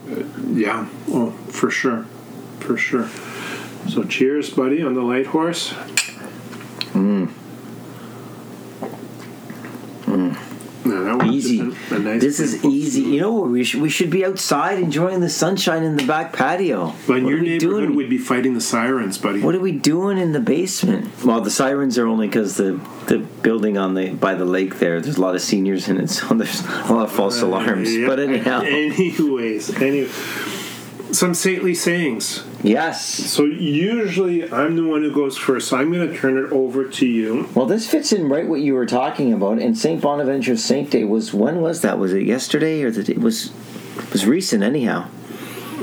Yeah. 0.52 0.86
Oh, 1.08 1.30
for 1.48 1.70
sure. 1.70 2.04
For 2.60 2.76
sure. 2.76 3.08
So 3.88 4.02
cheers, 4.02 4.50
buddy, 4.50 4.82
on 4.82 4.94
the 4.94 5.02
light 5.02 5.26
horse. 5.26 5.72
Mm. 6.92 7.30
that 10.84 11.16
was 11.24 11.25
Easy. 11.36 11.60
a- 11.60 11.94
a 11.94 11.98
nice 11.98 12.20
This 12.20 12.40
is 12.40 12.64
easy. 12.64 13.02
food. 13.02 13.12
You 13.14 13.20
know 13.20 13.32
what? 13.32 13.50
We 13.50 13.64
should 13.64 13.80
we 13.80 13.88
should 13.90 14.10
be 14.10 14.24
outside 14.24 14.78
enjoying 14.78 15.20
the 15.20 15.28
sunshine 15.30 15.82
in 15.82 15.96
the 15.96 16.04
back 16.04 16.32
patio. 16.32 16.94
But 17.06 17.18
in 17.18 17.24
What 17.24 17.30
your 17.30 17.38
are 17.38 17.42
neighborhood, 17.42 17.80
doing? 17.84 17.94
we'd 17.96 18.10
be 18.10 18.18
fighting 18.18 18.54
the 18.54 18.60
sirens, 18.60 19.18
buddy. 19.18 19.40
What 19.40 19.54
are 19.54 19.60
we 19.60 19.72
doing 19.72 20.18
in 20.18 20.32
the 20.32 20.40
basement? 20.40 21.08
Well, 21.24 21.40
the 21.40 21.50
sirens 21.50 21.98
are 21.98 22.06
only 22.06 22.26
because 22.28 22.56
the 22.56 22.78
the 23.06 23.18
building 23.42 23.78
on 23.78 23.94
the 23.94 24.10
by 24.10 24.34
the 24.34 24.44
lake 24.44 24.78
there. 24.78 25.00
There's 25.00 25.16
a 25.16 25.20
lot 25.20 25.34
of 25.34 25.40
seniors 25.42 25.88
in 25.88 25.98
it, 25.98 26.10
so 26.10 26.34
there's 26.34 26.62
a 26.88 26.92
lot 26.92 27.04
of 27.04 27.12
false 27.12 27.40
alarms. 27.42 27.88
Uh, 27.88 27.92
Yeah. 27.92 28.06
But 28.08 28.18
anyhow, 28.20 28.60
Anyways, 28.66 29.80
any 29.80 30.06
some 31.16 31.34
saintly 31.34 31.74
sayings. 31.74 32.44
yes. 32.62 33.04
So 33.04 33.44
usually 33.44 34.50
I'm 34.52 34.76
the 34.76 34.84
one 34.84 35.02
who 35.02 35.12
goes 35.12 35.36
first, 35.36 35.68
so 35.68 35.76
I'm 35.76 35.90
going 35.92 36.08
to 36.08 36.16
turn 36.16 36.36
it 36.36 36.52
over 36.52 36.86
to 36.88 37.06
you. 37.06 37.48
Well, 37.54 37.66
this 37.66 37.88
fits 37.88 38.12
in 38.12 38.28
right 38.28 38.46
what 38.46 38.60
you 38.60 38.74
were 38.74 38.86
talking 38.86 39.32
about. 39.32 39.58
And 39.58 39.76
Saint 39.76 40.00
Bonaventure's 40.02 40.62
Saint 40.64 40.90
Day 40.90 41.04
was 41.04 41.32
when 41.32 41.60
was 41.60 41.80
that? 41.82 41.98
Was 41.98 42.12
it 42.12 42.24
yesterday 42.24 42.82
or 42.82 42.90
the 42.90 43.02
day? 43.02 43.14
It 43.14 43.20
was 43.20 43.52
it 43.98 44.12
was 44.12 44.26
recent 44.26 44.62
anyhow. 44.62 45.08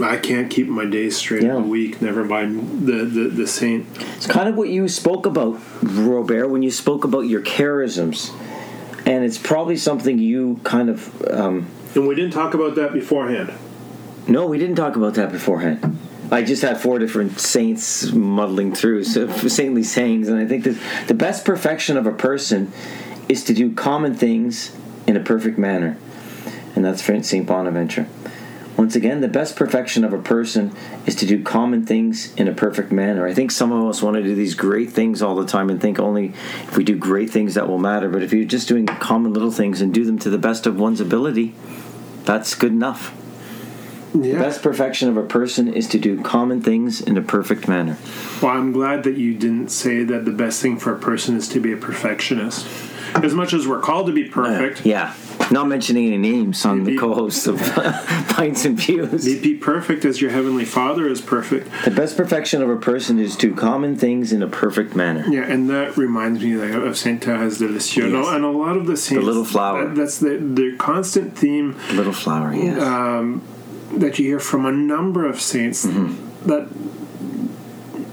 I 0.02 0.18
can't 0.18 0.50
keep 0.50 0.68
my 0.68 0.86
days 0.86 1.18
straight 1.18 1.44
Yeah. 1.44 1.58
in 1.58 1.64
a 1.64 1.68
week. 1.68 2.02
Never 2.02 2.24
mind 2.26 2.88
the, 2.88 3.04
the 3.06 3.28
the 3.30 3.48
saint. 3.48 3.86
It's 4.18 4.28
kind 4.28 4.50
of 4.50 4.56
what 4.56 4.70
you 4.70 4.88
spoke 4.88 5.26
about, 5.26 5.60
Robert, 5.84 6.48
when 6.50 6.64
you 6.64 6.72
spoke 6.72 7.04
about 7.04 7.22
your 7.22 7.42
charisms, 7.42 8.32
and 9.06 9.24
it's 9.24 9.38
probably 9.38 9.78
something 9.78 10.18
you 10.20 10.60
kind 10.64 10.90
of. 10.90 11.22
Um, 11.30 11.68
And 11.96 12.08
we 12.08 12.16
didn't 12.16 12.34
talk 12.34 12.54
about 12.56 12.74
that 12.76 12.92
beforehand. 12.94 13.54
No, 14.28 14.48
we 14.48 14.58
didn't 14.58 14.76
talk 14.76 14.96
about 14.96 15.16
that 15.16 15.32
beforehand. 15.32 16.00
I 16.32 16.42
just 16.42 16.62
had 16.62 16.80
four 16.80 17.00
different 17.00 17.40
saints 17.40 18.12
muddling 18.12 18.74
through, 18.74 19.04
so 19.04 19.28
saintly 19.48 19.84
sayings, 19.84 20.28
and 20.28 20.40
I 20.40 20.46
think 20.46 20.64
that 20.64 20.78
the 21.08 21.14
best 21.14 21.46
perfection 21.46 21.98
of 21.98 22.08
a 22.08 22.12
person 22.12 22.72
is 23.30 23.44
to 23.46 23.54
do 23.54 23.74
common 23.74 24.16
things 24.16 24.76
in 25.06 25.16
a 25.16 25.20
perfect 25.20 25.58
manner. 25.58 25.98
And 26.76 26.84
that's 26.84 27.04
St. 27.04 27.46
Bonaventure. 27.46 28.08
Once 28.78 28.96
again, 28.96 29.22
the 29.22 29.28
best 29.28 29.56
perfection 29.56 30.04
of 30.04 30.12
a 30.12 30.18
person 30.18 30.76
is 31.06 31.16
to 31.16 31.28
do 31.28 31.44
common 31.44 31.86
things 31.86 32.34
in 32.36 32.48
a 32.48 32.52
perfect 32.52 32.92
manner. 32.92 33.28
I 33.28 33.34
think 33.34 33.52
some 33.52 33.72
of 33.72 33.88
us 33.88 34.02
want 34.02 34.16
to 34.16 34.24
do 34.24 34.34
these 34.34 34.56
great 34.56 34.92
things 34.92 35.22
all 35.22 35.36
the 35.36 35.46
time 35.46 35.70
and 35.70 35.80
think 35.80 36.00
only 36.00 36.34
if 36.64 36.76
we 36.76 36.84
do 36.84 36.98
great 36.98 37.30
things 37.30 37.54
that 37.54 37.68
will 37.68 37.78
matter. 37.78 38.10
But 38.10 38.24
if 38.24 38.34
you're 38.34 38.46
just 38.46 38.68
doing 38.68 38.88
common 38.88 39.34
little 39.34 39.52
things 39.52 39.80
and 39.82 39.94
do 39.94 40.04
them 40.04 40.18
to 40.20 40.30
the 40.32 40.40
best 40.40 40.66
of 40.66 40.80
one's 40.80 41.00
ability, 41.00 41.54
that's 42.24 42.56
good 42.56 42.72
enough. 42.72 43.14
Yeah. 44.14 44.34
The 44.34 44.40
best 44.40 44.62
perfection 44.62 45.10
of 45.10 45.18
a 45.18 45.24
person 45.24 45.74
is 45.74 45.88
to 45.90 46.00
do 46.00 46.22
common 46.22 46.62
things 46.62 47.02
in 47.02 47.18
a 47.18 47.22
perfect 47.22 47.68
manner. 47.68 47.98
Well, 48.42 48.52
I'm 48.52 48.72
glad 48.72 49.04
that 49.04 49.18
you 49.18 49.34
didn't 49.34 49.70
say 49.70 50.04
that 50.04 50.26
the 50.26 50.32
best 50.32 50.62
thing 50.62 50.78
for 50.78 50.94
a 50.94 51.00
person 51.00 51.36
is 51.36 51.48
to 51.50 51.60
be 51.60 51.72
a 51.74 51.78
perfectionist. 51.78 52.68
As 53.16 53.34
much 53.34 53.54
as 53.54 53.68
we're 53.68 53.80
called 53.80 54.08
to 54.08 54.14
be 54.14 54.24
perfect, 54.26 54.86
Yeah. 54.86 55.14
Not 55.52 55.68
mentioning 55.68 56.08
any 56.08 56.18
names 56.18 56.64
on 56.66 56.84
the 56.84 56.98
co 56.98 57.14
hosts 57.14 57.48
of 57.48 57.60
Pints 58.30 58.66
and 58.66 58.78
Pews. 58.78 59.26
be 59.26 59.56
perfect 59.56 60.06
as 60.06 60.22
your 60.22 60.32
heavenly 60.32 60.64
Father 60.66 61.08
is 61.08 61.22
perfect. 61.22 61.70
The 61.86 61.92
best 61.92 62.16
perfection 62.16 62.62
of 62.62 62.70
a 62.70 62.78
person 62.78 63.20
is 63.20 63.36
to 63.38 63.54
common 63.54 63.96
things 63.98 64.32
in 64.32 64.42
a 64.42 64.48
perfect 64.48 64.96
manner. 64.96 65.26
Yeah, 65.30 65.42
and 65.44 65.70
that 65.70 65.98
reminds 65.98 66.42
me 66.42 66.56
like, 66.56 66.72
of 66.74 66.98
Saint 66.98 67.24
Therese 67.24 67.58
de 67.58 67.68
Lisieux. 67.68 68.10
Yes. 68.10 68.28
And 68.30 68.46
a 68.46 68.50
lot 68.50 68.78
of 68.78 68.88
the 68.88 68.96
saints, 68.96 69.24
little 69.26 69.44
flower. 69.46 69.88
that- 69.90 69.96
that's 69.96 70.20
the, 70.20 70.38
their 70.40 70.76
constant 70.78 71.38
theme 71.38 71.76
Little 71.92 72.14
flower, 72.14 72.54
yes. 72.54 72.82
um, 72.82 73.42
that 74.00 74.20
you 74.20 74.26
hear 74.26 74.40
from 74.40 74.66
a 74.66 74.72
number 74.72 75.26
of 75.26 75.40
saints 75.42 75.86
Mm-hmm. 75.86 76.48
that 76.50 76.68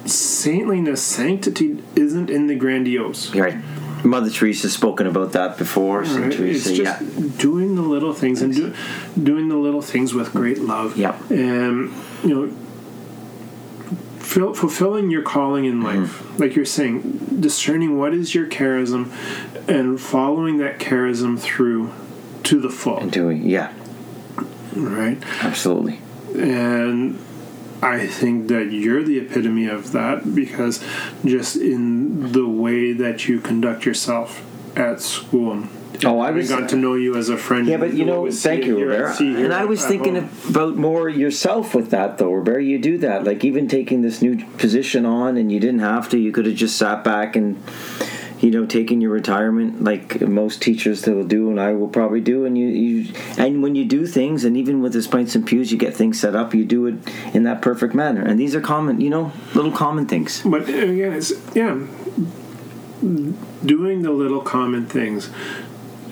saintliness, 0.09 1.03
sanctity 1.03 1.83
isn't 1.97 2.31
in 2.31 2.47
the 2.47 2.55
grandiose. 2.55 3.33
You're 3.35 3.47
right. 3.47 4.05
Mother 4.05 4.31
Teresa's 4.31 4.73
spoken 4.73 5.07
about 5.07 5.33
that 5.33 5.59
before. 5.59 6.05
Saint 6.07 6.25
Right? 6.39 6.41
It's 6.41 6.65
just 6.71 7.03
yeah. 7.03 7.29
doing 7.37 7.75
the 7.77 7.83
little 7.83 8.15
things 8.15 8.41
and 8.41 8.55
do, 8.55 8.75
doing 9.23 9.49
the 9.49 9.57
little 9.57 9.83
things 9.83 10.15
with 10.15 10.33
great 10.33 10.59
love. 10.61 10.97
Yep. 10.97 11.31
And, 11.31 11.93
you 12.25 12.29
know, 12.35 12.53
fill, 14.19 14.55
fulfilling 14.55 15.11
your 15.11 15.23
calling 15.23 15.67
in 15.67 15.81
Mm-hmm. 15.83 16.03
life. 16.03 16.41
Like 16.41 16.57
you're 16.57 16.65
saying, 16.65 17.37
discerning 17.41 17.99
what 17.99 18.15
is 18.15 18.35
your 18.35 18.47
charism 18.47 19.13
and 19.69 20.01
following 20.01 20.57
that 20.59 20.79
charism 20.79 21.39
through 21.39 21.93
to 22.45 22.59
the 22.59 22.71
full. 22.71 23.07
Doing, 23.09 23.47
yeah, 23.49 23.73
Right? 24.75 25.23
absolutely. 25.43 26.01
And 26.35 27.19
I 27.83 28.07
think 28.07 28.49
that 28.49 28.73
you're 28.73 29.03
the 29.03 29.19
epitome 29.19 29.67
of 29.67 29.93
that 29.93 30.35
because 30.35 30.85
just 31.25 31.57
in 31.57 32.33
the 32.33 32.47
way 32.47 32.93
that 32.93 33.27
you 33.27 33.41
conduct 33.41 33.85
yourself 33.85 34.45
at 34.77 35.01
school. 35.01 35.65
Oh, 36.05 36.19
I 36.21 36.31
was. 36.31 36.49
got 36.49 36.69
to 36.71 36.77
know 36.77 36.95
you 36.95 37.17
as 37.17 37.29
a 37.29 37.37
friend. 37.37 37.67
Yeah, 37.67 37.77
but 37.77 37.93
you 37.93 38.05
know, 38.05 38.31
thank 38.31 38.65
you, 38.65 38.89
Robert. 38.89 39.21
And 39.21 39.53
I 39.53 39.67
was 39.67 39.85
thinking 39.85 40.15
home. 40.17 40.31
about 40.49 40.77
more 40.77 41.09
yourself 41.09 41.75
with 41.75 41.91
that, 41.91 42.17
though, 42.17 42.33
Robert. 42.33 42.61
You 42.61 42.79
do 42.79 42.97
that, 42.99 43.25
like 43.25 43.45
even 43.45 43.69
taking 43.69 44.01
this 44.01 44.23
new 44.23 44.43
position 44.57 45.05
on, 45.05 45.37
and 45.37 45.53
you 45.53 45.61
didn't 45.61 45.81
have 45.81 46.09
to. 46.11 46.19
You 46.19 46.33
could 46.33 46.47
have 46.47 46.55
just 46.55 46.77
sat 46.79 47.05
back 47.05 47.37
and, 47.37 47.63
you 48.41 48.51
know, 48.51 48.65
taking 48.65 49.01
your 49.01 49.11
retirement, 49.11 49.85
like 49.85 50.21
most 50.23 50.63
teachers 50.63 51.03
that 51.03 51.15
will 51.15 51.27
do, 51.27 51.51
and 51.51 51.61
I 51.61 51.73
will 51.73 51.89
probably 51.89 52.21
do. 52.21 52.47
And 52.47 52.57
you, 52.57 52.69
you, 52.69 53.15
and 53.37 53.63
when 53.63 53.75
you 53.75 53.85
do 53.85 54.07
things, 54.07 54.45
and 54.45 54.57
even 54.57 54.81
with 54.81 54.95
the 54.95 55.07
pints 55.09 55.35
and 55.35 55.47
pews, 55.47 55.71
you 55.71 55.79
get 55.79 55.95
things 55.95 56.19
set 56.19 56.35
up. 56.35 56.55
You 56.55 56.65
do 56.65 56.87
it 56.87 56.95
in 57.35 57.43
that 57.45 57.61
perfect 57.61 57.95
manner, 57.95 58.23
and 58.23 58.41
these 58.41 58.55
are 58.55 58.61
common, 58.61 59.01
you 59.01 59.11
know, 59.11 59.33
little 59.55 59.73
common 59.73 60.07
things. 60.07 60.43
But 60.43 60.63
uh, 60.63 60.73
again, 60.73 61.13
it's 61.13 61.33
yeah, 61.55 61.87
doing 63.01 64.03
the 64.03 64.11
little 64.11 64.41
common 64.41 64.87
things, 64.87 65.31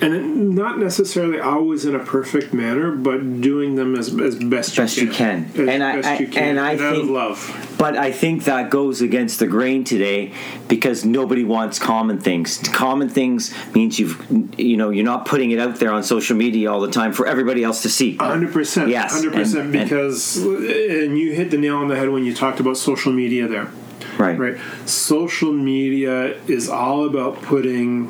and 0.01 0.55
not 0.55 0.79
necessarily 0.79 1.39
always 1.39 1.85
in 1.85 1.95
a 1.95 1.99
perfect 1.99 2.53
manner, 2.53 2.91
but 2.91 3.41
doing 3.41 3.75
them 3.75 3.95
as, 3.95 4.07
as 4.19 4.35
best, 4.35 4.75
Best 4.77 4.97
you 4.97 5.07
you 5.07 5.11
can, 5.11 5.49
can. 5.51 5.61
As 5.61 5.69
And 5.69 5.83
I- 5.83 6.17
you 6.19 6.27
can, 6.27 6.43
and 6.43 6.59
I 6.59 6.73
out 6.75 6.81
of 6.81 6.95
think- 6.97 7.09
love. 7.09 7.65
But 7.77 7.95
I 7.97 8.11
think 8.11 8.43
that 8.43 8.69
goes 8.69 9.01
against 9.01 9.39
the 9.39 9.47
grain 9.47 9.83
today 9.85 10.33
because 10.67 11.05
nobody 11.05 11.43
wants 11.45 11.79
common 11.79 12.19
things. 12.19 12.57
Common 12.73 13.07
things 13.07 13.53
means 13.73 13.97
you've, 13.99 14.25
you 14.57 14.75
know, 14.75 14.89
you're 14.89 15.05
not 15.05 15.25
putting 15.25 15.51
it 15.51 15.59
out 15.59 15.77
there 15.79 15.91
on 15.91 16.03
social 16.03 16.35
media 16.35 16.69
all 16.71 16.81
the 16.81 16.91
time 16.91 17.13
for 17.13 17.25
everybody 17.25 17.63
else 17.63 17.81
to 17.83 17.89
see. 17.89 18.17
Hundred 18.17 18.51
percent, 18.51 18.89
Yes, 18.89 19.13
hundred 19.13 19.33
percent. 19.33 19.67
and- 19.67 19.75
and- 19.75 19.83
Because, 19.89 20.37
and 20.37 21.17
you 21.17 21.31
hit 21.33 21.51
the 21.51 21.57
nail 21.57 21.77
on 21.77 21.87
the 21.87 21.95
head 21.95 22.09
when 22.09 22.25
you 22.25 22.33
talked 22.33 22.59
about 22.59 22.75
social 22.77 23.13
media 23.13 23.47
there. 23.47 23.69
Right. 24.17 24.37
Right. 24.37 24.57
Social 24.85 25.53
media 25.53 26.35
is 26.47 26.67
all 26.67 27.05
about 27.05 27.41
putting 27.41 28.09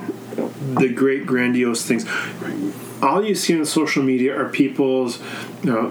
the 0.60 0.89
great 0.89 1.26
grandiose 1.26 1.86
things. 1.86 2.05
All 3.01 3.24
you 3.24 3.36
see 3.36 3.57
on 3.57 3.66
social 3.66 4.03
media 4.03 4.38
are 4.38 4.49
people's 4.49 5.22
you 5.64 5.72
know, 5.72 5.89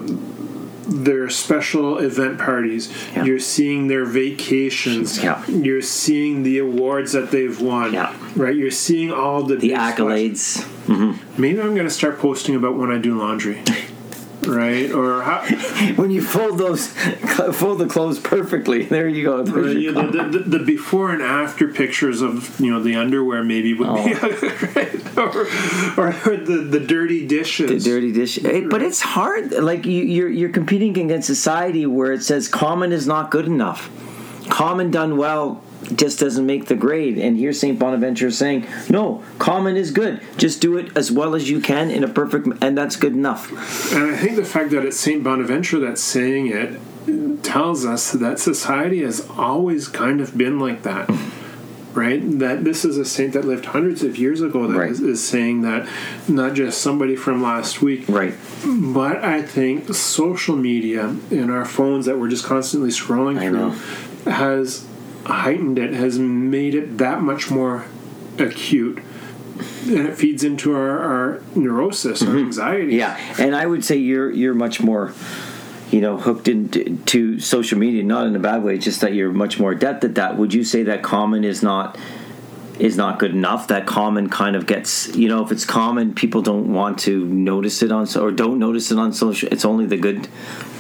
their 0.89 1.29
special 1.29 1.99
event 1.99 2.39
parties. 2.39 2.93
Yeah. 3.15 3.25
You're 3.25 3.39
seeing 3.39 3.89
their 3.89 4.05
vacations. 4.05 5.23
Yeah. 5.23 5.45
You're 5.47 5.83
seeing 5.83 6.43
the 6.43 6.59
awards 6.59 7.13
that 7.13 7.31
they've 7.31 7.61
won. 7.61 7.93
Yeah. 7.93 8.17
Right. 8.37 8.57
You're 8.57 8.71
seeing 8.71 9.13
all 9.13 9.43
the 9.43 9.57
The 9.57 9.71
accolades. 9.73 10.63
Mm-hmm. 10.87 11.41
Maybe 11.41 11.61
I'm 11.61 11.75
going 11.75 11.87
to 11.87 11.91
start 11.91 12.19
posting 12.19 12.55
about 12.55 12.77
when 12.77 12.91
I 12.91 12.99
do 12.99 13.19
laundry. 13.19 13.63
right? 14.57 14.91
Or 14.91 15.23
how, 15.23 15.45
When 15.97 16.11
you 16.11 16.23
fold 16.23 16.59
those, 16.59 16.89
fold 16.89 17.79
the 17.79 17.87
clothes 17.87 18.19
perfectly, 18.19 18.85
there 18.85 19.09
you 19.09 19.25
go. 19.25 19.43
There's 19.43 19.57
Or, 19.57 19.73
your 19.73 19.81
you 19.81 19.93
know, 19.93 20.11
com- 20.11 20.33
the, 20.33 20.39
the, 20.39 20.59
the 20.59 20.65
before 20.65 21.13
and 21.13 21.23
after 21.23 21.69
pictures 21.69 22.23
of 22.23 22.59
you 22.61 22.71
know 22.71 22.83
the 22.83 22.97
underwear 22.97 23.45
maybe 23.45 23.75
would 23.75 23.95
be 23.95 24.15
oh. 24.21 24.69
right? 24.77 25.19
or, 25.99 26.09
or 26.09 26.37
the 26.37 26.67
the 26.71 26.81
dirty 26.81 27.27
dishes. 27.27 27.85
the 27.85 27.91
dirty 27.91 28.13
dish. 28.13 28.39
Eh, 28.39 28.51
hey, 28.51 28.61
but 28.63 28.83
it's 28.83 29.01
hard. 29.01 29.53
Like 29.53 29.87
you, 29.87 30.03
you're 30.03 30.29
you're 30.29 30.51
competing 30.51 30.97
against 30.99 31.27
society 31.27 31.87
where 31.87 32.13
it 32.13 32.23
says 32.23 32.49
common 32.49 32.93
is 32.93 33.07
not 33.07 33.31
good 33.31 33.47
enough. 33.47 33.91
Common 34.49 34.91
done 34.91 35.17
well 35.19 35.63
just 35.95 36.19
doesn't 36.19 36.45
make 36.45 36.67
the 36.67 36.75
grade. 36.75 37.19
And 37.19 37.39
here's 37.39 37.61
St. 37.61 37.79
Bonaventure 37.79 38.27
is 38.29 38.39
saying, 38.39 38.67
no, 38.91 39.23
common 39.39 39.77
is 39.77 39.91
good. 39.91 40.21
Just 40.37 40.61
do 40.61 40.77
it 40.77 40.97
as 40.97 41.11
well 41.11 41.35
as 41.35 41.49
you 41.49 41.61
can 41.61 41.91
in 41.91 42.03
a 42.05 42.09
perfect, 42.09 42.49
and 42.63 42.77
that's 42.77 42.97
good 42.97 43.13
enough. 43.15 43.93
And 43.93 44.13
I 44.13 44.17
think 44.17 44.37
the 44.37 44.45
fact 44.45 44.71
that 44.71 44.85
it's 44.85 44.99
Saint 44.99 45.23
Bonaventure 45.25 45.79
that's 45.79 46.03
saying 46.03 46.49
it 46.49 47.43
tells 47.43 47.87
us 47.87 48.13
that 48.13 48.39
society 48.39 49.03
has 49.03 49.27
always 49.31 49.89
kind 49.89 50.21
of 50.21 50.37
been 50.37 50.59
like 50.59 50.83
that. 50.83 51.09
Right? 51.95 52.21
That 52.39 52.63
this 52.65 52.85
is 52.85 52.97
a 52.97 53.05
saint 53.05 53.33
that 53.33 53.45
lived 53.45 53.65
hundreds 53.65 54.05
of 54.05 54.17
years 54.19 54.41
ago 54.41 54.69
that 54.69 54.79
Right. 54.79 54.91
is, 54.91 55.01
is 55.01 55.27
saying 55.27 55.63
that 55.63 55.89
not 56.29 56.55
just 56.55 56.81
somebody 56.81 57.17
from 57.17 57.43
last 57.43 57.83
week, 57.83 58.05
Right. 58.09 58.35
But 58.65 59.25
I 59.25 59.43
think 59.43 59.93
social 59.95 60.55
media 60.55 61.17
and 61.31 61.51
our 61.51 61.65
phones 61.65 62.07
that 62.07 62.19
we're 62.21 62.29
just 62.29 62.45
constantly 62.45 62.91
scrolling 62.91 63.39
I 63.41 63.49
through 63.49 63.59
know. 63.59 63.71
has 64.31 64.85
heightened 65.29 65.79
it, 65.79 65.93
has 65.93 66.19
made 66.19 66.75
it 66.75 66.99
that 66.99 67.21
much 67.21 67.51
more 67.51 67.87
acute. 68.39 69.03
And 69.87 70.07
it 70.07 70.17
feeds 70.17 70.45
into 70.45 70.75
our, 70.75 70.99
our 70.99 71.43
neurosis, 71.55 72.23
our 72.23 72.37
anxiety. 72.37 72.93
Mm-hmm. 72.93 72.99
Yeah, 72.99 73.45
and 73.45 73.57
I 73.57 73.67
would 73.67 73.85
say 73.85 73.97
you're 73.97 74.31
you're 74.31 74.55
much 74.55 74.81
more, 74.81 75.13
you 75.91 76.01
know, 76.01 76.17
hooked 76.17 76.47
into 76.47 77.41
social 77.41 77.79
media. 77.79 78.05
Not 78.05 78.27
in 78.27 78.37
a 78.37 78.39
bad 78.39 78.63
way, 78.63 78.79
just 78.79 79.01
that 79.01 79.15
you're 79.15 79.33
much 79.33 79.59
more 79.59 79.73
adept 79.73 80.05
at 80.05 80.15
that. 80.15 80.37
Would 80.37 80.55
you 80.55 80.63
say 80.63 80.85
that 80.85 81.03
common 81.03 81.43
is 81.43 81.63
not 81.63 81.99
is 82.79 82.97
not 82.97 83.19
good 83.19 83.33
enough? 83.33 83.69
That 83.69 83.87
common 83.87 84.29
kind 84.31 84.55
of 84.57 84.67
gets, 84.67 85.15
you 85.17 85.29
know, 85.29 85.45
if 85.45 85.51
it's 85.53 85.65
common, 85.65 86.15
people 86.15 86.43
don't 86.43 86.73
want 86.73 86.99
to 87.01 87.25
notice 87.27 87.83
it 87.83 87.91
on 87.93 88.07
so 88.07 88.23
or 88.25 88.31
don't 88.33 88.59
notice 88.59 88.91
it 88.91 88.99
on 88.99 89.13
social. 89.13 89.49
It's 89.51 89.65
only 89.65 89.87
the 89.87 89.97
good, 89.97 90.29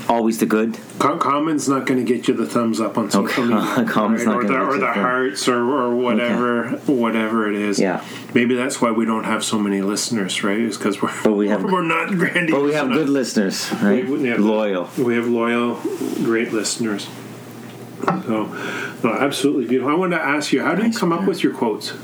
always 0.08 0.38
the 0.38 0.46
good. 0.46 0.78
Com- 1.00 1.18
Common's 1.18 1.68
not 1.68 1.86
going 1.86 2.04
to 2.04 2.12
get 2.12 2.28
you 2.28 2.34
the 2.34 2.46
thumbs 2.46 2.80
up 2.80 2.96
on 2.98 3.10
social 3.10 3.44
Okay. 3.44 3.54
media, 3.78 3.84
Common's 3.92 4.24
not 4.24 4.36
or 4.36 4.42
the, 4.44 4.48
get 4.48 4.60
or 4.60 4.72
the 4.74 4.78
the- 4.80 4.92
hearts 4.92 5.48
or, 5.48 5.58
or 5.60 5.94
whatever, 5.96 6.70
whatever 6.86 7.48
it 7.50 7.56
is. 7.56 7.78
Yeah. 7.80 8.04
maybe 8.34 8.54
that's 8.54 8.80
why 8.80 8.90
we 8.92 9.04
don't 9.04 9.24
have 9.24 9.42
so 9.44 9.58
many 9.58 9.80
listeners, 9.82 10.42
right? 10.44 10.58
Is 10.60 10.76
because 10.78 11.02
we're 11.02 11.12
But 11.24 11.32
we 11.34 11.48
have- 11.48 11.64
we're 11.72 11.82
not 11.82 12.08
grandiose. 12.10 12.50
But 12.60 12.64
we 12.64 12.74
have 12.74 12.86
enough. 12.86 12.98
good 12.98 13.08
listeners, 13.08 13.70
right? 13.82 14.06
We- 14.08 14.28
yeah. 14.28 14.36
Loyal. 14.38 14.88
We 14.98 15.14
have 15.16 15.26
loyal, 15.26 15.74
great 16.22 16.52
listeners. 16.52 17.08
So, 18.04 18.46
no, 19.02 19.12
absolutely 19.12 19.66
beautiful. 19.66 19.92
I 19.92 19.96
wanted 19.96 20.18
to 20.18 20.22
ask 20.22 20.52
you, 20.52 20.62
how 20.62 20.74
do 20.74 20.86
you 20.86 20.92
come 20.92 21.12
up 21.12 21.26
with 21.26 21.42
your 21.42 21.54
quotes? 21.54 21.94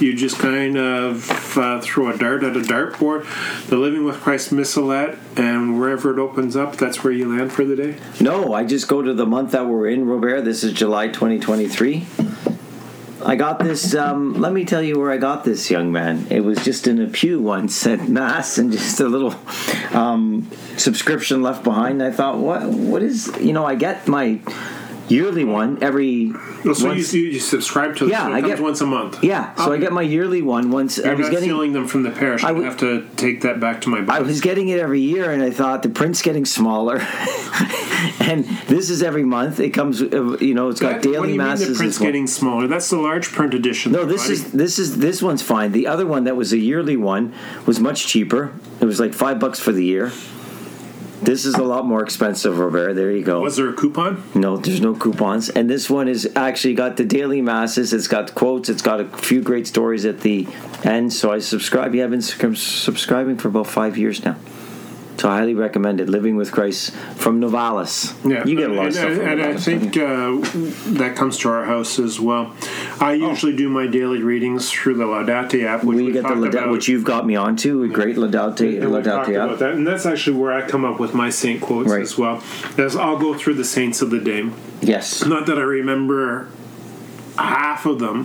You 0.00 0.16
just 0.16 0.38
kind 0.38 0.78
of 0.78 1.58
uh, 1.58 1.80
throw 1.80 2.08
a 2.08 2.16
dart 2.16 2.42
at 2.42 2.56
a 2.56 2.60
dartboard, 2.60 3.26
the 3.68 3.76
Living 3.76 4.04
with 4.04 4.16
Christ 4.20 4.50
Missalette, 4.50 5.18
and 5.36 5.78
wherever 5.78 6.10
it 6.10 6.18
opens 6.18 6.56
up, 6.56 6.76
that's 6.76 7.04
where 7.04 7.12
you 7.12 7.36
land 7.36 7.52
for 7.52 7.64
the 7.66 7.76
day? 7.76 7.98
No, 8.18 8.54
I 8.54 8.64
just 8.64 8.88
go 8.88 9.02
to 9.02 9.12
the 9.12 9.26
month 9.26 9.52
that 9.52 9.66
we're 9.66 9.88
in, 9.88 10.06
Robert. 10.06 10.42
This 10.42 10.64
is 10.64 10.72
July 10.72 11.08
2023. 11.08 12.06
I 13.22 13.36
got 13.36 13.58
this. 13.58 13.94
Um, 13.94 14.34
let 14.34 14.52
me 14.52 14.64
tell 14.64 14.82
you 14.82 14.98
where 14.98 15.10
I 15.10 15.18
got 15.18 15.44
this, 15.44 15.70
young 15.70 15.92
man. 15.92 16.26
It 16.30 16.40
was 16.40 16.64
just 16.64 16.86
in 16.86 17.00
a 17.00 17.06
pew 17.06 17.40
once 17.40 17.86
at 17.86 18.08
mass, 18.08 18.56
and 18.56 18.72
just 18.72 19.00
a 19.00 19.08
little 19.08 19.34
um, 19.92 20.50
subscription 20.76 21.42
left 21.42 21.62
behind. 21.62 22.02
I 22.02 22.10
thought, 22.10 22.38
what? 22.38 22.62
What 22.64 23.02
is? 23.02 23.30
You 23.38 23.52
know, 23.52 23.66
I 23.66 23.74
get 23.74 24.08
my 24.08 24.40
yearly 25.10 25.44
one 25.44 25.82
every. 25.82 26.32
Well, 26.64 26.74
so 26.74 26.86
once- 26.88 27.12
you, 27.12 27.22
you 27.22 27.40
subscribe 27.40 27.96
to 27.96 28.06
it. 28.06 28.10
Yeah, 28.10 28.26
so 28.26 28.32
I 28.32 28.40
get- 28.40 28.60
once 28.60 28.80
a 28.80 28.86
month. 28.86 29.22
yeah, 29.24 29.54
so 29.56 29.72
I 29.72 29.78
get 29.78 29.92
my 29.92 30.02
yearly 30.02 30.42
one 30.42 30.70
once. 30.70 30.98
I 30.98 31.02
You're 31.04 31.16
was 31.16 31.26
not 31.26 31.32
getting. 31.32 31.48
stealing 31.48 31.72
them 31.72 31.86
from 31.86 32.02
the 32.02 32.10
parish. 32.10 32.44
I 32.44 32.48
I 32.48 32.52
would- 32.52 32.64
have 32.64 32.76
to 32.78 33.06
take 33.16 33.40
that 33.42 33.60
back 33.60 33.80
to 33.82 33.88
my. 33.88 34.04
I 34.14 34.20
was 34.20 34.40
getting 34.40 34.68
it 34.68 34.78
every 34.78 35.00
year, 35.00 35.30
and 35.30 35.42
I 35.42 35.50
thought 35.50 35.82
the 35.82 35.88
print's 35.88 36.22
getting 36.22 36.44
smaller. 36.44 36.98
and 38.20 38.44
this 38.68 38.90
is 38.90 39.02
every 39.02 39.24
month. 39.24 39.60
It 39.60 39.70
comes, 39.70 40.00
uh, 40.02 40.36
you 40.38 40.54
know, 40.54 40.68
it's 40.68 40.80
got 40.80 40.88
That- 41.02 41.06
what 41.08 41.12
daily 41.14 41.26
do 41.28 41.32
you 41.34 41.38
masses. 41.38 41.66
Mean 41.68 41.72
the 41.72 41.78
print's 41.78 41.98
getting 41.98 42.26
smaller. 42.26 42.66
That's 42.66 42.88
the 42.90 42.98
large 42.98 43.28
print 43.32 43.54
edition. 43.54 43.92
No, 43.92 44.04
this 44.04 44.28
is 44.28 44.52
this 44.52 44.78
is 44.78 44.98
this 44.98 45.22
one's 45.22 45.42
fine. 45.42 45.72
The 45.72 45.86
other 45.86 46.06
one 46.06 46.24
that 46.24 46.36
was 46.36 46.52
a 46.52 46.58
yearly 46.58 46.96
one 46.96 47.32
was 47.66 47.80
much 47.80 48.06
cheaper. 48.06 48.52
It 48.80 48.84
was 48.84 49.00
like 49.00 49.12
five 49.14 49.38
bucks 49.38 49.58
for 49.60 49.72
the 49.72 49.84
year. 49.84 50.12
This 51.22 51.44
is 51.44 51.54
a 51.54 51.62
lot 51.62 51.84
more 51.86 52.02
expensive, 52.02 52.58
Robert. 52.58 52.94
There 52.94 53.10
you 53.10 53.22
go. 53.22 53.40
Was 53.40 53.56
there 53.56 53.68
a 53.68 53.74
coupon? 53.74 54.22
No, 54.34 54.56
there's 54.56 54.80
no 54.80 54.94
coupons. 54.94 55.50
And 55.50 55.68
this 55.68 55.90
one 55.90 56.08
is 56.08 56.30
actually 56.34 56.74
got 56.74 56.96
the 56.96 57.04
daily 57.04 57.42
masses. 57.42 57.92
It's 57.92 58.08
got 58.08 58.34
quotes. 58.34 58.70
It's 58.70 58.80
got 58.80 59.00
a 59.00 59.04
few 59.04 59.42
great 59.42 59.66
stories 59.66 60.06
at 60.06 60.20
the 60.20 60.48
end. 60.82 61.12
So 61.12 61.30
I 61.30 61.40
subscribe. 61.40 61.94
Yeah, 61.94 62.04
I've 62.04 62.10
been 62.10 62.22
sub- 62.22 62.56
subscribing 62.56 63.36
for 63.36 63.48
about 63.48 63.66
five 63.66 63.98
years 63.98 64.24
now. 64.24 64.36
So 65.20 65.28
I 65.28 65.36
highly 65.36 65.52
recommend 65.54 66.00
it. 66.00 66.08
Living 66.08 66.36
with 66.36 66.50
Christ 66.50 66.92
from 66.92 67.42
Novalis. 67.42 68.16
Yeah, 68.26 68.42
you 68.46 68.56
get 68.56 68.70
a 68.70 68.72
lot 68.72 68.86
and, 68.86 68.88
of 68.88 68.94
stuff. 68.94 69.10
And, 69.10 69.28
and 69.28 69.42
I 69.42 69.54
think 69.54 69.94
uh, 69.98 70.40
that 70.98 71.14
comes 71.14 71.36
to 71.40 71.50
our 71.50 71.66
house 71.66 71.98
as 71.98 72.18
well. 72.18 72.54
I 73.00 73.12
usually 73.12 73.54
do 73.54 73.68
my 73.68 73.86
daily 73.86 74.22
readings 74.22 74.70
through 74.72 74.94
the 74.94 75.04
Laudate 75.04 75.62
app, 75.62 75.84
which 75.84 75.98
we 75.98 76.04
we 76.04 76.12
get 76.12 76.22
the 76.22 76.30
Laudate, 76.30 76.54
about. 76.54 76.70
which 76.70 76.88
you've 76.88 77.04
got 77.04 77.26
me 77.26 77.36
onto. 77.36 77.82
A 77.82 77.88
great 77.88 78.16
Laudate, 78.16 78.80
and 78.80 78.90
Laudate 78.92 79.36
app. 79.36 79.58
that, 79.58 79.72
and 79.74 79.86
that's 79.86 80.06
actually 80.06 80.38
where 80.38 80.54
I 80.54 80.66
come 80.66 80.86
up 80.86 80.98
with 80.98 81.12
my 81.12 81.28
saint 81.28 81.60
quotes 81.60 81.90
Right. 81.90 82.00
as 82.00 82.16
well. 82.16 82.42
As 82.78 82.96
I'll 82.96 83.18
go 83.18 83.34
through 83.36 83.54
the 83.54 83.64
saints 83.66 84.00
of 84.00 84.08
the 84.08 84.20
day. 84.20 84.48
Yes. 84.80 85.26
Not 85.26 85.44
that 85.44 85.58
I 85.58 85.62
remember 85.62 86.48
half 87.40 87.86
of 87.86 87.98
them, 87.98 88.24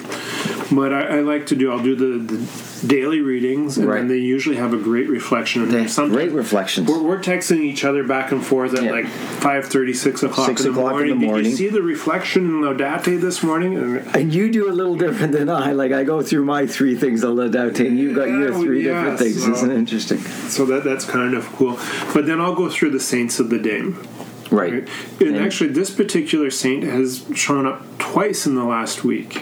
but 0.76 0.94
I, 0.94 1.18
I 1.18 1.20
like 1.22 1.48
to 1.48 1.56
do. 1.56 1.72
I'll 1.72 1.80
do 1.84 1.96
the, 1.96 2.36
the 2.36 2.88
daily 2.88 3.22
readings, 3.22 3.78
and 3.78 3.88
Right. 3.88 3.98
then 4.00 4.08
they 4.10 4.18
usually 4.18 4.58
have 4.58 4.74
a 4.74 4.78
great 4.78 5.08
reflection. 5.10 5.68
them. 5.70 5.88
They- 5.88 6.08
great 6.10 6.32
reflections. 6.32 6.88
We're, 6.90 7.02
we're 7.02 7.20
texting 7.22 7.62
each 7.62 7.84
other 7.84 8.04
back 8.04 8.32
and 8.32 8.46
forth 8.46 8.74
at 8.76 8.84
Yeah. 8.84 8.92
like 8.92 9.08
five 9.08 9.66
thirty, 9.66 9.94
six 9.94 10.24
o'clock, 10.24 10.48
Six 10.48 10.66
in, 10.66 10.74
the 10.74 10.80
o'clock 10.80 11.02
in 11.02 11.08
the 11.10 11.16
morning. 11.16 11.44
Did 11.44 11.52
you 11.52 11.56
see 11.58 11.70
the 11.70 11.82
reflection 11.82 12.46
in 12.46 12.62
Laudate 12.62 13.20
this 13.22 13.42
morning? 13.44 13.78
And 13.78 14.16
And 14.16 14.34
you 14.34 14.52
do 14.52 14.70
a 14.70 14.74
little 14.74 14.96
different 14.96 15.32
than 15.34 15.50
I. 15.50 15.72
Like 15.72 15.92
I 15.92 16.04
go 16.04 16.22
through 16.22 16.46
my 16.46 16.68
three 16.68 16.96
things 16.96 17.24
on 17.24 17.36
Laudate, 17.38 17.80
and 17.88 17.98
you've 17.98 18.16
got 18.16 18.28
your 18.28 18.54
three 18.54 18.86
yeah, 18.86 18.94
different 18.96 19.20
things. 19.20 19.44
so- 19.44 19.52
Isn't 19.54 19.72
it 19.72 19.78
interesting? 19.78 20.20
So 20.50 20.66
that 20.66 20.84
that's 20.84 21.06
kind 21.06 21.34
of 21.34 21.46
cool. 21.54 21.80
But 22.14 22.26
then 22.26 22.40
I'll 22.42 22.56
go 22.56 22.70
through 22.70 22.92
the 22.92 23.00
saints 23.00 23.40
of 23.40 23.50
the 23.50 23.60
day. 23.60 23.84
Right. 24.56 24.74
Right? 24.74 24.88
And 25.20 25.36
And- 25.36 25.46
actually, 25.46 25.70
this 25.72 25.90
particular 25.92 26.50
saint 26.50 26.84
has 26.84 27.26
shown 27.36 27.66
up 27.66 27.98
twice 28.00 28.46
in 28.46 28.56
the 28.56 28.64
last 28.64 29.04
week. 29.04 29.42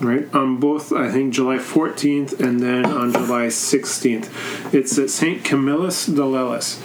Right 0.00 0.26
on 0.34 0.56
both, 0.56 0.94
I 0.94 1.10
think 1.10 1.34
July 1.34 1.58
14th 1.58 2.40
and 2.40 2.60
then 2.60 2.86
on 2.86 3.12
July 3.12 3.48
16th. 3.48 4.30
It's 4.72 4.96
at 4.96 5.10
Saint 5.10 5.44
Camillus 5.44 6.06
de 6.06 6.22
Lellis. 6.22 6.78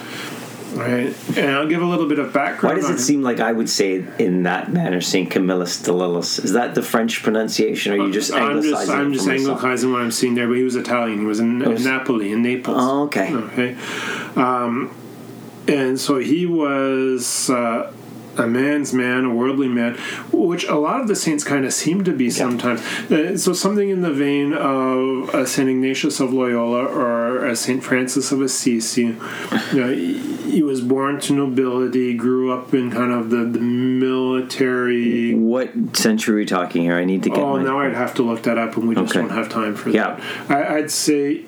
Right, 0.76 1.16
and 1.38 1.52
I'll 1.52 1.66
give 1.66 1.80
a 1.80 1.86
little 1.86 2.06
bit 2.06 2.18
of 2.18 2.34
background. 2.34 2.76
Why 2.76 2.82
does 2.82 2.90
it 2.90 3.02
seem 3.02 3.22
like 3.22 3.40
I 3.40 3.50
would 3.52 3.70
say 3.70 4.04
in 4.18 4.42
that 4.42 4.70
manner, 4.70 5.00
Saint 5.00 5.30
Camillus 5.30 5.80
de 5.80 5.92
Lillis? 5.92 6.44
Is 6.44 6.52
that 6.52 6.74
the 6.74 6.82
French 6.82 7.22
pronunciation, 7.22 7.94
or 7.94 8.02
are 8.02 8.06
you 8.06 8.12
just 8.12 8.34
I'm 8.34 8.50
anglicizing 8.50 8.86
just, 8.86 8.90
I'm 8.90 9.12
just 9.14 9.26
anglicizing 9.28 9.92
what 9.92 10.02
I'm 10.02 10.10
seeing 10.10 10.34
there, 10.34 10.46
but 10.46 10.58
he 10.58 10.62
was 10.64 10.76
Italian. 10.76 11.20
He 11.20 11.24
was 11.24 11.40
in, 11.40 11.62
in 11.62 11.82
Napoli, 11.82 12.32
in 12.32 12.42
Naples. 12.42 12.76
Oh, 12.78 13.04
okay. 13.04 13.32
Okay. 13.34 13.76
Um, 14.36 14.90
and 15.68 15.98
so 16.00 16.18
he 16.18 16.46
was 16.46 17.50
uh, 17.50 17.92
a 18.38 18.46
man's 18.46 18.92
man, 18.92 19.24
a 19.24 19.34
worldly 19.34 19.66
man, 19.68 19.94
which 20.30 20.64
a 20.64 20.74
lot 20.74 21.00
of 21.00 21.08
the 21.08 21.16
saints 21.16 21.42
kind 21.42 21.64
of 21.64 21.72
seem 21.72 22.04
to 22.04 22.12
be 22.12 22.28
sometimes. 22.28 22.80
Uh, 23.10 23.36
so 23.38 23.52
something 23.54 23.88
in 23.88 24.02
the 24.02 24.12
vein 24.12 24.52
of 24.52 25.34
a 25.34 25.46
Saint 25.46 25.70
Ignatius 25.70 26.20
of 26.20 26.32
Loyola 26.34 26.84
or 26.84 27.46
a 27.46 27.56
Saint 27.56 27.82
Francis 27.82 28.32
of 28.32 28.42
Assisi. 28.42 29.02
You 29.02 29.16
know, 29.72 29.90
he, 29.92 30.18
he 30.50 30.62
was 30.62 30.82
born 30.82 31.18
to 31.22 31.32
nobility, 31.32 32.14
grew 32.14 32.52
up 32.52 32.74
in 32.74 32.90
kind 32.90 33.10
of 33.10 33.30
the, 33.30 33.44
the 33.44 33.58
military. 33.60 35.34
What 35.34 35.96
century 35.96 36.34
are 36.34 36.38
we 36.38 36.46
talking 36.46 36.82
here? 36.82 36.94
I 36.96 37.04
need 37.06 37.22
to 37.22 37.30
get. 37.30 37.38
Oh, 37.38 37.56
my, 37.56 37.62
now 37.62 37.78
I'd 37.80 37.94
have 37.94 38.14
to 38.16 38.22
look 38.22 38.42
that 38.42 38.58
up, 38.58 38.76
and 38.76 38.86
we 38.86 38.94
just 38.94 39.10
Okay. 39.16 39.20
don't 39.26 39.34
have 39.34 39.48
time 39.48 39.74
for 39.74 39.88
Yeah. 39.90 40.20
that. 40.48 40.50
I, 40.70 40.76
I'd 40.76 40.90
say 40.90 41.44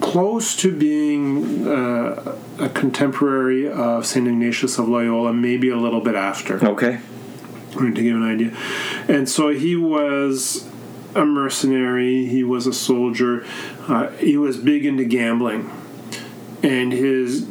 close 0.00 0.56
to 0.56 0.76
being 0.76 1.66
uh, 1.66 2.36
a 2.58 2.68
contemporary 2.68 3.68
of 3.70 4.06
Saint 4.06 4.26
Ignatius 4.26 4.78
of 4.78 4.88
Loyola, 4.88 5.32
maybe 5.32 5.68
a 5.70 5.76
little 5.76 6.00
bit 6.00 6.14
after, 6.14 6.64
Okay. 6.66 6.98
to 7.72 7.90
give 7.92 8.16
an 8.16 8.22
idea. 8.22 8.56
And 9.08 9.28
so 9.28 9.50
he 9.50 9.76
was 9.76 10.68
a 11.14 11.24
mercenary. 11.24 12.26
He 12.26 12.42
was 12.44 12.66
a 12.66 12.72
soldier. 12.72 13.44
Uh, 13.88 14.08
he 14.12 14.36
was 14.36 14.56
big 14.56 14.84
into 14.86 15.04
gambling, 15.04 15.70
and 16.62 16.92
his 16.92 17.46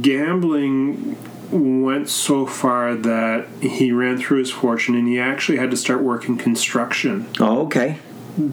gambling 0.00 1.16
went 1.50 2.08
so 2.08 2.46
far 2.46 2.94
that 2.94 3.46
he 3.60 3.92
ran 3.92 4.18
through 4.18 4.38
his 4.38 4.50
fortune 4.50 4.94
and 4.96 5.06
he 5.06 5.18
actually 5.20 5.56
had 5.58 5.70
to 5.70 5.76
start 5.76 6.02
working 6.02 6.36
construction 6.36 7.24
Oh, 7.38 7.66
okay. 7.66 7.98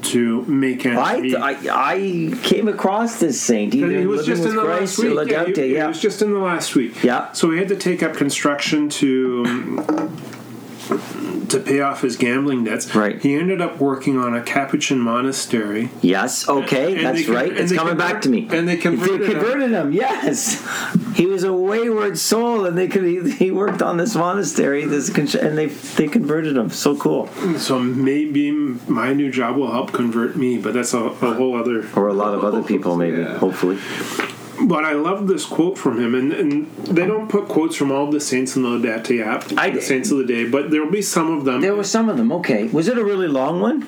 To 0.02 0.44
make 0.46 0.86
ends 0.86 1.00
I, 1.00 1.20
meet. 1.20 1.36
I 1.36 1.56
I 1.72 2.34
came 2.44 2.68
across 2.68 3.20
this 3.20 3.42
saint. 3.42 3.76
Either 3.76 4.00
he 4.00 4.06
was 4.06 4.26
just 4.26 4.44
in 4.44 4.56
the 4.56 4.62
Christ 4.64 5.00
last 5.00 5.18
week. 5.18 5.30
Yeah, 5.30 5.46
he, 5.46 5.76
he 5.76 5.84
was 5.84 6.00
just 6.00 6.22
in 6.22 6.34
the 6.34 6.40
last 6.40 6.76
week. 6.76 7.04
Yeah. 7.04 7.32
So 7.34 7.48
we 7.48 7.58
had 7.58 7.68
to 7.70 7.76
take 7.76 8.02
up 8.02 8.16
construction 8.16 8.90
to 8.90 9.44
um, 9.46 10.18
to 10.88 11.60
pay 11.64 11.82
off 11.82 12.02
his 12.02 12.18
gambling 12.18 12.64
debts. 12.64 12.94
Right. 12.96 13.22
He 13.22 13.36
ended 13.36 13.62
up 13.62 13.80
working 13.80 14.18
on 14.18 14.36
a 14.36 14.42
Capuchin 14.42 15.00
monastery. 15.00 15.90
Yes, 16.02 16.48
okay, 16.50 16.96
And 16.98 17.06
that's 17.06 17.26
con- 17.26 17.36
right. 17.36 17.52
It's 17.56 17.72
they 17.72 17.78
coming 17.78 17.98
back 17.98 18.22
to 18.24 18.30
me. 18.30 18.48
and 18.52 18.68
they 18.68 18.78
converted 18.78 19.22
him. 19.30 19.32
converted 19.40 19.72
him. 19.72 19.92
Yes, 19.92 20.66
he 21.16 21.26
was 21.26 21.44
a 21.44 21.54
wayward 21.54 22.18
soul, 22.18 22.66
and 22.66 22.78
they 22.78 22.88
could. 22.88 23.04
He, 23.04 23.32
he 23.32 23.52
worked 23.52 23.82
on 23.82 23.98
this 23.98 24.16
monastery, 24.16 24.86
this 24.86 25.10
and 25.36 25.58
they 25.58 25.68
they 25.68 26.08
converted 26.08 26.58
him. 26.58 26.70
So 26.70 26.96
cool. 26.98 27.28
So 27.58 27.80
maybe 27.80 28.52
my 28.52 29.14
new 29.14 29.32
job 29.32 29.56
will 29.58 29.72
help 29.72 29.92
convert 29.94 30.36
me, 30.36 30.58
but 30.58 30.74
that's 30.74 30.94
a, 30.94 31.00
a 31.00 31.34
whole 31.34 31.56
other. 31.60 31.88
Or 31.96 32.08
a 32.08 32.14
lot 32.14 32.34
of 32.34 32.44
other 32.44 32.64
people, 32.64 32.96
maybe. 32.96 33.18
Yeah. 33.18 33.38
Hopefully. 33.44 33.78
But 34.62 34.86
I 34.86 34.94
love 34.94 35.28
this 35.28 35.46
quote 35.46 35.78
from 35.78 36.00
him, 36.00 36.14
and, 36.14 36.32
and 36.32 36.76
they 36.86 37.06
don't 37.08 37.28
put 37.28 37.48
quotes 37.48 37.76
from 37.76 37.92
all 37.92 38.10
the 38.12 38.20
saints 38.20 38.56
in 38.56 38.62
the 38.64 38.70
Laudate 38.70 39.26
app, 39.26 39.46
I- 39.58 39.72
the 39.72 39.82
saints 39.82 40.12
of 40.12 40.20
the 40.20 40.26
day, 40.26 40.48
but 40.48 40.70
there 40.70 40.84
will 40.84 40.92
be 40.92 41.02
some 41.02 41.32
of 41.32 41.44
them. 41.46 41.62
There 41.62 41.76
were 41.76 41.84
some 41.84 42.08
of 42.08 42.18
them. 42.18 42.32
Okay, 42.32 42.66
was 42.66 42.88
it 42.88 42.98
a 42.98 43.04
really 43.04 43.28
long 43.28 43.60
one? 43.62 43.88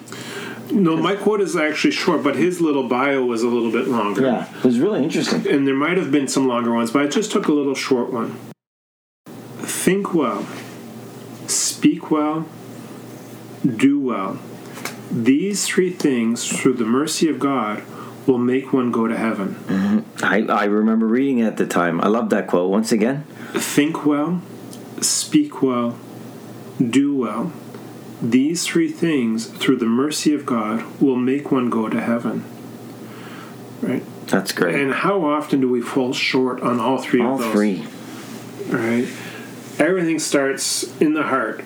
No, 0.71 0.97
my 0.97 1.15
quote 1.15 1.41
is 1.41 1.55
actually 1.55 1.91
short, 1.91 2.23
but 2.23 2.35
his 2.35 2.59
little 2.59 2.87
bio 2.87 3.23
was 3.23 3.43
a 3.43 3.47
little 3.47 3.71
bit 3.71 3.87
longer. 3.87 4.21
Yeah, 4.23 4.49
it 4.57 4.63
was 4.63 4.79
really 4.79 5.03
interesting. 5.03 5.47
And 5.47 5.67
there 5.67 5.75
might 5.75 5.97
have 5.97 6.11
been 6.11 6.27
some 6.27 6.47
longer 6.47 6.73
ones, 6.73 6.89
but 6.89 7.03
I 7.03 7.07
just 7.07 7.31
took 7.31 7.47
a 7.47 7.53
little 7.53 7.75
short 7.75 8.11
one. 8.11 8.35
Think 9.59 10.13
well, 10.15 10.47
speak 11.47 12.09
well, 12.09 12.47
do 13.63 13.99
well. 13.99 14.39
These 15.11 15.67
three 15.67 15.91
things, 15.91 16.45
through 16.47 16.73
the 16.73 16.85
mercy 16.85 17.29
of 17.29 17.37
God, 17.39 17.83
will 18.27 18.37
make 18.37 18.73
one 18.73 18.91
go 18.91 19.07
to 19.07 19.15
heaven. 19.17 20.03
I, 20.23 20.41
I 20.43 20.65
remember 20.65 21.05
reading 21.05 21.39
it 21.39 21.45
at 21.45 21.57
the 21.57 21.65
time. 21.67 22.01
I 22.01 22.07
love 22.07 22.29
that 22.31 22.47
quote. 22.47 22.69
Once 22.71 22.91
again, 22.91 23.23
Think 23.53 24.05
well, 24.05 24.41
speak 25.01 25.61
well, 25.61 25.97
do 26.79 27.15
well. 27.15 27.51
These 28.21 28.65
three 28.65 28.91
things, 28.91 29.45
through 29.47 29.77
the 29.77 29.85
mercy 29.85 30.33
of 30.33 30.45
God, 30.45 30.83
will 31.01 31.15
make 31.17 31.51
one 31.51 31.69
go 31.69 31.89
to 31.89 32.01
heaven. 32.01 32.43
Right? 33.81 34.03
that's 34.27 34.51
great. 34.53 34.73
And 34.75 34.91
how 34.91 35.23
often 35.23 35.61
do 35.61 35.69
we 35.69 35.81
fall 35.81 36.11
short 36.11 36.59
on 36.61 36.79
all 36.79 36.97
three 36.97 37.21
All 37.21 37.35
of 37.35 37.39
those? 37.41 37.51
three. 37.53 37.85
Right? 38.69 39.07
Everything 39.77 40.17
starts 40.17 40.83
in 40.99 41.13
the 41.13 41.23
heart, 41.23 41.63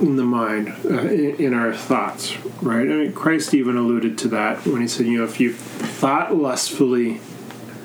in 0.00 0.16
the 0.16 0.24
mind, 0.24 0.74
uh, 0.84 1.02
in, 1.02 1.36
in 1.36 1.54
our 1.54 1.72
thoughts, 1.72 2.36
right? 2.62 2.80
I 2.88 2.94
mean, 2.94 3.12
Christ 3.12 3.54
even 3.54 3.76
alluded 3.76 4.18
to 4.18 4.28
that 4.28 4.66
when 4.66 4.80
he 4.80 4.88
said, 4.88 5.06
you 5.06 5.18
know, 5.18 5.24
if 5.24 5.38
you 5.38 5.52
thought 6.00 6.34
lustfully 6.34 7.20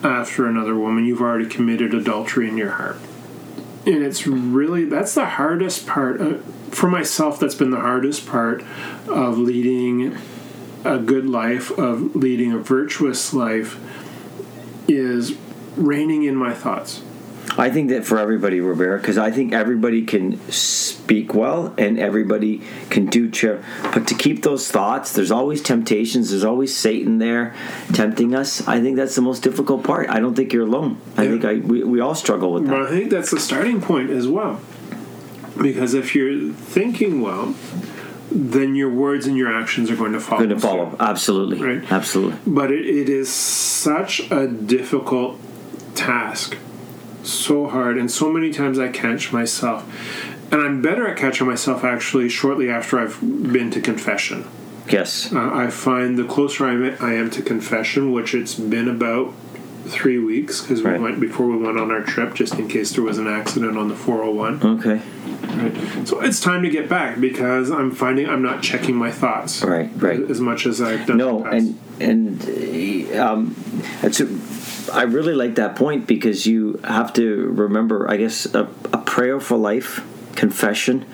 after 0.02 0.48
another 0.48 0.74
woman, 0.74 1.04
you've 1.04 1.20
already 1.20 1.46
committed 1.46 1.94
adultery 1.94 2.48
in 2.48 2.56
your 2.56 2.72
heart. 2.72 2.98
And 3.86 4.02
it's 4.04 4.26
really, 4.26 4.86
that's 4.86 5.14
the 5.16 5.26
hardest 5.26 5.86
part. 5.86 6.22
Uh, 6.22 6.38
for 6.72 6.88
myself, 6.88 7.42
that's 7.42 7.56
been 7.56 7.72
the 7.72 7.82
hardest 7.82 8.26
part 8.26 8.64
of 9.08 9.38
leading 9.38 10.18
a 10.86 10.98
good 10.98 11.26
life, 11.26 11.70
of 11.72 12.16
leading 12.16 12.54
a 12.54 12.58
virtuous 12.58 13.34
life, 13.34 13.78
is 14.88 15.36
reining 15.76 16.24
in 16.24 16.38
my 16.38 16.54
thoughts. 16.54 17.02
I 17.58 17.70
think 17.70 17.90
that 17.90 18.06
for 18.06 18.18
everybody, 18.20 18.60
Robert, 18.60 18.98
because 19.02 19.18
I 19.18 19.32
think 19.32 19.54
everybody 19.54 20.04
can 20.06 20.40
speak 20.52 21.34
well 21.34 21.74
and 21.78 21.98
everybody 22.00 22.62
can 22.90 23.06
do 23.06 23.30
chair. 23.30 23.64
But 23.94 24.08
to 24.08 24.16
keep 24.16 24.42
those 24.44 24.70
thoughts, 24.70 25.14
there's 25.14 25.32
always 25.32 25.62
temptations. 25.62 26.32
There's 26.32 26.44
always 26.44 26.76
Satan 26.76 27.20
there 27.20 27.54
tempting 27.94 28.36
us. 28.36 28.68
I 28.68 28.82
think 28.82 28.98
that's 28.98 29.16
the 29.16 29.22
most 29.22 29.42
difficult 29.44 29.84
part. 29.84 30.10
I 30.10 30.20
don't 30.20 30.36
think 30.36 30.52
you're 30.54 30.66
alone. 30.68 31.00
I 31.18 31.24
Yeah. 31.24 31.30
think 31.32 31.46
I 31.46 31.54
we, 31.56 31.84
we 31.84 32.00
all 32.00 32.16
struggle 32.16 32.52
with 32.54 32.68
But 32.68 32.72
that. 32.84 32.88
I 32.88 32.90
think 32.90 33.10
that's 33.12 33.32
the 33.32 33.40
starting 33.40 33.80
point 33.82 34.10
as 34.10 34.28
well. 34.28 34.60
because 35.62 35.94
if 35.94 36.14
you're 36.16 36.52
thinking 36.52 37.22
well, 37.22 37.56
then 38.32 38.76
your 38.76 38.90
words 38.90 39.28
and 39.28 39.38
your 39.38 39.54
actions 39.54 39.90
are 39.90 39.96
going 39.96 40.12
to 40.12 40.20
follow. 40.20 40.40
Going 40.46 40.50
to 40.50 40.60
follow. 40.60 40.90
suit. 40.92 40.98
Absolutely. 41.00 41.62
Right. 41.62 41.92
Absolutely. 41.92 42.38
But 42.46 42.72
it, 42.72 42.86
it 42.86 43.08
is 43.08 43.30
such 43.32 44.30
a 44.32 44.48
difficult 44.48 45.40
task, 45.96 46.58
so 47.26 47.68
hard, 47.68 47.98
and 47.98 48.10
so 48.10 48.32
many 48.32 48.52
times 48.52 48.80
I 48.80 48.88
catch 48.90 49.32
myself. 49.34 49.84
And 50.52 50.62
I'm 50.62 50.82
better 50.82 51.08
at 51.08 51.18
catching 51.18 51.48
myself 51.48 51.84
actually 51.84 52.30
shortly 52.30 52.70
after 52.70 53.00
I've 53.00 53.20
been 53.22 53.72
to 53.72 53.82
confession. 53.82 54.46
Yes. 54.88 55.34
Uh, 55.34 55.50
I 55.52 55.70
find 55.72 56.18
the 56.18 56.24
closer 56.26 56.66
I 56.68 57.14
am, 57.14 57.30
to 57.32 57.42
confession, 57.42 58.12
which 58.12 58.36
it's 58.36 58.54
been 58.56 58.88
about 58.88 59.34
three 59.86 60.18
weeks 60.20 60.62
because 60.62 60.84
we 60.84 60.92
Right. 60.92 61.02
went 61.02 61.20
before 61.20 61.48
we 61.48 61.58
went 61.58 61.80
on 61.80 61.90
our 61.92 62.02
trip, 62.02 62.36
just 62.36 62.56
in 62.60 62.68
case 62.68 62.92
there 62.94 63.04
was 63.04 63.18
an 63.18 63.28
accident 63.28 63.78
on 63.78 63.88
the 63.88 63.96
401. 63.96 64.62
Okay. 64.80 65.02
Right. 65.58 66.08
So 66.08 66.22
it's 66.22 66.40
time 66.40 66.62
to 66.64 66.70
get 66.70 66.88
back 66.90 67.20
because 67.20 67.72
I'm 67.72 67.92
finding 67.92 68.28
I'm 68.30 68.42
not 68.42 68.62
checking 68.62 68.96
my 68.96 69.12
thoughts 69.12 69.64
Right. 69.64 69.90
Right. 69.96 70.20
as 70.30 70.40
much 70.42 70.66
as 70.66 70.82
I've 70.82 71.06
done. 71.08 71.18
No, 71.18 71.38
in 71.38 71.44
the 71.44 71.74
past. 71.74 72.02
and 72.02 72.42
and 73.10 73.20
um, 73.20 73.56
it's 74.04 74.20
a, 74.20 74.26
I 74.90 75.04
really 75.04 75.34
like 75.34 75.56
that 75.56 75.76
point 75.76 76.08
because 76.08 76.46
you 76.46 76.80
have 76.84 77.14
to 77.14 77.48
remember, 77.52 78.10
I 78.10 78.18
guess, 78.18 78.46
a, 78.54 78.68
a 78.94 78.98
prayer 79.00 79.40
for 79.40 79.58
life, 79.58 80.06
confession. 80.36 81.06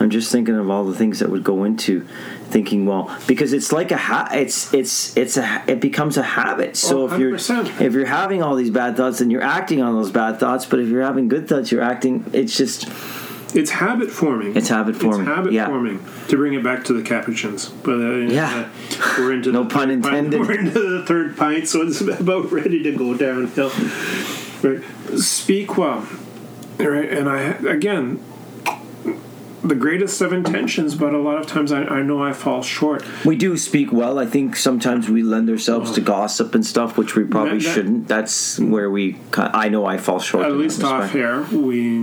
I'm 0.00 0.10
just 0.10 0.30
thinking 0.30 0.54
of 0.56 0.70
all 0.70 0.84
the 0.84 0.94
things 0.94 1.18
that 1.18 1.28
would 1.28 1.42
go 1.42 1.64
into 1.64 2.06
thinking 2.50 2.86
well 2.86 3.14
because 3.26 3.52
it's 3.52 3.72
like 3.72 3.90
a 3.90 3.96
ha- 3.96 4.28
it's 4.32 4.72
it's 4.72 5.14
it's 5.18 5.36
a 5.36 5.62
it 5.66 5.80
becomes 5.82 6.16
a 6.16 6.22
habit 6.22 6.76
so 6.78 7.02
Oh, 7.02 7.12
if 7.12 7.18
you're 7.20 7.34
oh, 7.34 7.84
if 7.84 7.92
you're 7.92 8.06
having 8.06 8.42
all 8.42 8.54
these 8.54 8.70
bad 8.70 8.96
thoughts 8.96 9.20
and 9.20 9.30
you're 9.30 9.42
acting 9.42 9.82
on 9.82 9.94
those 9.94 10.10
bad 10.10 10.40
thoughts 10.40 10.64
but 10.64 10.78
if 10.80 10.88
you're 10.88 11.02
having 11.02 11.28
good 11.28 11.46
thoughts 11.46 11.70
you're 11.70 11.82
acting 11.82 12.24
it's 12.32 12.56
just 12.56 12.88
It's 13.54 13.70
habit 13.70 14.10
forming. 14.10 14.56
It's 14.56 14.68
habit 14.68 14.96
forming, 14.96 15.20
It's 15.22 15.28
habit 15.36 15.52
yeah. 15.52 15.66
forming. 15.66 16.04
To 16.28 16.36
bring 16.36 16.52
it 16.54 16.62
back 16.62 16.84
to 16.84 16.92
the 16.92 17.02
Capuchins, 17.02 17.70
but 17.82 17.94
uh, 17.98 18.10
Yeah. 18.16 18.68
uh, 19.00 19.14
we're 19.18 19.32
into 19.32 19.50
No 19.52 19.62
the 19.64 19.70
pun 19.70 19.88
third 19.88 20.02
pint- 20.02 20.26
intended. 20.34 20.40
We're 20.48 20.58
into 20.58 20.98
the 20.98 21.06
third 21.06 21.36
pint, 21.36 21.66
so 21.68 21.82
it's 21.82 22.00
about 22.20 22.52
ready 22.52 22.82
to 22.82 22.92
go 22.92 23.14
downhill. 23.16 23.72
Right. 24.62 24.82
Speak 25.18 25.78
well, 25.78 26.06
right? 26.78 27.08
And 27.10 27.28
I 27.28 27.38
again, 27.68 28.22
the 29.62 29.74
greatest 29.74 30.20
of 30.20 30.32
intentions, 30.32 30.94
but 30.94 31.12
a 31.14 31.18
lot 31.18 31.38
of 31.38 31.46
times 31.46 31.72
I, 31.72 31.82
I 31.84 32.02
know 32.02 32.22
I 32.22 32.32
fall 32.32 32.62
short. 32.62 33.02
We 33.24 33.36
do 33.36 33.56
speak 33.56 33.92
well. 33.92 34.18
I 34.18 34.26
think 34.26 34.56
sometimes 34.56 35.08
we 35.08 35.22
lend 35.22 35.50
ourselves 35.50 35.90
to 35.92 36.00
gossip 36.00 36.54
and 36.54 36.64
stuff, 36.64 36.96
which 36.96 37.14
we 37.16 37.24
probably 37.24 37.58
That- 37.58 37.64
that- 37.64 37.74
shouldn't. 37.74 38.08
That's 38.08 38.58
where 38.58 38.90
we. 38.90 39.18
I 39.36 39.68
know 39.68 39.84
I 39.86 39.96
fall 39.98 40.20
short. 40.20 40.46
At 40.46 40.52
least 40.52 40.82
off 40.84 41.14
air, 41.14 41.42
we 41.52 41.98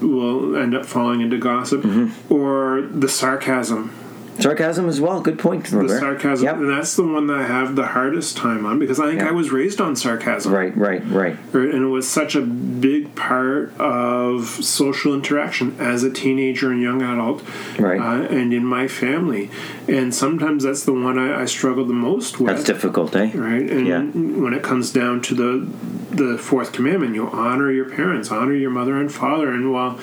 will 0.00 0.56
end 0.56 0.74
up 0.74 0.84
falling 0.86 1.20
into 1.20 1.38
gossip 1.38 1.82
Mm-hmm. 1.82 2.32
or 2.32 2.82
the 2.82 3.08
sarcasm. 3.08 3.90
Sarcasm 4.38 4.88
as 4.88 5.00
well. 5.00 5.20
Good 5.20 5.38
point, 5.38 5.64
The 5.64 5.88
sarcasm, 5.88 6.44
Yep. 6.44 6.56
and 6.56 6.70
that's 6.70 6.94
the 6.96 7.02
one 7.04 7.26
that 7.28 7.38
I 7.38 7.42
have 7.44 7.74
the 7.76 7.86
hardest 7.86 8.36
time 8.36 8.66
on 8.66 8.78
because 8.78 9.00
I 9.00 9.08
think 9.08 9.20
Yeah. 9.20 9.28
I 9.28 9.32
was 9.32 9.50
raised 9.50 9.80
on 9.80 9.96
sarcasm, 9.96 10.52
Right, 10.52 10.76
right, 10.76 11.02
right. 11.10 11.36
Right, 11.52 11.70
and 11.74 11.84
it 11.84 11.88
was 11.88 12.06
such 12.06 12.34
a 12.36 12.42
big 12.42 13.14
part 13.14 13.72
of 13.78 14.46
social 14.46 15.14
interaction 15.14 15.74
as 15.78 16.02
a 16.02 16.10
teenager 16.10 16.70
and 16.70 16.80
young 16.82 17.02
adult, 17.02 17.42
Right. 17.78 18.00
Uh, 18.00 18.22
and 18.34 18.52
in 18.52 18.64
my 18.64 18.88
family. 18.88 19.50
And 19.88 20.14
sometimes 20.14 20.64
that's 20.64 20.84
the 20.84 20.92
one 20.92 21.18
I, 21.18 21.42
I 21.42 21.44
struggle 21.46 21.84
the 21.84 21.94
most 21.94 22.38
with. 22.38 22.48
That's 22.48 22.64
difficult, 22.64 23.14
eh? 23.16 23.30
Right, 23.34 23.68
and 23.70 23.86
Yeah. 23.86 24.02
when 24.02 24.52
it 24.54 24.62
comes 24.62 24.90
down 24.92 25.20
to 25.22 25.34
the 25.34 25.66
the 26.12 26.38
fourth 26.38 26.72
commandment, 26.72 27.14
you 27.14 27.26
honor 27.26 27.70
your 27.70 27.84
parents, 27.84 28.30
honor 28.30 28.54
your 28.54 28.70
mother 28.70 28.96
and 28.96 29.12
father. 29.12 29.50
And 29.50 29.70
while 29.70 29.98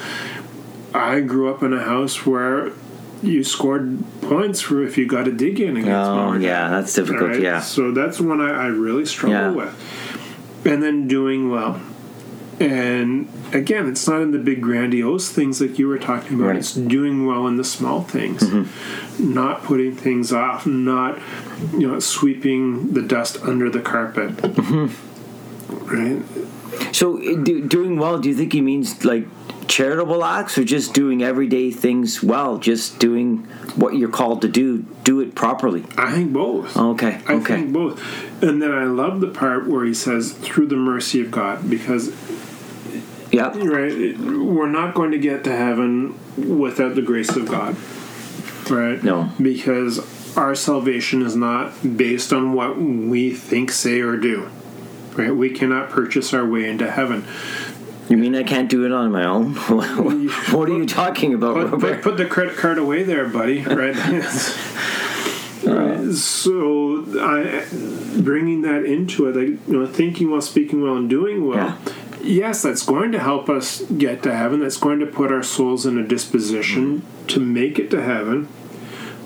I 0.93 1.21
grew 1.21 1.49
up 1.49 1.63
in 1.63 1.73
a 1.73 1.81
house 1.81 2.23
where 2.23 2.69
you 3.23 3.43
scored 3.43 4.03
points 4.21 4.61
for 4.61 4.83
if 4.83 4.97
you 4.97 5.05
got 5.07 5.27
a 5.27 5.31
dig 5.31 5.59
in 5.59 5.77
against 5.77 5.89
Oh, 6.09 6.33
yeah, 6.33 6.69
that's 6.69 6.93
difficult. 6.93 7.31
Right? 7.31 7.41
Yeah. 7.41 7.61
So 7.61 7.91
that's 7.91 8.19
one 8.19 8.41
I, 8.41 8.65
I 8.65 8.67
really 8.67 9.05
struggle 9.05 9.37
Yeah. 9.37 9.51
with. 9.51 10.65
And 10.65 10.83
then 10.83 11.07
doing 11.07 11.49
well. 11.49 11.81
And 12.59 13.27
again, 13.51 13.89
it's 13.89 14.07
not 14.07 14.21
in 14.21 14.31
the 14.31 14.37
big 14.37 14.61
grandiose 14.61 15.29
things 15.29 15.59
like 15.59 15.79
you 15.79 15.87
were 15.87 15.97
talking 15.97 16.35
about. 16.35 16.49
Right. 16.49 16.57
It's 16.57 16.73
doing 16.73 17.25
well 17.25 17.47
in 17.47 17.57
the 17.57 17.63
small 17.63 18.03
things. 18.03 18.43
Mm-hmm. 18.43 19.33
Not 19.33 19.63
putting 19.63 19.95
things 19.95 20.31
off, 20.31 20.65
not 20.65 21.19
you 21.73 21.87
know, 21.87 21.99
sweeping 21.99 22.93
the 22.93 23.01
dust 23.01 23.37
under 23.41 23.69
the 23.69 23.81
carpet. 23.81 24.37
Mm-hmm. 24.37 24.87
Right? 25.95 26.95
So, 26.95 27.17
do, 27.43 27.67
doing 27.67 27.97
well, 27.97 28.19
do 28.19 28.29
you 28.29 28.35
think 28.35 28.53
he 28.53 28.61
means 28.61 29.03
like 29.03 29.27
charitable 29.67 30.23
acts 30.23 30.57
or 30.57 30.63
just 30.63 30.93
doing 30.93 31.23
everyday 31.23 31.71
things 31.71 32.21
well? 32.23 32.57
Just 32.57 32.99
doing 32.99 33.39
what 33.75 33.95
you're 33.95 34.09
called 34.09 34.41
to 34.43 34.47
do, 34.47 34.79
do 35.03 35.19
it 35.19 35.35
properly? 35.35 35.85
I 35.97 36.11
think 36.11 36.33
both. 36.33 36.75
Okay, 36.77 37.21
I 37.27 37.33
okay. 37.33 37.55
think 37.55 37.73
both. 37.73 38.01
And 38.43 38.61
then 38.61 38.71
I 38.71 38.85
love 38.85 39.21
the 39.21 39.27
part 39.27 39.67
where 39.67 39.85
he 39.85 39.93
says, 39.93 40.33
through 40.33 40.67
the 40.67 40.75
mercy 40.75 41.21
of 41.21 41.31
God, 41.31 41.69
because 41.69 42.11
Yeah. 43.31 43.51
right 43.57 44.17
we're 44.19 44.69
not 44.69 44.93
going 44.93 45.11
to 45.11 45.17
get 45.17 45.43
to 45.45 45.55
heaven 45.55 46.13
without 46.37 46.93
the 46.95 47.01
grace 47.01 47.35
of 47.35 47.47
god 47.47 47.75
right 48.69 49.03
No. 49.03 49.29
because 49.41 50.37
our 50.37 50.53
salvation 50.55 51.21
is 51.23 51.35
not 51.35 51.73
based 51.97 52.31
on 52.31 52.53
what 52.53 52.77
we 52.79 53.31
think 53.33 53.71
say 53.71 54.01
or 54.01 54.17
do 54.17 54.49
right 55.15 55.35
we 55.35 55.49
cannot 55.49 55.89
purchase 55.89 56.31
our 56.33 56.45
way 56.45 56.69
into 56.69 56.89
heaven 56.91 57.25
You 58.13 58.19
mean 58.19 58.35
I 58.35 58.43
can't 58.43 58.69
do 58.69 58.85
it 58.85 58.91
on 58.91 59.11
my 59.11 59.25
own? 59.25 59.55
what 60.53 60.69
are 60.69 60.77
you 60.77 60.85
talking 60.85 61.33
about, 61.33 61.55
put, 61.55 61.71
Robert? 61.71 62.03
put 62.03 62.17
the 62.17 62.27
credit 62.27 62.55
card 62.55 62.77
away 62.77 63.01
there 63.01 63.27
buddy 63.27 63.61
right 63.63 63.95
Right. 65.65 66.13
so 66.13 67.05
I, 67.19 67.65
bringing 68.21 68.61
that 68.61 68.83
into 68.85 69.27
it, 69.29 69.35
like 69.35 69.67
you 69.67 69.79
know, 69.79 69.87
thinking 69.87 70.29
well, 70.29 70.41
speaking 70.41 70.83
well, 70.83 70.95
and 70.95 71.09
doing 71.09 71.47
well. 71.47 71.57
Yeah. 71.57 71.77
Yes, 72.21 72.61
that's 72.61 72.85
going 72.85 73.11
to 73.13 73.19
help 73.19 73.49
us 73.49 73.81
get 73.81 74.21
to 74.23 74.35
heaven. 74.35 74.59
That's 74.59 74.77
going 74.77 74.99
to 74.99 75.07
put 75.07 75.31
our 75.31 75.41
souls 75.41 75.87
in 75.87 75.97
a 75.97 76.07
disposition 76.07 76.99
Mm-hmm. 77.01 77.25
to 77.27 77.39
make 77.39 77.79
it 77.79 77.89
to 77.91 78.03
heaven. 78.03 78.47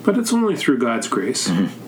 But 0.05 0.17
it's 0.17 0.31
only 0.31 0.55
through 0.55 0.77
God's 0.77 1.09
grace. 1.09 1.49
Mm-hmm. 1.49 1.86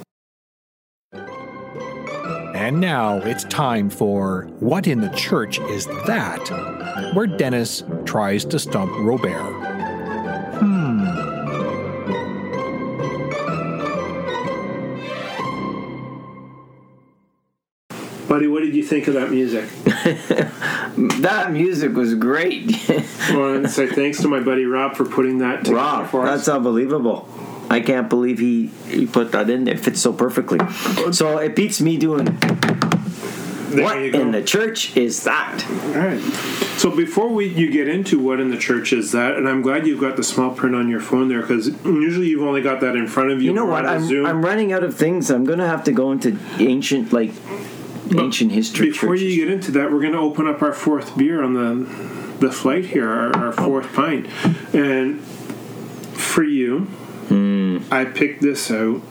And 2.59 2.81
now 2.81 3.19
it's 3.19 3.45
time 3.45 3.89
for 3.89 4.49
What 4.59 4.85
in 4.85 4.99
the 4.99 5.07
Church 5.11 5.59
Is 5.59 5.85
That? 6.07 7.13
Where 7.15 7.25
Dennis 7.25 7.85
tries 8.03 8.43
to 8.43 8.59
stump 8.59 8.91
Robert. 8.99 9.31
Hmm. 10.59 11.05
Buddy, 18.27 18.47
what 18.47 18.59
did 18.59 18.75
you 18.75 18.83
think 18.83 19.07
of 19.07 19.13
that 19.13 19.31
music? 19.31 19.69
That 21.21 21.53
music 21.53 21.93
was 21.93 22.13
great. 22.15 22.89
I 22.89 23.37
want 23.37 23.63
to 23.63 23.69
say 23.69 23.87
thanks 23.87 24.21
to 24.21 24.27
my 24.27 24.41
buddy 24.41 24.65
Rob 24.65 24.97
for 24.97 25.05
putting 25.05 25.37
that 25.37 25.59
together 25.59 25.75
Rob, 25.75 26.09
for 26.09 26.25
that's 26.25 26.49
unbelievable. 26.49 27.29
I 27.69 27.81
can't 27.81 28.09
believe 28.09 28.39
he, 28.39 28.67
he 28.87 29.05
put 29.05 29.31
that 29.31 29.49
in 29.49 29.65
there. 29.65 29.75
It 29.75 29.79
fits 29.79 30.01
so 30.01 30.11
perfectly. 30.13 30.59
So 31.11 31.37
it 31.37 31.55
beats 31.55 31.79
me 31.81 31.97
doing 31.97 32.25
There 32.25 33.83
what 33.83 33.97
in 33.97 34.31
the 34.31 34.43
church 34.43 34.97
is 34.97 35.23
that? 35.25 35.63
All 35.69 36.01
right. 36.01 36.21
So 36.79 36.95
before 36.95 37.29
we 37.29 37.47
you 37.47 37.69
get 37.69 37.87
into 37.87 38.17
what 38.19 38.39
in 38.39 38.49
the 38.49 38.57
church 38.57 38.93
is 38.93 39.11
that, 39.11 39.35
and 39.35 39.47
I'm 39.47 39.61
glad 39.61 39.85
you've 39.85 39.99
got 39.99 40.15
the 40.15 40.23
small 40.23 40.51
print 40.51 40.75
on 40.75 40.89
your 40.89 41.01
phone 41.01 41.27
there 41.27 41.41
because 41.41 41.67
usually 41.85 42.27
you've 42.27 42.47
only 42.47 42.61
got 42.61 42.81
that 42.81 42.95
in 42.95 43.07
front 43.07 43.31
of 43.31 43.41
you. 43.41 43.49
You 43.49 43.53
know 43.53 43.65
what? 43.65 43.85
I'm, 43.85 44.05
Zoom. 44.05 44.25
I'm 44.25 44.43
running 44.43 44.71
out 44.73 44.83
of 44.83 44.95
things. 44.95 45.29
I'm 45.29 45.43
going 45.43 45.59
to 45.59 45.67
have 45.67 45.83
to 45.83 45.91
go 45.91 46.11
into 46.11 46.37
ancient, 46.57 47.13
like, 47.13 47.31
ancient 48.17 48.51
history. 48.51 48.89
Before 48.89 49.09
churches. 49.09 49.35
you 49.35 49.45
get 49.45 49.53
into 49.53 49.71
that, 49.73 49.91
we're 49.91 50.01
going 50.01 50.13
to 50.13 50.19
open 50.19 50.47
up 50.47 50.61
our 50.61 50.73
fourth 50.73 51.17
beer 51.17 51.43
on 51.43 51.53
the 51.53 52.19
the 52.39 52.51
flight 52.51 52.85
here, 52.85 53.09
our, 53.09 53.35
our 53.35 53.51
fourth 53.51 53.93
pint, 53.93 54.25
and 54.73 55.21
for 55.21 56.43
you. 56.43 56.87
I 57.91 58.05
picked 58.05 58.41
this 58.41 58.69
out. 58.71 59.01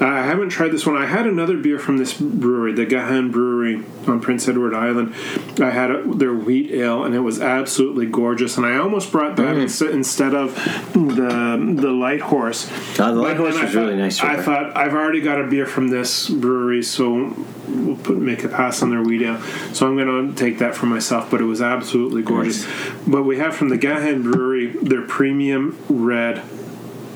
I 0.00 0.24
haven't 0.24 0.48
tried 0.48 0.70
this 0.72 0.84
one. 0.84 0.96
I 0.96 1.06
had 1.06 1.28
another 1.28 1.56
beer 1.56 1.78
from 1.78 1.98
this 1.98 2.12
brewery, 2.18 2.72
the 2.72 2.84
Gahan 2.86 3.30
Brewery 3.30 3.84
on 4.08 4.18
Prince 4.20 4.48
Edward 4.48 4.74
Island. 4.74 5.14
I 5.60 5.70
had 5.70 5.92
a, 5.92 6.02
their 6.02 6.34
wheat 6.34 6.72
ale, 6.72 7.04
and 7.04 7.14
it 7.14 7.20
was 7.20 7.40
absolutely 7.40 8.06
gorgeous. 8.06 8.56
And 8.56 8.66
I 8.66 8.78
almost 8.78 9.12
brought 9.12 9.36
that 9.36 9.54
Mm. 9.54 9.62
ins- 9.62 9.80
instead 9.82 10.34
of 10.34 10.56
the 10.94 11.76
the 11.80 11.90
Light 11.92 12.20
Horse. 12.20 12.68
Uh, 12.98 13.12
the 13.12 13.20
Light 13.20 13.36
Horse 13.36 13.60
was 13.60 13.74
really 13.76 13.92
thought- 13.92 13.98
nice, 13.98 14.20
I 14.24 14.36
thought 14.38 14.76
I've 14.76 14.94
already 14.94 15.20
got 15.20 15.40
a 15.40 15.46
beer 15.46 15.66
from 15.66 15.88
this 15.88 16.28
brewery, 16.28 16.82
so 16.82 17.32
we'll 17.68 17.96
put 17.96 18.16
make 18.18 18.42
a 18.42 18.48
pass 18.48 18.82
on 18.82 18.90
their 18.90 19.02
wheat 19.02 19.22
ale. 19.22 19.40
So 19.72 19.86
I'm 19.86 19.96
going 19.96 20.34
to 20.34 20.34
take 20.34 20.58
that 20.58 20.74
for 20.74 20.86
myself. 20.86 21.30
But 21.30 21.40
it 21.40 21.44
was 21.44 21.62
absolutely 21.62 22.22
gorgeous. 22.22 22.66
But 23.06 23.22
we 23.22 23.38
have 23.38 23.54
from 23.54 23.68
the 23.68 23.78
Gahan 23.78 24.22
Brewery 24.22 24.68
their 24.82 25.02
premium 25.02 25.78
red 25.88 26.42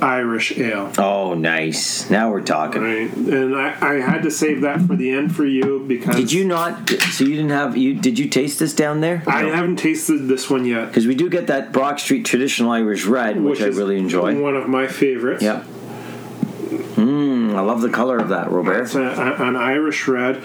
Irish 0.00 0.58
Ale. 0.58 0.92
Oh, 0.98 1.32
nice. 1.34 2.10
Now 2.10 2.30
we're 2.30 2.42
talking. 2.42 2.82
Right, 2.82 3.10
and 3.14 3.56
I, 3.56 3.76
I 3.80 3.94
had 4.00 4.22
to 4.24 4.30
save 4.30 4.60
that 4.60 4.82
for 4.82 4.94
the 4.94 5.10
end 5.10 5.34
for 5.34 5.46
you 5.46 5.84
because 5.88 6.16
Did 6.16 6.32
you 6.32 6.44
not? 6.44 6.90
So 6.90 7.24
you 7.24 7.36
didn't 7.36 7.50
have 7.50 7.76
you? 7.76 7.94
Did 7.94 8.18
you 8.18 8.28
taste 8.28 8.58
this 8.58 8.74
down 8.74 9.00
there? 9.00 9.22
I 9.26 9.44
haven't 9.44 9.76
tasted 9.76 10.28
this 10.28 10.50
one 10.50 10.64
yet, 10.66 10.86
Because 10.88 11.06
we 11.06 11.14
do 11.14 11.30
get 11.30 11.46
that 11.46 11.72
Brock 11.72 11.98
Street 11.98 12.24
traditional 12.26 12.70
Irish 12.72 13.06
red, 13.06 13.40
which, 13.40 13.62
I 13.62 13.66
really 13.66 13.96
enjoy. 13.96 14.38
One 14.40 14.54
of 14.56 14.68
my 14.68 14.86
favorites. 14.86 15.42
Yep. 15.42 15.64
Mmm, 16.96 17.54
I 17.54 17.60
love 17.60 17.80
the 17.80 17.90
color 17.90 18.18
of 18.18 18.28
that, 18.30 18.50
Robert. 18.50 18.82
It's 18.82 18.94
a, 18.94 19.02
a- 19.02 19.46
an 19.48 19.56
Irish 19.56 20.06
red, 20.08 20.42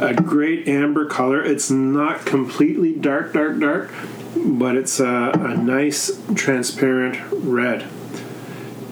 a 0.00 0.14
great 0.14 0.66
amber 0.68 1.06
color. 1.06 1.42
It's 1.42 1.70
not 1.70 2.24
completely 2.26 2.92
dark, 2.94 3.32
dark, 3.32 3.58
dark, 3.58 3.90
but 4.36 4.76
it's 4.76 5.00
a, 5.00 5.30
a 5.34 5.56
nice 5.56 6.20
transparent 6.34 7.18
red. 7.32 7.86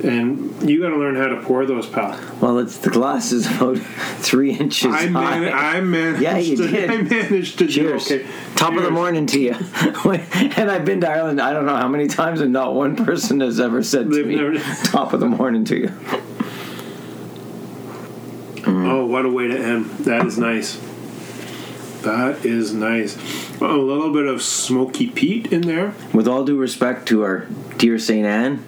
And 0.05 0.69
you 0.71 0.81
got 0.81 0.91
to 0.91 0.97
learn 0.97 1.17
how 1.17 1.27
to 1.27 1.43
pour 1.43 1.67
those, 1.67 1.87
pal. 1.89 2.17
Well, 2.41 2.59
it's 2.61 2.79
the 2.79 2.91
glass 2.91 3.33
is 3.33 3.47
about 3.47 3.79
three 4.19 4.53
inches 4.53 4.93
I, 4.95 5.09
man, 5.09 5.53
high. 5.53 5.77
I 5.79 5.81
managed. 5.81 6.23
Yeah, 6.23 6.39
you 6.39 6.57
to, 6.57 6.67
did. 6.71 6.91
I 6.91 6.97
managed 7.03 7.59
to 7.59 7.67
Cheers. 7.67 8.07
do 8.07 8.21
okay. 8.21 8.27
Top 8.55 8.75
of 8.77 8.83
the 8.85 8.91
morning 8.93 9.27
to 9.27 9.41
you. 9.41 9.53
and 9.55 10.71
I've 10.71 10.85
been 10.85 11.01
to 11.01 11.11
Ireland. 11.11 11.41
I 11.41 11.53
don't 11.53 11.67
know 11.67 11.75
how 11.77 11.89
many 11.89 12.07
times, 12.07 12.41
and 12.41 12.53
not 12.53 12.75
one 12.75 12.95
person 12.95 13.41
has 13.41 13.59
ever 13.59 13.83
said 13.83 14.09
to 14.09 14.15
They've 14.15 14.27
me, 14.27 14.37
never- 14.37 14.59
"Top 14.85 15.13
of 15.13 15.19
the 15.21 15.27
morning 15.27 15.65
to 15.65 15.77
you." 15.77 15.93
Oh, 18.67 19.07
what 19.07 19.25
a 19.25 19.29
way 19.31 19.49
to 19.49 19.59
end! 19.59 19.87
That 20.01 20.27
is 20.27 20.39
nice. 20.39 20.77
That 22.03 22.45
is 22.45 22.73
nice. 22.73 23.17
A 23.61 23.67
little 23.67 24.13
bit 24.13 24.27
of 24.27 24.43
smoky 24.43 25.09
peat 25.09 25.53
in 25.53 25.63
there. 25.63 25.95
With 26.13 26.29
all 26.29 26.45
due 26.45 26.57
respect 26.57 27.09
to 27.09 27.23
our 27.23 27.47
dear 27.79 27.99
Saint 27.99 28.27
Anne, 28.27 28.65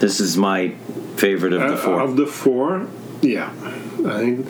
this 0.00 0.20
is 0.20 0.36
my 0.36 0.70
favorite 1.16 1.52
of 1.52 1.60
the 1.60 1.74
Uh, 1.74 1.76
four. 1.76 2.00
Of 2.00 2.16
the 2.16 2.26
four, 2.26 2.86
yeah. 3.22 3.50
I 4.06 4.18
think 4.18 4.46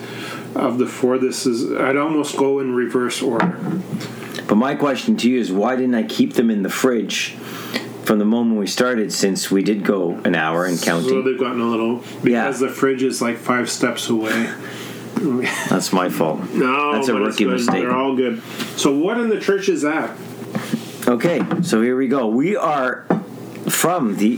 of 0.55 0.77
the 0.77 0.87
four, 0.87 1.17
this 1.17 1.45
is. 1.45 1.71
I'd 1.73 1.97
almost 1.97 2.37
go 2.37 2.59
in 2.59 2.73
reverse 2.73 3.21
order. 3.21 3.57
But 4.47 4.55
my 4.55 4.75
question 4.75 5.15
to 5.17 5.29
you 5.29 5.39
is 5.39 5.51
why 5.51 5.75
didn't 5.75 5.95
I 5.95 6.03
keep 6.03 6.33
them 6.33 6.49
in 6.49 6.63
the 6.63 6.69
fridge 6.69 7.35
from 8.03 8.19
the 8.19 8.25
moment 8.25 8.59
we 8.59 8.67
started 8.67 9.13
since 9.13 9.51
we 9.51 9.61
did 9.63 9.85
go 9.85 10.19
an 10.25 10.35
hour 10.35 10.65
and 10.65 10.81
counting, 10.81 11.09
So 11.09 11.21
they've 11.21 11.39
gotten 11.39 11.61
a 11.61 11.69
little 11.69 12.03
because 12.23 12.59
the 12.59 12.67
fridge 12.67 13.03
is 13.03 13.21
like 13.21 13.37
five 13.37 13.69
steps 13.69 14.09
away. 14.09 14.49
That's 15.69 15.93
my 15.93 16.09
fault. 16.09 16.41
No, 16.53 16.93
That's 16.93 17.07
a 17.09 17.13
rookie 17.15 17.45
mistake. 17.45 17.75
They're 17.83 17.95
all 17.95 18.15
good. 18.15 18.41
So 18.75 18.97
what 18.97 19.19
in 19.19 19.29
the 19.29 19.39
church 19.39 19.69
is 19.69 19.83
that? 19.83 20.17
Okay, 21.07 21.41
so 21.61 21.81
here 21.81 21.95
we 21.95 22.07
go. 22.07 22.27
We 22.27 22.55
are 22.55 23.05
from 23.69 24.17
the 24.17 24.37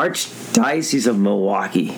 Archdiocese 0.00 1.06
of 1.06 1.18
Milwaukee. 1.18 1.96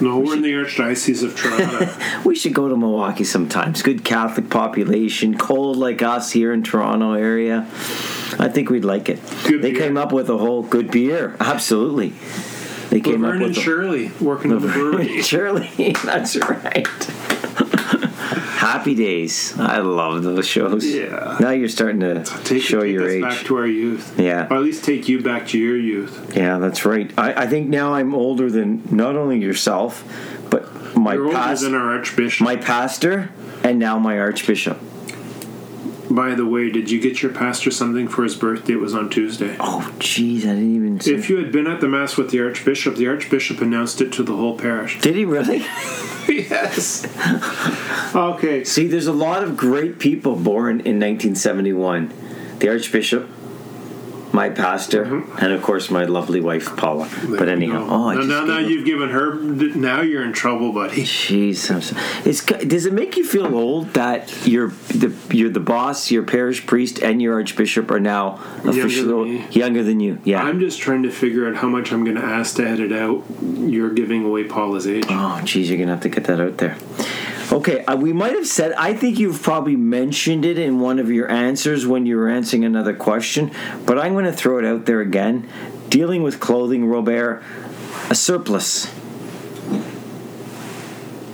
No, 0.00 0.18
we're 0.18 0.34
in 0.34 0.42
the 0.42 0.52
Archdiocese 0.52 1.22
of 1.22 1.36
Toronto. 1.36 1.88
We 2.24 2.34
should 2.34 2.54
go 2.54 2.68
to 2.68 2.76
Milwaukee 2.76 3.22
sometimes. 3.22 3.82
Good 3.82 4.04
Catholic 4.04 4.50
population, 4.50 5.38
cold 5.38 5.76
like 5.76 6.02
us 6.02 6.32
here 6.32 6.52
in 6.52 6.64
Toronto 6.64 7.12
area. 7.12 7.60
I 8.38 8.48
think 8.48 8.68
we'd 8.68 8.84
like 8.84 9.08
it. 9.08 9.20
Good 9.46 9.62
they 9.62 9.70
beer. 9.70 9.80
came 9.82 9.96
up 9.96 10.12
with 10.12 10.28
a 10.28 10.36
whole 10.36 10.64
good 10.64 10.90
beer. 10.90 11.36
Absolutely. 11.38 12.12
They 12.90 13.00
came 13.00 13.22
Laverne 13.22 13.24
up 13.24 13.32
and 13.34 13.42
with 13.50 13.56
a- 13.58 13.60
Shirley 13.60 14.10
working 14.20 14.50
at 14.52 14.60
the 14.60 14.68
brewery. 14.68 15.22
Shirley, 15.22 15.70
that's 16.04 16.36
right. 16.36 16.88
Happy 18.66 18.94
days. 18.96 19.56
I 19.58 19.78
love 19.78 20.24
those 20.24 20.46
shows. 20.46 20.84
Yeah. 20.84 21.36
Now 21.38 21.50
you're 21.50 21.68
starting 21.68 22.00
to 22.00 22.24
Take, 22.44 22.62
show 22.62 22.82
take 22.82 22.92
your 22.92 23.04
us 23.06 23.12
age. 23.12 23.22
back 23.22 23.44
to 23.46 23.56
our 23.58 23.66
youth. 23.66 24.18
Yeah. 24.18 24.48
Or 24.50 24.56
at 24.56 24.62
least 24.62 24.84
take 24.84 25.08
you 25.08 25.22
back 25.22 25.46
to 25.48 25.58
your 25.58 25.76
youth. 25.76 26.34
Yeah, 26.36 26.58
that's 26.58 26.84
right. 26.84 27.12
I, 27.16 27.44
I 27.44 27.46
think 27.46 27.68
now 27.68 27.94
I'm 27.94 28.12
older 28.12 28.50
than 28.50 28.82
not 28.90 29.14
only 29.14 29.38
yourself, 29.38 30.02
but 30.50 30.96
my 30.96 31.14
You're 31.14 31.26
older 31.26 31.54
than 31.56 31.74
our 31.74 31.92
Archbishop. 31.96 32.44
my 32.44 32.56
pastor, 32.56 33.30
and 33.62 33.78
now 33.78 33.98
my 34.00 34.18
archbishop. 34.18 34.78
By 36.10 36.34
the 36.34 36.46
way, 36.46 36.70
did 36.70 36.90
you 36.90 37.00
get 37.00 37.22
your 37.22 37.32
pastor 37.32 37.70
something 37.70 38.08
for 38.08 38.22
his 38.22 38.36
birthday? 38.36 38.74
It 38.74 38.80
was 38.80 38.94
on 38.94 39.10
Tuesday. 39.10 39.56
Oh, 39.58 39.92
jeez, 39.98 40.38
I 40.38 40.54
didn't 40.54 40.76
even. 40.76 41.00
See. 41.00 41.14
If 41.14 41.28
you 41.28 41.36
had 41.38 41.50
been 41.50 41.66
at 41.66 41.80
the 41.80 41.88
mass 41.88 42.16
with 42.16 42.30
the 42.30 42.40
Archbishop, 42.40 42.96
the 42.96 43.08
Archbishop 43.08 43.60
announced 43.60 44.00
it 44.00 44.12
to 44.14 44.22
the 44.22 44.36
whole 44.36 44.56
parish. 44.56 45.00
Did 45.00 45.16
he 45.16 45.24
really? 45.24 45.58
yes. 46.28 47.06
okay. 48.14 48.64
See, 48.64 48.86
there's 48.86 49.06
a 49.06 49.12
lot 49.12 49.42
of 49.42 49.56
great 49.56 49.98
people 49.98 50.36
born 50.36 50.80
in 50.80 51.00
1971. 51.00 52.12
The 52.58 52.70
archbishop, 52.70 53.28
my 54.36 54.50
pastor, 54.50 55.06
mm-hmm. 55.06 55.38
and 55.38 55.52
of 55.52 55.62
course 55.62 55.90
my 55.90 56.04
lovely 56.04 56.40
wife 56.40 56.76
Paula. 56.76 57.08
But 57.26 57.48
anyhow, 57.48 57.86
oh, 57.88 58.08
I 58.10 58.14
now, 58.16 58.22
now, 58.22 58.44
now 58.44 58.58
you've 58.58 58.84
given 58.84 59.08
her. 59.08 59.34
Now 59.34 60.02
you're 60.02 60.22
in 60.22 60.34
trouble, 60.34 60.72
buddy. 60.72 61.02
Jeez, 61.02 61.56
so, 61.56 61.78
it's 62.28 62.44
does 62.44 62.84
it 62.84 62.92
make 62.92 63.16
you 63.16 63.24
feel 63.24 63.56
old 63.56 63.94
that 63.94 64.46
you're 64.46 64.68
the 64.68 65.12
you're 65.30 65.48
the 65.48 65.60
boss, 65.60 66.10
your 66.10 66.22
parish 66.22 66.66
priest, 66.66 66.98
and 66.98 67.20
your 67.22 67.34
archbishop 67.34 67.90
are 67.90 67.98
now 67.98 68.38
Younger 68.62 68.70
officially 68.70 69.38
than 69.38 69.48
me. 69.48 69.52
younger 69.52 69.82
than 69.82 70.00
you? 70.00 70.18
Yeah. 70.24 70.42
I'm 70.42 70.60
just 70.60 70.78
trying 70.80 71.02
to 71.04 71.10
figure 71.10 71.48
out 71.48 71.56
how 71.56 71.68
much 71.68 71.90
I'm 71.92 72.04
going 72.04 72.16
to 72.16 72.24
ask 72.24 72.56
to 72.56 72.68
edit 72.68 72.92
out. 72.92 73.24
You're 73.42 73.94
giving 73.94 74.24
away 74.24 74.44
Paula's 74.44 74.86
age. 74.86 75.06
oh, 75.08 75.40
geez, 75.44 75.70
you're 75.70 75.78
gonna 75.78 75.92
have 75.92 76.02
to 76.02 76.10
get 76.10 76.24
that 76.24 76.40
out 76.40 76.58
there. 76.58 76.76
Okay, 77.52 77.84
uh, 77.84 77.96
we 77.96 78.12
might 78.12 78.32
have 78.32 78.46
said. 78.46 78.72
I 78.72 78.94
think 78.94 79.18
you've 79.18 79.42
probably 79.42 79.76
mentioned 79.76 80.44
it 80.44 80.58
in 80.58 80.80
one 80.80 80.98
of 80.98 81.10
your 81.10 81.30
answers 81.30 81.86
when 81.86 82.04
you 82.04 82.16
were 82.16 82.28
answering 82.28 82.64
another 82.64 82.94
question, 82.94 83.52
but 83.84 83.98
I'm 83.98 84.12
going 84.14 84.24
to 84.24 84.32
throw 84.32 84.58
it 84.58 84.64
out 84.64 84.86
there 84.86 85.00
again. 85.00 85.48
Dealing 85.88 86.22
with 86.22 86.40
clothing, 86.40 86.86
Robert, 86.86 87.42
a 88.10 88.14
surplice. 88.14 88.92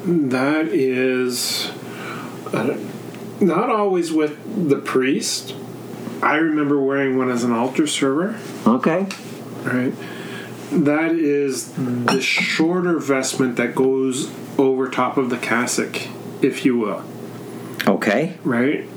That 0.04 0.68
is 0.68 1.70
uh, 2.52 2.76
not 3.40 3.70
always 3.70 4.12
with 4.12 4.68
the 4.68 4.76
priest. 4.76 5.54
I 6.22 6.36
remember 6.36 6.80
wearing 6.80 7.16
one 7.16 7.30
as 7.30 7.42
an 7.42 7.52
altar 7.52 7.86
server. 7.86 8.38
Okay. 8.66 9.06
Right. 9.62 9.94
That 10.72 11.12
is 11.12 11.72
the 11.72 12.20
shorter 12.20 12.98
vestment 12.98 13.56
that 13.56 13.74
goes 13.74 14.30
over 14.58 14.88
top 14.88 15.16
of 15.18 15.28
the 15.30 15.36
cassock, 15.36 15.96
if 16.42 16.64
you 16.64 16.78
will. 16.78 17.04
Okay. 17.86 18.38
Right. 18.42 18.88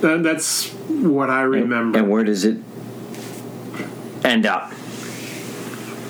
That, 0.00 0.22
that's 0.22 0.68
what 0.88 1.30
I 1.30 1.42
remember. 1.42 1.98
And 1.98 2.08
where 2.10 2.24
does 2.24 2.44
it 2.44 2.58
end 4.24 4.46
up? 4.46 4.72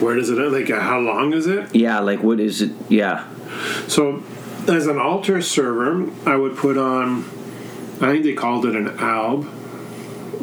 Where 0.01 0.15
does 0.17 0.29
it 0.31 0.39
end? 0.39 0.53
like? 0.53 0.71
uh, 0.71 0.81
How 0.81 0.99
long 0.99 1.33
is 1.33 1.47
it? 1.47 1.75
Yeah, 1.75 2.01
like 2.01 2.23
what 2.23 2.41
is 2.41 2.61
it? 2.61 2.73
Yeah. 2.89 3.27
So, 3.87 4.23
as 4.69 4.87
an 4.87 4.99
altar 4.99 5.41
server, 5.41 6.11
I 6.29 6.37
would 6.37 6.57
put 6.57 6.77
on. 6.77 7.25
I 8.01 8.11
think 8.13 8.25
they 8.25 8.33
called 8.35 8.67
it 8.67 8.75
an 8.75 8.89
alb, 8.99 9.47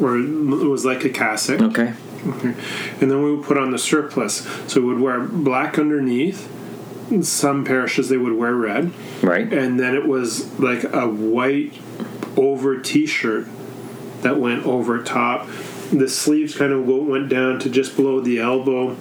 or 0.00 0.16
it 0.18 0.66
was 0.68 0.84
like 0.84 1.04
a 1.04 1.10
cassock. 1.10 1.60
Okay. 1.60 1.92
And 3.00 3.10
then 3.10 3.22
we 3.22 3.34
would 3.34 3.44
put 3.44 3.58
on 3.58 3.70
the 3.72 3.78
surplice. 3.78 4.46
So 4.68 4.80
we 4.80 4.88
would 4.88 5.00
wear 5.00 5.20
black 5.20 5.78
underneath. 5.78 6.50
In 7.10 7.22
some 7.22 7.64
parishes 7.64 8.08
they 8.08 8.16
would 8.16 8.34
wear 8.34 8.54
red. 8.54 8.92
Right. 9.22 9.52
And 9.52 9.78
then 9.78 9.94
it 9.94 10.06
was 10.06 10.58
like 10.58 10.84
a 10.84 11.06
white 11.08 11.74
over 12.36 12.78
t 12.78 13.06
shirt 13.06 13.46
that 14.22 14.38
went 14.38 14.64
over 14.64 15.02
top. 15.02 15.48
The 15.92 16.08
sleeves 16.08 16.56
kind 16.56 16.72
of 16.72 16.86
went 16.86 17.28
down 17.28 17.58
to 17.60 17.68
just 17.68 17.96
below 17.96 18.20
the 18.20 18.38
elbow, 18.38 18.96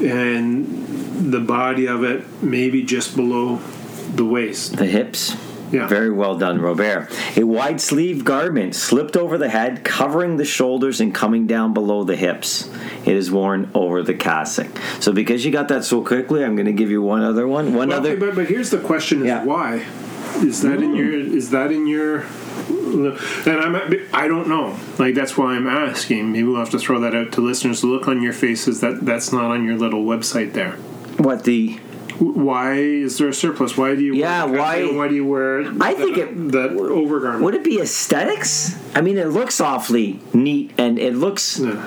and 0.00 1.30
the 1.32 1.38
body 1.38 1.86
of 1.86 2.02
it 2.02 2.42
maybe 2.42 2.82
just 2.82 3.14
below 3.14 3.60
the 4.14 4.24
waist. 4.24 4.76
The 4.76 4.86
hips. 4.86 5.36
Yeah. 5.72 5.88
Very 5.88 6.10
well 6.10 6.36
done, 6.36 6.60
Robert. 6.60 7.08
A 7.36 7.44
wide 7.44 7.80
sleeve 7.80 8.24
garment 8.24 8.74
slipped 8.74 9.16
over 9.16 9.38
the 9.38 9.48
head, 9.48 9.84
covering 9.84 10.36
the 10.36 10.44
shoulders 10.44 11.00
and 11.00 11.14
coming 11.14 11.46
down 11.46 11.72
below 11.72 12.04
the 12.04 12.14
hips. 12.16 12.68
It 13.06 13.16
is 13.16 13.30
worn 13.30 13.70
over 13.74 14.02
the 14.02 14.14
cassock. 14.14 14.68
So, 15.00 15.12
because 15.12 15.44
you 15.44 15.50
got 15.50 15.68
that 15.68 15.84
so 15.84 16.04
quickly, 16.04 16.44
I'm 16.44 16.54
going 16.56 16.66
to 16.66 16.72
give 16.72 16.90
you 16.90 17.00
one 17.02 17.22
other 17.22 17.48
one. 17.48 17.74
One 17.74 17.88
Well, 17.88 17.98
other. 17.98 18.16
but, 18.16 18.34
but 18.34 18.46
here's 18.46 18.70
the 18.70 18.78
question: 18.78 19.20
Is 19.22 19.26
Yeah. 19.26 19.44
why? 19.44 19.84
Is 20.36 20.62
that 20.62 20.80
in 20.82 20.92
mm. 20.92 20.96
your? 20.98 21.36
Is 21.36 21.50
that 21.50 21.72
in 21.72 21.86
your? 21.86 22.24
And 22.92 23.16
I'm. 23.48 23.76
I 24.12 24.28
don't 24.28 24.48
know. 24.48 24.78
Like 24.98 25.14
that's 25.14 25.36
why 25.36 25.54
I'm 25.54 25.66
asking. 25.66 26.32
Maybe 26.32 26.44
we'll 26.44 26.58
have 26.58 26.70
to 26.70 26.78
throw 26.78 27.00
that 27.00 27.14
out 27.14 27.32
to 27.32 27.40
listeners. 27.40 27.82
Look 27.82 28.08
on 28.08 28.22
your 28.22 28.32
faces 28.32 28.80
that 28.80 29.04
that's 29.04 29.32
not 29.32 29.50
on 29.50 29.64
your 29.64 29.76
little 29.76 30.04
website 30.04 30.52
there. 30.52 30.72
what 31.18 31.44
the. 31.44 31.80
Why 32.22 32.74
is 32.74 33.18
there 33.18 33.28
a 33.28 33.34
surplice? 33.34 33.76
Why 33.76 33.94
do 33.96 34.02
you? 34.02 34.14
Yeah, 34.14 34.44
wear 34.44 34.60
why- 34.60 34.84
Why 34.84 35.08
do 35.08 35.14
you 35.14 35.26
wear? 35.26 35.64
I 35.80 35.94
think 35.94 36.16
it- 36.18 36.52
that 36.52 36.70
overgarment. 36.70 37.40
Would 37.42 37.54
it 37.54 37.64
be 37.64 37.80
aesthetics? 37.80 38.76
I 38.94 39.00
mean, 39.00 39.18
it 39.18 39.28
looks 39.28 39.60
awfully 39.60 40.20
neat 40.32 40.70
and 40.78 40.98
it 40.98 41.14
looks. 41.16 41.58
Yeah. 41.58 41.82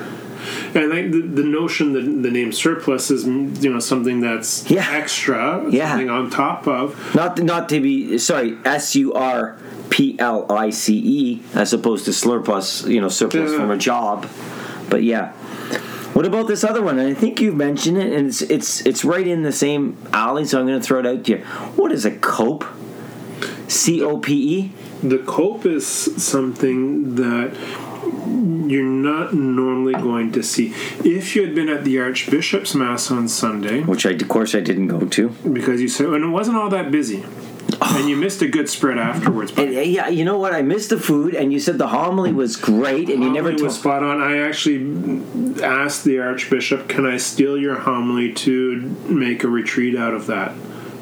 And 0.76 0.94
I, 0.94 1.08
the, 1.08 1.22
the 1.22 1.44
notion 1.44 1.94
that 1.94 2.02
the 2.22 2.30
name 2.30 2.52
surplus 2.52 3.10
is 3.10 3.26
you 3.26 3.72
know 3.74 3.80
something 3.80 4.20
that's 4.22 4.70
Yeah. 4.70 4.86
extra, 4.92 5.66
Yeah. 5.70 5.90
something 5.92 6.10
on 6.10 6.30
top 6.30 6.68
of. 6.68 7.16
Not, 7.16 7.42
not 7.42 7.70
to 7.70 7.80
be. 7.80 8.18
Sorry, 8.20 8.58
S 8.66 8.96
U 8.96 9.14
R 9.14 9.58
P 9.90 10.16
L 10.20 10.46
I 10.52 10.70
C 10.70 10.98
E, 10.98 11.42
as 11.56 11.72
opposed 11.74 12.06
to 12.06 12.14
surplus, 12.14 12.86
you 12.86 13.00
know, 13.02 13.08
surplus 13.08 13.52
Yeah. 13.52 13.58
from 13.58 13.72
a 13.72 13.78
job. 13.78 14.28
But 14.90 15.02
yeah. 15.04 15.32
What 16.16 16.26
about 16.26 16.48
this 16.48 16.64
other 16.64 16.82
one? 16.82 16.98
I 16.98 17.14
think 17.14 17.42
you've 17.42 17.58
mentioned 17.58 17.98
it, 17.98 18.14
and 18.14 18.28
it's 18.28 18.42
it's 18.42 18.86
it's 18.86 19.04
right 19.04 19.28
in 19.28 19.44
the 19.44 19.52
same 19.52 19.98
alley. 20.14 20.46
So 20.46 20.58
I'm 20.62 20.66
going 20.66 20.80
to 20.80 20.86
throw 20.88 21.00
it 21.02 21.06
out 21.06 21.26
to 21.26 21.32
you. 21.34 21.38
What 21.76 21.92
is 21.92 22.06
a 22.06 22.12
cope? 22.12 22.64
C 23.68 24.02
O 24.02 24.18
P 24.20 24.60
E. 24.60 24.72
The 25.04 25.18
cope 25.18 25.66
is 25.66 25.86
something 25.86 27.16
that 27.16 27.54
you're 28.72 28.86
not 28.86 29.34
normally 29.34 29.94
going 29.94 30.32
to 30.32 30.42
see. 30.42 30.74
If 31.04 31.36
you 31.36 31.42
had 31.42 31.54
been 31.54 31.68
at 31.68 31.84
the 31.84 32.00
Archbishop's 32.00 32.74
Mass 32.74 33.12
on 33.12 33.28
Sunday, 33.28 33.82
which 33.82 34.06
I, 34.06 34.12
of 34.12 34.28
course, 34.30 34.56
I 34.56 34.62
didn't 34.62 34.88
go 34.88 35.02
to. 35.02 35.30
because 35.52 35.82
you 35.82 35.90
said, 35.90 36.08
and 36.08 36.24
it 36.24 36.30
wasn't 36.30 36.56
all 36.56 36.70
that 36.70 36.92
busy, 36.92 37.26
and 37.82 38.10
you 38.10 38.16
missed 38.16 38.42
a 38.42 38.48
good 38.48 38.70
spread 38.70 38.98
afterwards. 38.98 39.52
But 39.52 39.68
And, 39.70 39.74
yeah, 39.86 40.08
you 40.08 40.26
know 40.26 40.38
what? 40.38 40.54
I 40.54 40.62
missed 40.62 40.90
the 40.90 41.00
food, 41.00 41.34
and 41.36 41.52
you 41.54 41.60
said 41.60 41.78
the 41.78 41.88
homily 41.88 42.32
was 42.32 42.56
great, 42.56 43.10
and 43.10 43.24
you 43.24 43.32
never 43.32 43.50
told. 43.52 43.62
was 43.62 43.76
spot 43.80 44.04
on. 44.04 44.22
I 44.22 44.38
actually 44.38 45.62
asked 45.64 46.04
the 46.04 46.20
Archbishop, 46.20 46.88
"Can 46.88 47.06
I 47.06 47.18
steal 47.18 47.58
your 47.58 47.76
homily 47.76 48.34
to 48.34 48.96
make 49.08 49.44
a 49.44 49.48
retreat 49.48 49.96
out 49.96 50.14
of 50.14 50.28
that?" 50.28 50.54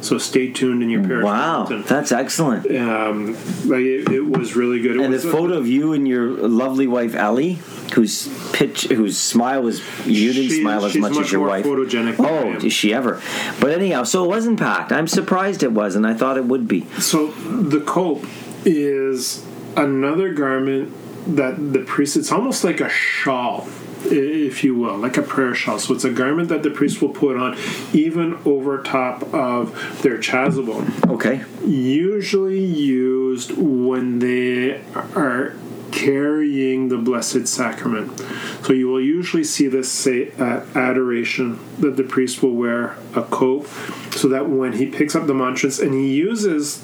So 0.01 0.17
stay 0.17 0.51
tuned 0.51 0.84
in 0.84 0.89
your 0.89 1.01
parish. 1.03 1.24
Wow, 1.24 1.63
bulletin. 1.65 1.84
that's 1.88 2.11
excellent. 2.11 2.65
um, 2.76 3.28
like 3.65 3.82
it, 3.86 4.11
it 4.11 4.26
was 4.26 4.53
really 4.53 4.82
good. 4.82 4.97
It 4.97 5.01
And 5.01 5.13
the 5.13 5.17
was 5.17 5.24
photo 5.24 5.53
of 5.53 5.65
you 5.67 5.93
and 5.93 6.05
your 6.05 6.28
lovely 6.30 6.88
wife 6.88 7.15
Ellie, 7.15 7.59
whose 7.94 8.28
pitch, 8.54 8.84
whose 8.86 9.18
smile 9.18 9.62
was 9.64 9.82
you 10.06 10.34
didn't 10.34 10.50
She- 10.50 10.62
smile 10.62 10.86
as 10.86 10.96
much, 10.96 11.14
much 11.14 11.26
as 11.26 11.32
your 11.32 11.48
wife. 11.48 11.66
photogenic 11.66 12.16
Oh, 12.20 12.60
did 12.60 12.72
she 12.72 12.94
ever? 12.94 13.22
But 13.60 13.72
anyhow, 13.72 14.04
so 14.04 14.24
it 14.24 14.28
wasn't 14.28 14.60
packed. 14.60 14.91
I'm 14.91 15.08
surprised 15.08 15.64
it 15.64 15.72
was, 15.72 15.96
and 15.96 16.06
I 16.06 16.14
thought 16.14 16.38
it 16.38 16.46
would 16.46 16.68
be. 16.68 16.86
So 17.00 17.28
the 17.28 17.80
cope 17.82 18.26
is 18.66 19.46
another 19.76 20.34
garment 20.34 20.91
that 21.36 21.74
the 21.74 21.80
priest. 21.80 22.18
It's 22.18 22.32
almost 22.32 22.64
like 22.64 22.82
a 22.82 22.89
shawl, 22.89 23.68
if 24.06 24.64
you 24.64 24.76
will, 24.76 24.98
like 24.98 25.18
a 25.18 25.22
prayer 25.22 25.56
shawl. 25.56 25.80
So 25.80 25.94
it's 25.94 26.04
a 26.04 26.10
garment 26.12 26.50
that 26.50 26.64
the 26.64 26.70
priest 26.70 27.02
will 27.02 27.10
put 27.10 27.38
on, 27.38 27.58
even 27.94 28.38
over 28.46 28.82
top 28.84 29.34
of 29.34 30.02
their 30.04 30.18
chasuble. 30.18 30.84
Okay. 31.10 31.41
Usually 31.66 32.64
used 32.64 33.54
when 33.58 34.20
they 34.20 34.82
are 35.16 35.54
carrying 35.94 36.89
the 36.89 36.98
blessed 36.98 37.48
sacrament. 37.48 38.20
So 38.64 38.74
you 38.74 38.88
will 38.88 39.02
usually 39.02 39.44
see 39.44 39.68
this 39.68 39.91
say 39.91 40.32
at 40.32 40.76
adoration 40.76 41.60
that 41.80 41.98
the 41.98 42.04
priest 42.04 42.41
will 42.41 42.56
wear 42.56 42.98
a 43.16 43.22
cope 43.22 43.68
so 44.12 44.28
that 44.30 44.50
when 44.50 44.74
he 44.74 44.88
picks 44.88 45.16
up 45.16 45.28
the 45.28 45.36
monstrance 45.36 45.80
and 45.80 45.94
he 45.94 46.14
uses 46.14 46.84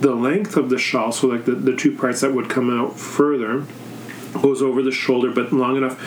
the 0.00 0.14
length 0.14 0.56
of 0.56 0.68
the 0.68 0.78
shawl, 0.78 1.12
so 1.12 1.28
like 1.28 1.46
the, 1.46 1.54
the 1.54 1.74
two 1.74 1.96
parts 1.96 2.20
that 2.20 2.34
would 2.34 2.50
come 2.50 2.70
out 2.70 2.98
further, 2.98 3.64
goes 4.34 4.60
over 4.60 4.82
the 4.82 4.92
shoulder, 4.92 5.30
but 5.30 5.52
long 5.52 5.76
enough 5.76 5.98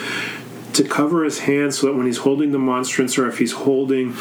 to 0.76 0.84
cover 0.84 1.24
his 1.24 1.40
hands 1.40 1.80
so 1.80 1.88
that 1.88 1.94
when 1.96 2.06
he's 2.06 2.18
holding 2.18 2.52
the 2.52 2.60
monstrance 2.60 3.18
or 3.18 3.28
if 3.28 3.38
he's 3.38 3.52
holding 3.52 4.14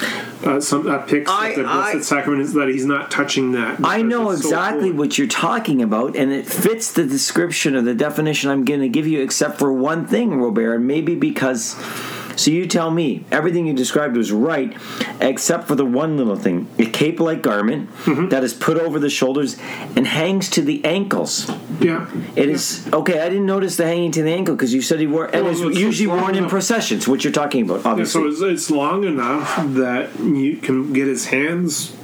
uh, 0.45 0.61
some 0.61 0.87
a 0.87 0.99
pyx 1.01 1.31
I- 1.31 1.49
with 1.49 1.57
the 1.57 1.63
blessed 1.65 1.97
I- 1.97 2.01
sacrament, 2.01 2.43
is 2.43 2.53
that 2.55 2.69
he's 2.69 2.85
not 2.87 3.11
touching 3.11 3.53
that. 3.53 3.81
I 3.85 4.03
know 4.03 4.31
it's 4.31 4.43
so 4.43 4.49
exactly 4.49 4.93
what 4.93 5.19
you're 5.19 5.27
talking 5.27 5.83
about, 5.83 6.17
and 6.17 6.33
it 6.33 6.47
fits 6.47 6.93
the 6.93 7.05
description 7.05 7.75
or 7.77 7.83
the 7.83 7.95
definition 7.95 8.51
I'm 8.51 8.65
going 8.65 8.81
to 8.81 8.89
give 8.89 9.07
you, 9.07 9.23
except 9.23 9.59
for 9.59 9.73
one 9.73 10.07
thing, 10.07 10.41
Robert, 10.41 10.75
and 10.75 10.87
maybe 10.87 11.15
because. 11.15 11.77
So 12.37 12.51
you 12.51 12.67
tell 12.67 12.91
me, 12.91 13.25
everything 13.31 13.67
you 13.67 13.75
described 13.75 14.17
was 14.17 14.33
right, 14.33 14.77
except 15.21 15.69
for 15.69 15.75
the 15.75 15.85
one 15.85 16.17
little 16.17 16.37
thing 16.37 16.69
a 16.79 16.87
cape 16.87 17.21
like 17.21 17.43
garment 17.43 17.91
Mm-hmm. 18.03 18.29
that 18.31 18.43
is 18.45 18.53
put 18.55 18.77
over 18.79 18.99
the 18.99 19.11
shoulders 19.11 19.57
and 19.97 20.07
hangs 20.07 20.51
to 20.51 20.63
the 20.63 20.85
ankles. 20.85 21.49
Yeah. 21.81 22.09
It 22.37 22.49
is 22.49 22.89
okay. 22.93 23.21
I 23.21 23.29
didn't 23.29 23.47
notice 23.47 23.77
the 23.77 23.85
hanging 23.85 24.11
to 24.13 24.23
the 24.23 24.31
ankle 24.33 24.55
because 24.55 24.73
you 24.75 24.83
said 24.83 24.99
he 25.01 25.07
wore, 25.07 25.27
and 25.27 25.45
Well, 25.45 25.53
it's 25.53 25.61
it's- 25.61 25.79
usually 25.79 26.07
worn 26.09 26.35
in 26.35 26.49
processions. 26.49 27.07
What 27.07 27.23
you're 27.25 27.33
talking 27.33 27.65
about, 27.65 27.83
Yeah, 27.85 27.91
obviously. 27.91 28.23
so 28.23 28.29
it's, 28.29 28.41
it's 28.41 28.71
long 28.71 29.05
enough 29.05 29.57
that 29.75 30.19
you 30.21 30.57
can 30.57 30.93
get 30.93 31.07
his 31.07 31.27
hands 31.27 31.95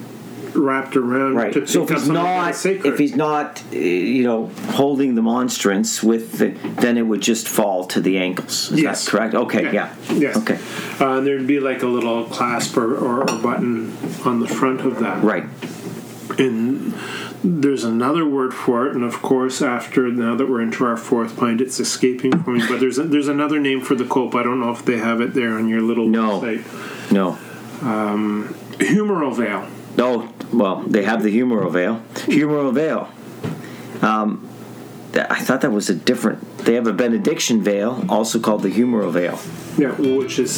wrapped 0.59 0.97
around 0.97 1.35
Right. 1.37 1.69
So 1.69 1.85
if 1.85 1.91
he's 1.91 2.09
not, 2.09 2.65
if 2.67 2.99
he's 2.99 3.17
not, 3.17 3.63
you 3.73 4.25
know, 4.25 4.47
holding 4.73 5.15
the 5.15 5.23
monstrance 5.23 6.03
with, 6.03 6.39
the, 6.39 6.49
then 6.81 6.99
it 6.99 7.03
would 7.03 7.21
just 7.23 7.49
fall 7.49 7.85
to 7.87 8.01
the 8.01 8.19
ankles. 8.19 8.71
Is 8.73 8.81
Yes. 8.83 9.05
that 9.05 9.11
correct? 9.11 9.35
Okay. 9.35 9.73
Yeah. 9.73 9.95
Yes. 10.13 10.37
Okay. 10.37 10.59
Uh, 11.01 11.19
and 11.19 11.27
there'd 11.27 11.47
be 11.47 11.61
like 11.61 11.83
a 11.83 11.87
little 11.87 12.25
clasp 12.25 12.77
or, 12.77 12.95
or, 12.97 13.21
or 13.31 13.39
button 13.43 13.97
on 14.25 14.41
the 14.41 14.49
front 14.49 14.81
of 14.83 14.99
that. 15.01 15.23
Right. 15.23 15.45
And 16.39 16.93
there's 17.43 17.85
another 17.85 18.25
word 18.27 18.53
for 18.53 18.87
it, 18.89 18.95
and 18.95 19.03
of 19.05 19.23
course, 19.23 19.63
after 19.63 20.09
now 20.09 20.35
that 20.37 20.49
we're 20.49 20.61
into 20.61 20.85
our 20.85 20.97
fourth 20.97 21.37
pint, 21.37 21.61
it's 21.61 21.79
escaping 21.81 22.43
from 22.43 22.55
me. 22.59 22.65
But 22.69 22.81
there's 22.81 22.99
a, 22.99 23.05
there's 23.05 23.29
another 23.29 23.59
name 23.61 23.81
for 23.81 23.95
the 23.95 24.05
cope. 24.05 24.35
I 24.35 24.43
don't 24.43 24.61
know 24.61 24.71
if 24.71 24.85
they 24.85 24.99
have 24.99 25.21
it 25.21 25.35
there 25.35 25.55
on 25.55 25.69
your 25.69 25.81
little 25.81 26.07
No. 26.09 26.41
website. 26.41 27.13
No. 27.13 27.39
Humeral 28.79 29.35
veil. 29.37 29.67
Oh 29.99 30.33
well, 30.53 30.83
they 30.87 31.03
have 31.05 31.23
the 31.23 31.37
humeral 31.37 31.71
veil. 31.71 32.01
Humeral 32.27 32.73
veil. 32.73 33.09
Um, 34.03 34.49
I 35.15 35.41
thought 35.41 35.63
that 35.63 35.73
was 35.73 35.91
a 35.91 35.95
different. 35.95 36.59
They 36.59 36.75
have 36.75 36.87
a 36.87 36.93
benediction 36.93 37.63
veil, 37.63 38.05
also 38.09 38.39
called 38.39 38.63
the 38.63 38.71
humeral 38.71 39.11
veil. 39.11 39.39
Yeah, 39.77 39.93
which 40.17 40.39
is 40.39 40.53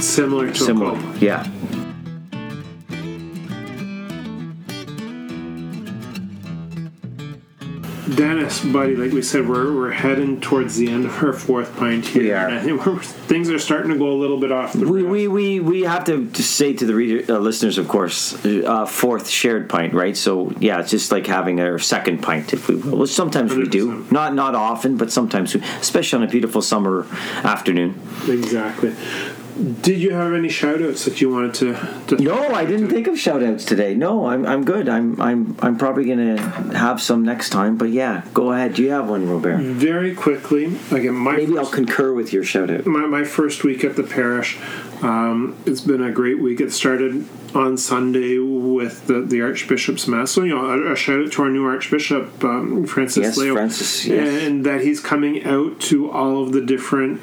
similar 0.00 0.48
to 0.48 0.54
Similar. 0.54 0.98
a. 0.98 1.18
Yeah. 1.18 1.46
Dennis, 8.16 8.64
buddy, 8.64 8.96
like 8.96 9.12
we 9.12 9.22
said, 9.22 9.48
we're, 9.48 9.74
we're 9.74 9.90
heading 9.90 10.40
towards 10.40 10.76
the 10.76 10.90
end 10.90 11.06
of 11.06 11.22
our 11.22 11.32
fourth 11.32 11.76
pint 11.76 12.06
here. 12.06 12.22
We 12.22 12.32
are. 12.32 12.48
And 12.48 12.58
I 12.58 12.62
think 12.62 12.84
we're, 12.84 12.98
things 12.98 13.48
are 13.50 13.58
starting 13.58 13.90
to 13.90 13.98
go 13.98 14.10
a 14.12 14.18
little 14.18 14.38
bit 14.38 14.52
off 14.52 14.72
the 14.72 14.86
We, 14.86 15.02
we, 15.02 15.28
we, 15.28 15.60
we 15.60 15.82
have 15.82 16.04
to 16.04 16.32
say 16.34 16.72
to 16.74 16.86
the 16.86 16.94
reader, 16.94 17.34
uh, 17.34 17.38
listeners, 17.38 17.78
of 17.78 17.88
course, 17.88 18.44
uh, 18.44 18.86
fourth 18.86 19.28
shared 19.28 19.68
pint, 19.68 19.94
right? 19.94 20.16
So 20.16 20.52
yeah, 20.58 20.80
it's 20.80 20.90
just 20.90 21.12
like 21.12 21.26
having 21.26 21.60
our 21.60 21.78
second 21.78 22.22
pint, 22.22 22.52
if 22.52 22.68
we 22.68 22.76
will, 22.76 22.98
which 22.98 23.10
sometimes 23.10 23.54
we 23.54 23.68
do. 23.68 24.06
Not 24.10 24.34
not 24.34 24.54
often, 24.54 24.96
but 24.96 25.12
sometimes, 25.12 25.54
we, 25.54 25.62
especially 25.80 26.18
on 26.18 26.28
a 26.28 26.30
beautiful 26.30 26.62
summer 26.62 27.06
afternoon. 27.44 28.00
Exactly. 28.28 28.94
Did 29.82 30.00
you 30.00 30.14
have 30.14 30.32
any 30.32 30.48
shout 30.48 30.82
outs 30.82 31.04
that 31.04 31.20
you 31.20 31.28
wanted 31.30 31.54
to, 31.54 32.16
to 32.16 32.22
No, 32.22 32.48
I 32.54 32.64
didn't 32.64 32.88
think 32.88 33.06
of 33.06 33.18
shout 33.18 33.42
outs 33.42 33.64
today. 33.64 33.94
No, 33.94 34.26
I'm, 34.26 34.46
I'm 34.46 34.64
good. 34.64 34.88
I'm 34.88 35.20
I'm 35.20 35.56
I'm 35.60 35.76
probably 35.76 36.04
gonna 36.04 36.40
have 36.74 37.02
some 37.02 37.22
next 37.22 37.50
time. 37.50 37.76
But 37.76 37.90
yeah, 37.90 38.24
go 38.32 38.52
ahead. 38.52 38.74
Do 38.74 38.82
you 38.82 38.90
have 38.90 39.08
one, 39.08 39.28
Robert? 39.28 39.58
Very 39.60 40.14
quickly, 40.14 40.76
again, 40.90 41.14
my 41.14 41.36
Maybe 41.36 41.58
I'll 41.58 41.66
concur 41.66 42.14
with 42.14 42.32
your 42.32 42.44
shout 42.44 42.70
out. 42.70 42.86
my, 42.86 43.06
my 43.06 43.24
first 43.24 43.62
week 43.62 43.84
at 43.84 43.96
the 43.96 44.02
parish. 44.04 44.58
Um, 45.02 45.56
it's 45.66 45.80
been 45.80 46.02
a 46.02 46.12
great 46.12 46.38
week. 46.40 46.60
It 46.60 46.72
started 46.72 47.26
on 47.54 47.76
Sunday 47.76 48.38
with 48.38 49.06
the, 49.08 49.20
the 49.20 49.42
Archbishop's 49.42 50.06
Mass. 50.06 50.30
So, 50.30 50.42
you 50.44 50.54
know, 50.54 50.64
a, 50.64 50.92
a 50.92 50.96
shout 50.96 51.24
out 51.24 51.32
to 51.32 51.42
our 51.42 51.50
new 51.50 51.66
Archbishop, 51.66 52.42
um, 52.44 52.86
Francis 52.86 53.24
Yes, 53.24 53.36
Leo. 53.36 53.54
Francis, 53.54 54.06
yes. 54.06 54.42
And 54.44 54.64
that 54.64 54.80
he's 54.82 55.00
coming 55.00 55.44
out 55.44 55.80
to 55.80 56.10
all 56.10 56.42
of 56.44 56.52
the 56.52 56.60
different 56.64 57.20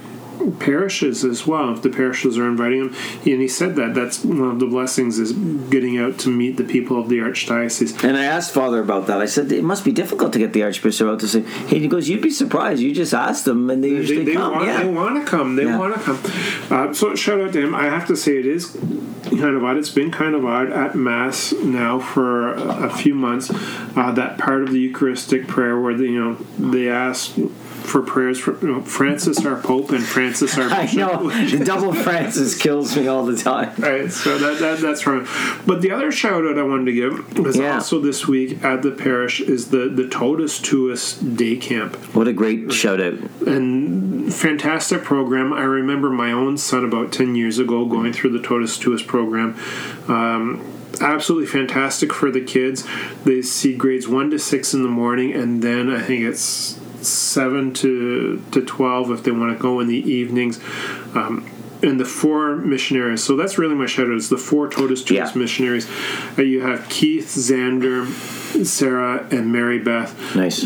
parishes 0.59 1.23
as 1.23 1.45
well 1.45 1.73
if 1.73 1.81
the 1.81 1.89
parishes 1.89 2.37
are 2.37 2.47
inviting 2.47 2.81
him 2.81 2.95
and 3.25 3.41
he 3.41 3.47
said 3.47 3.75
that 3.75 3.93
that's 3.93 4.23
one 4.23 4.49
of 4.51 4.59
the 4.59 4.65
blessings 4.65 5.19
is 5.19 5.31
getting 5.69 5.97
out 5.97 6.17
to 6.17 6.29
meet 6.29 6.57
the 6.57 6.63
people 6.63 6.99
of 6.99 7.09
the 7.09 7.17
archdiocese 7.19 8.03
And 8.03 8.17
I 8.17 8.25
asked 8.25 8.51
Father 8.53 8.79
about 8.79 9.07
that. 9.07 9.21
I 9.21 9.25
said 9.25 9.51
it 9.51 9.63
must 9.63 9.83
be 9.85 9.91
difficult 9.91 10.33
to 10.33 10.39
get 10.39 10.53
the 10.53 10.63
Archbishop 10.63 11.07
out 11.07 11.19
to 11.21 11.27
say. 11.27 11.41
Hey, 11.41 11.79
he 11.79 11.87
goes, 11.87 12.07
"You'd 12.09 12.21
be 12.21 12.29
surprised. 12.29 12.81
You 12.81 12.93
just 12.93 13.13
ask 13.13 13.43
them, 13.43 13.69
and 13.69 13.83
they 13.83 13.89
usually 13.89 14.19
they, 14.19 14.31
they 14.31 14.33
come." 14.33 14.53
want, 14.53 14.65
yeah. 14.65 14.83
they 14.83 14.89
want 14.89 15.15
to 15.23 15.29
come. 15.29 15.55
They 15.55 15.65
Yeah. 15.65 15.77
want 15.77 15.93
to 15.95 15.99
come. 16.01 16.19
Uh, 16.69 16.93
so 16.93 17.15
shout 17.15 17.39
out 17.41 17.53
to 17.53 17.61
him. 17.61 17.75
I 17.75 17.85
have 17.85 18.07
to 18.07 18.15
say 18.15 18.37
it 18.37 18.45
is 18.45 18.65
kind 19.23 19.55
of 19.55 19.63
odd. 19.63 19.77
It's 19.77 19.89
been 19.89 20.11
kind 20.11 20.35
of 20.35 20.45
odd 20.45 20.71
at 20.71 20.95
Mass 20.95 21.53
now 21.53 21.99
for 21.99 22.53
a, 22.53 22.87
a 22.87 22.89
few 22.89 23.13
months. 23.15 23.49
Uh, 23.95 24.11
that 24.13 24.37
part 24.37 24.63
of 24.63 24.71
the 24.71 24.79
Eucharistic 24.79 25.47
prayer 25.47 25.79
where 25.79 25.95
they, 25.95 26.05
you 26.05 26.19
know 26.23 26.33
they 26.73 26.89
ask 26.89 27.35
for 27.79 28.01
prayers 28.01 28.39
for 28.39 28.59
you 28.61 28.73
know, 28.73 28.81
Francis 28.81 29.45
our 29.45 29.59
Pope 29.61 29.91
and 29.91 30.03
Francis 30.03 30.57
our 30.57 30.69
Bishop. 30.69 30.99
I 30.99 31.17
know 31.17 31.29
the 31.29 31.63
double 31.65 31.93
Francis 31.93 32.57
kills 32.57 32.95
me 32.95 33.07
all 33.07 33.25
the 33.25 33.35
time. 33.37 33.73
Right, 33.77 34.11
so 34.11 34.37
that, 34.37 34.59
that 34.59 34.79
that's 34.79 35.01
from. 35.01 35.27
But 35.65 35.81
the 35.81 35.91
other 35.91 36.11
shout 36.11 36.45
out 36.45 36.57
I 36.57 36.63
wanted 36.63 36.85
to 36.85 36.93
give 36.93 37.39
was 37.39 37.57
Yeah. 37.57 37.75
also 37.75 37.99
this 37.99 38.27
week 38.27 38.63
at 38.63 38.81
the 38.81 38.91
parish 38.91 39.41
is 39.41 39.69
the 39.69 39.89
the 39.89 40.07
Totus 40.07 40.59
Tuus 40.59 41.17
Day 41.35 41.55
Camp. 41.57 41.95
What 42.15 42.27
a 42.27 42.33
great 42.33 42.71
shout 42.71 42.99
out! 43.01 43.13
and 43.47 44.33
fantastic 44.33 45.03
program. 45.03 45.53
I 45.53 45.63
remember 45.63 46.09
my 46.09 46.31
own 46.31 46.57
son 46.57 46.83
about 46.85 47.11
10 47.11 47.35
years 47.35 47.59
ago 47.59 47.85
going 47.85 48.13
through 48.13 48.31
the 48.37 48.41
Totus 48.45 48.77
Tuus 48.77 49.05
program. 49.05 49.57
Um, 50.07 50.65
absolutely 51.01 51.47
fantastic 51.47 52.11
for 52.13 52.29
the 52.31 52.41
kids. 52.41 52.85
They 53.23 53.41
see 53.41 53.75
grades 53.75 54.07
1 54.07 54.31
to 54.31 54.39
6 54.39 54.73
in 54.73 54.83
the 54.83 54.89
morning, 54.89 55.33
and 55.33 55.61
then 55.61 55.89
I 55.89 56.01
think 56.01 56.23
it's 56.23 56.79
7 57.01 57.73
to, 57.75 58.43
to 58.51 58.65
12 58.65 59.11
if 59.11 59.23
they 59.23 59.31
want 59.31 59.55
to 59.57 59.61
go 59.61 59.79
in 59.79 59.87
the 59.87 59.97
evenings. 60.11 60.59
Um, 61.15 61.49
and 61.81 61.97
the 61.97 62.03
four 62.05 62.57
missionaries. 62.57 63.23
So 63.23 63.37
that's 63.37 63.57
really 63.57 63.73
my 63.75 63.85
shout 63.85 64.07
out. 64.07 64.11
It's 64.13 64.27
the 64.27 64.37
four 64.37 64.67
Totus 64.69 65.01
Tuus 65.01 65.11
Yeah. 65.13 65.31
missionaries. 65.33 65.89
Uh, 66.37 66.41
you 66.41 66.59
have 66.59 66.89
Keith, 66.89 67.27
Xander, 67.27 68.05
Sarah, 68.65 69.25
and 69.31 69.49
Mary 69.53 69.79
Beth 69.79 70.35
Nice. 70.35 70.65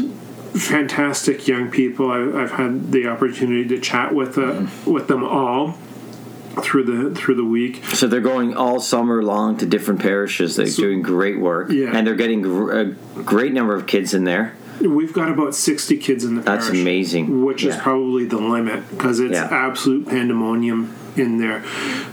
fantastic 0.54 1.48
young 1.48 1.70
people. 1.70 2.10
I, 2.10 2.42
I've 2.42 2.52
had 2.54 2.92
the 2.92 3.08
opportunity 3.08 3.68
to 3.70 3.80
chat 3.80 4.16
with 4.16 4.38
uh, 4.40 4.66
with 4.88 5.08
them 5.08 5.24
all 5.24 5.74
through 6.62 6.84
the 6.86 7.16
through 7.16 7.36
the 7.36 7.46
week. 7.46 7.84
So 7.94 8.08
they're 8.08 8.20
going 8.20 8.56
all 8.56 8.80
summer 8.80 9.22
long 9.24 9.58
to 9.58 9.66
different 9.68 10.02
parishes. 10.02 10.56
They're 10.56 10.66
doing 10.66 11.04
great 11.04 11.40
work, 11.40 11.70
Yeah. 11.72 11.96
and 11.96 12.08
they're 12.08 12.16
getting 12.16 12.42
gr- 12.42 12.72
a 12.72 12.86
great 13.24 13.54
number 13.54 13.76
of 13.76 13.86
kids 13.86 14.14
in 14.16 14.24
there. 14.24 14.56
We've 14.82 15.14
got 15.14 15.30
about 15.30 15.56
sixty 15.56 15.98
kids 15.98 16.24
in 16.26 16.36
the 16.36 16.42
That's 16.42 16.66
parish, 16.68 16.82
amazing. 16.82 17.44
which 17.46 17.64
is 17.64 17.76
probably 17.78 18.26
the 18.26 18.38
limit 18.38 18.90
because 18.90 19.20
it's 19.20 19.34
Yeah. 19.34 19.48
absolute 19.52 20.08
pandemonium 20.08 20.94
in 21.16 21.38
there. 21.38 21.64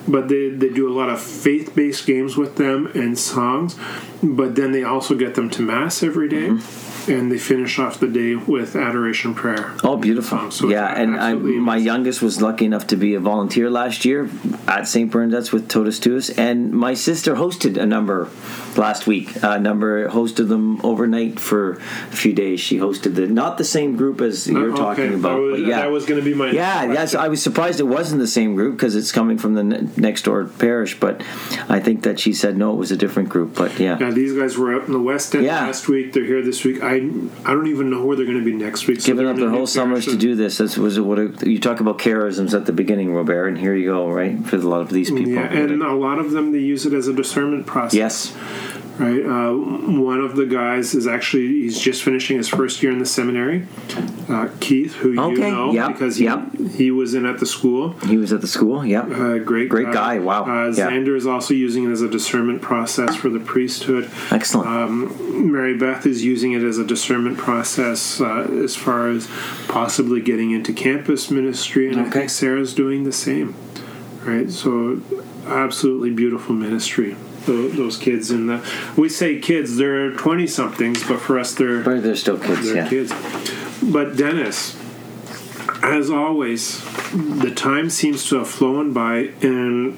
But 0.07 0.29
they 0.29 0.51
they 0.51 0.69
do 0.69 0.89
a 0.89 0.95
lot 0.95 1.09
of 1.09 1.21
faith 1.21 1.75
based 1.75 2.07
games 2.07 2.37
with 2.37 2.57
them 2.57 2.87
and 2.95 3.19
songs, 3.19 3.77
but 4.23 4.55
then 4.57 4.73
they 4.73 4.83
also 4.85 5.15
get 5.15 5.35
them 5.35 5.49
to 5.51 5.63
mass 5.63 6.03
every 6.03 6.29
day, 6.29 6.49
Mm-hmm. 6.49 6.89
And 7.09 7.30
they 7.30 7.38
finish 7.38 7.78
off 7.78 7.98
the 8.01 8.07
day 8.09 8.34
with 8.34 8.76
adoration 8.76 9.34
prayer. 9.34 9.74
Oh, 9.84 9.96
beautiful! 9.96 10.38
Um, 10.38 10.51
so 10.51 10.68
yeah, 10.68 10.86
and 11.01 11.18
I, 11.18 11.34
my 11.34 11.74
amazing. 11.76 11.86
youngest 11.86 12.22
was 12.22 12.40
lucky 12.42 12.64
enough 12.66 12.86
to 12.88 12.96
be 12.96 13.14
a 13.14 13.20
volunteer 13.20 13.70
last 13.70 14.05
year 14.05 14.28
at 14.66 14.86
St. 14.88 15.11
Bernadette's 15.11 15.53
with 15.53 15.68
Totus 15.68 15.98
Tuus, 16.01 16.36
and 16.38 16.72
my 16.72 16.94
sister 16.94 17.34
hosted 17.34 17.76
a 17.76 17.86
number 17.86 18.28
last 18.76 19.07
week. 19.07 19.34
A 19.42 19.59
number 19.59 20.09
hosted 20.09 20.48
them 20.48 20.80
overnight 20.84 21.40
for 21.40 21.72
a 21.72 22.16
few 22.16 22.32
days. 22.32 22.61
She 22.61 22.78
hosted 22.78 23.14
the 23.14 23.26
not 23.26 23.59
the 23.59 23.64
same 23.64 23.96
group 23.96 24.20
as 24.20 24.46
you're 24.48 24.72
Uh, 24.72 24.76
talking 24.76 25.14
about, 25.14 25.40
was, 25.40 25.61
but 25.61 25.66
yeah, 25.68 25.80
that 25.82 25.90
was 25.90 26.05
going 26.07 26.20
to 26.20 26.24
be 26.24 26.34
my 26.34 26.51
Yeah, 26.51 26.84
yes, 26.92 27.14
I 27.14 27.28
was 27.28 27.42
surprised 27.42 27.80
it 27.80 27.84
wasn't 27.84 28.20
the 28.20 28.26
same 28.26 28.55
group 28.55 28.76
because 28.76 28.94
it's 28.96 29.12
coming 29.12 29.38
from 29.38 29.55
the 29.55 29.64
ne- 29.64 29.88
next 29.96 30.22
door 30.22 30.44
parish. 30.44 30.98
But 30.98 31.22
I 31.68 31.80
think 31.80 32.03
that 32.03 32.18
she 32.20 32.32
said 32.32 32.57
no, 32.57 32.72
it 32.72 32.76
was 32.76 32.90
a 32.92 32.96
different 32.96 33.28
group. 33.28 33.55
But 33.55 33.78
yeah, 33.78 33.98
Yeah, 33.98 34.11
these 34.11 34.32
guys 34.34 34.57
were 34.57 34.74
out 34.74 34.86
in 34.86 34.92
the 34.92 35.01
West 35.01 35.34
End 35.34 35.44
Yeah. 35.44 35.66
last 35.66 35.88
week. 35.88 36.12
They're 36.12 36.24
here 36.24 36.42
this 36.42 36.64
week. 36.64 36.82
I 36.91 36.95
I 36.95 37.53
don't 37.53 37.68
even 37.68 37.88
know 37.88 38.05
where 38.05 38.16
they're 38.16 38.26
going 38.26 38.38
to 38.38 38.45
be 38.45 38.53
next 38.53 38.88
week. 38.88 39.01
So 39.01 39.07
giving 39.07 39.28
up 39.28 39.36
their 39.36 39.49
whole 39.49 39.68
summers 39.68 40.07
to 40.07 40.16
do 40.16 40.34
this. 40.34 40.59
That's 40.59 40.76
was 40.76 40.99
what 40.99 41.47
you 41.47 41.61
talk 41.61 41.78
about 41.78 41.99
charisms 41.99 42.53
at 42.53 42.66
the 42.66 42.72
beginning, 42.72 43.14
Robert, 43.14 43.47
and 43.47 43.57
here 43.57 43.76
you 43.76 43.86
go, 43.86 44.09
right? 44.09 44.45
For 44.45 44.57
a 44.57 44.59
lot 44.59 44.80
of 44.80 44.91
these 44.91 45.09
mm, 45.11 45.18
people, 45.18 45.32
Yeah, 45.34 45.53
and 45.53 45.82
a 45.82 45.95
lot 45.95 46.18
of 46.18 46.32
them 46.32 46.51
they 46.51 46.59
use 46.59 46.86
it 46.86 46.93
as 46.93 47.07
a 47.07 47.12
discernment 47.12 47.66
process. 47.66 47.95
yes, 47.95 48.36
right? 49.01 49.24
Uh, 49.24 49.53
one 50.01 50.20
of 50.20 50.36
the 50.36 50.46
guys 50.46 50.94
is 50.94 51.07
actually 51.07 51.48
he's 51.48 51.80
just 51.80 52.03
finishing 52.03 52.36
his 52.36 52.48
first 52.48 52.82
year 52.82 52.92
in 52.92 52.98
the 52.98 53.07
seminary. 53.07 53.66
Uh, 54.28 54.48
Keith, 54.61 54.94
who 54.96 55.12
you 55.12 55.20
Okay, 55.20 55.51
know 55.51 55.72
yep, 55.72 55.88
because 55.92 56.16
he, 56.16 56.24
yep. 56.24 56.53
he 56.76 56.90
was 56.90 57.14
in 57.14 57.26
at 57.26 57.38
the 57.40 57.46
school. 57.46 57.92
he 58.07 58.16
was 58.16 58.32
at 58.32 58.40
the 58.40 58.46
school. 58.46 58.84
Yeah, 58.84 59.01
Uh, 59.03 59.38
great, 59.38 59.68
Great 59.68 59.92
guy, 59.92 60.18
wow, 60.18 60.44
Uh, 60.44 60.66
yeah. 60.70 60.88
Xander 60.90 61.16
is 61.16 61.26
also 61.26 61.55
using 61.55 61.84
it 61.84 61.90
as 61.90 62.03
a 62.03 62.09
discernment 62.09 62.62
process 62.62 63.16
for 63.16 63.28
the 63.28 63.40
priesthood. 63.40 64.09
excellent. 64.30 64.68
Um, 64.68 65.51
Mary 65.53 65.76
Beth 65.76 66.07
is 66.07 66.22
using 66.24 66.53
it 66.53 66.62
as 66.62 66.78
a 66.78 66.84
discernment 66.84 67.38
process 67.38 68.20
uh, 68.20 68.46
as 68.62 68.76
far 68.76 69.09
as 69.09 69.26
possibly 69.68 70.20
getting 70.20 70.51
into 70.53 70.72
campus 70.72 71.30
ministry, 71.30 71.88
and 71.90 72.01
I 72.01 72.09
think 72.11 72.30
Sarah's 72.30 72.74
doing 72.74 73.05
the 73.05 73.12
same. 73.12 73.55
Right, 74.22 74.51
so 74.51 75.01
absolutely 75.46 76.11
beautiful 76.11 76.55
ministry. 76.55 77.16
Tho- 77.47 77.68
Those 77.68 77.97
kids 77.97 78.30
in 78.30 78.47
the 78.47 78.61
we 78.97 79.09
say 79.09 79.38
kids, 79.38 79.76
they're 79.76 80.12
twenty 80.12 80.47
somethings, 80.47 81.03
but 81.07 81.20
for 81.20 81.38
us 81.38 81.55
they're 81.55 81.82
but 81.82 82.03
they're 82.03 82.16
still 82.16 82.38
kids. 82.38 82.64
they're 82.66 82.76
Yeah, 82.84 82.88
kids. 82.88 83.12
But 83.82 84.16
Dennis, 84.16 84.76
as 85.82 86.11
always, 86.11 86.82
the 87.12 87.51
time 87.55 87.88
seems 87.91 88.28
to 88.28 88.36
have 88.36 88.49
flown 88.49 88.93
by, 88.93 89.30
and 89.43 89.97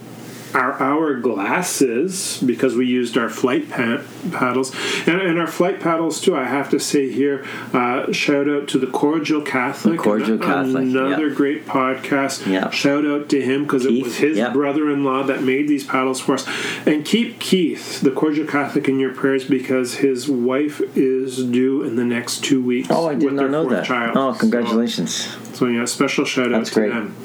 our 0.55 0.75
hourglasses, 0.79 2.47
because 2.47 2.75
we 2.75 2.87
used 2.87 3.17
our 3.17 3.29
flight 3.29 3.71
pa- 3.71 4.03
paddles, 4.33 4.75
and, 5.07 5.21
and 5.21 5.39
our 5.39 5.47
flight 5.47 5.81
paddles 5.81 6.21
too. 6.21 6.37
I 6.37 6.45
have 6.45 6.71
to 6.71 6.79
say 6.79 7.11
here, 7.11 7.47
uh, 7.73 8.13
shout 8.13 8.49
out 8.49 8.69
to 8.69 8.79
the 8.79 8.87
Cordial 8.87 9.43
Catholic, 9.43 9.99
The 9.99 10.03
Cordial 10.03 10.33
an- 10.33 10.39
Catholic, 10.41 10.83
another 10.85 11.29
yeah. 11.29 11.35
great 11.35 11.67
podcast. 11.67 12.47
Yeah. 12.47 12.71
Shout 12.71 13.07
out 13.07 13.29
to 13.31 13.41
him 13.41 13.65
because 13.65 13.87
it 13.87 14.03
was 14.03 14.17
his 14.17 14.39
yeah. 14.39 14.53
brother-in-law 14.53 15.25
that 15.25 15.43
made 15.43 15.69
these 15.69 15.87
paddles 15.87 16.21
for 16.21 16.35
us. 16.35 16.47
And 16.87 17.05
keep 17.05 17.41
Keith, 17.41 18.01
the 18.01 18.11
Cordial 18.11 18.47
Catholic, 18.47 18.89
in 18.89 18.99
your 18.99 19.15
prayers 19.15 19.45
because 19.45 19.95
his 19.97 20.29
wife 20.29 20.81
is 20.97 21.45
due 21.45 21.83
in 21.83 21.97
the 21.97 22.05
next 22.05 22.45
two 22.45 22.63
weeks. 22.63 22.89
Oh, 22.91 23.09
I 23.09 23.15
did 23.15 23.33
not 23.33 23.51
know 23.51 23.69
that. 23.69 23.85
Child. 23.85 24.17
Oh, 24.17 24.35
congratulations! 24.39 25.15
So, 25.15 25.53
so 25.53 25.67
yeah, 25.67 25.85
special 25.85 26.25
shout 26.25 26.53
out 26.53 26.59
That's 26.59 26.71
to 26.71 26.75
great. 26.75 26.89
them. 26.91 27.17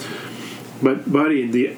But 0.81 1.11
buddy, 1.11 1.47
the 1.47 1.75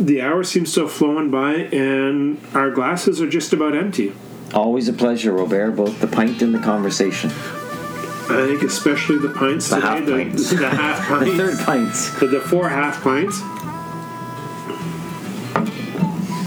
the 0.00 0.20
hour 0.22 0.42
seems 0.44 0.72
to 0.74 0.80
have 0.82 0.92
flown 0.92 1.30
by, 1.30 1.54
and 1.54 2.40
our 2.54 2.70
glasses 2.70 3.20
are 3.20 3.28
just 3.28 3.52
about 3.52 3.74
empty. 3.76 4.12
Always 4.52 4.88
a 4.88 4.92
pleasure, 4.92 5.32
Robert. 5.32 5.72
Both 5.72 6.00
the 6.00 6.06
pint 6.06 6.42
and 6.42 6.54
the 6.54 6.58
conversation. 6.60 7.30
I 7.30 8.46
think 8.46 8.62
especially 8.62 9.18
the 9.18 9.28
pints 9.28 9.68
The 9.68 9.76
today, 9.76 9.86
half 9.86 10.06
the, 10.06 10.12
pints. 10.12 10.50
the 10.50 10.68
half 10.70 11.08
pints, 11.08 11.24
The 11.30 11.36
third 11.36 11.58
pints. 11.66 12.20
the, 12.20 12.26
the 12.26 12.40
four 12.40 12.68
half 12.70 13.02
pints. 13.02 13.40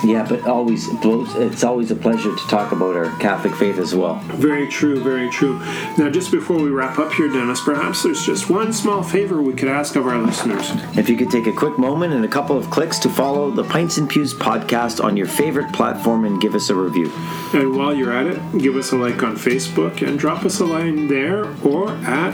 Yeah, 0.07 0.25
but 0.25 0.47
always 0.47 0.87
blows. 1.01 1.35
It's 1.35 1.65
always 1.65 1.91
a 1.91 1.95
pleasure 1.95 2.33
to 2.33 2.47
talk 2.47 2.71
about 2.71 2.95
our 2.95 3.09
Catholic 3.19 3.53
faith 3.55 3.77
as 3.77 3.93
well. 3.93 4.15
Very 4.35 4.65
true, 4.65 5.03
very 5.03 5.29
true. 5.29 5.59
Now, 5.97 6.09
just 6.09 6.31
before 6.31 6.55
we 6.55 6.69
wrap 6.69 6.97
up 6.97 7.11
here, 7.11 7.27
Dennis, 7.27 7.59
perhaps 7.59 8.03
there's 8.03 8.25
just 8.25 8.49
one 8.49 8.71
small 8.71 9.03
favor 9.03 9.41
we 9.41 9.53
could 9.53 9.67
ask 9.67 9.97
of 9.97 10.07
our 10.07 10.17
listeners. 10.17 10.71
If 10.97 11.09
you 11.09 11.17
could 11.17 11.29
take 11.29 11.45
a 11.45 11.51
quick 11.51 11.77
moment 11.77 12.13
and 12.13 12.23
a 12.23 12.29
couple 12.29 12.57
of 12.57 12.69
clicks 12.71 12.99
to 12.99 13.09
follow 13.09 13.51
the 13.51 13.65
Pints 13.65 13.97
and 13.97 14.09
Pews 14.09 14.33
podcast 14.33 15.03
on 15.03 15.17
your 15.17 15.27
favorite 15.27 15.73
platform 15.73 16.23
and 16.23 16.39
give 16.39 16.55
us 16.55 16.69
a 16.69 16.75
review. 16.75 17.11
And 17.53 17.75
while 17.75 17.93
you're 17.93 18.13
at 18.13 18.27
it, 18.27 18.59
give 18.59 18.77
us 18.77 18.93
a 18.93 18.95
like 18.95 19.21
on 19.23 19.35
Facebook 19.35 20.07
and 20.07 20.17
drop 20.17 20.45
us 20.45 20.61
a 20.61 20.65
line 20.65 21.09
there 21.09 21.47
or 21.65 21.89
at 21.89 22.33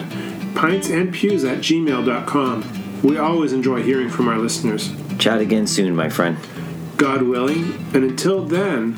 pintsandpews 0.54 1.50
at 1.52 1.58
gmail.com. 1.58 3.02
We 3.02 3.18
always 3.18 3.52
enjoy 3.52 3.82
hearing 3.82 4.10
from 4.10 4.28
our 4.28 4.38
listeners. 4.38 4.92
Chat 5.18 5.42
again 5.42 5.66
soon, 5.66 5.96
my 5.96 6.10
friend. 6.10 6.38
God 6.98 7.24
willing, 7.24 7.74
and 7.94 8.04
until 8.04 8.44
then, 8.44 8.96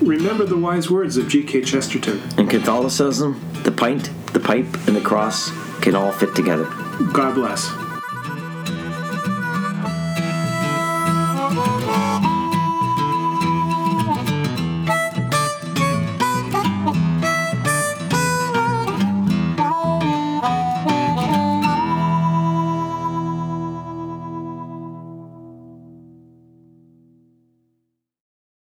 remember 0.00 0.44
the 0.44 0.56
wise 0.56 0.90
words 0.90 1.16
of 1.16 1.28
G.K. 1.28 1.62
Chesterton 1.62 2.22
In 2.38 2.46
Catholicism, 2.46 3.40
the 3.62 3.72
pint, 3.72 4.10
the 4.32 4.40
pipe, 4.40 4.66
and 4.86 4.96
the 4.96 5.00
cross 5.00 5.50
can 5.80 5.94
all 5.94 6.12
fit 6.12 6.34
together. 6.34 6.64
God 7.12 7.34
bless. 7.34 7.85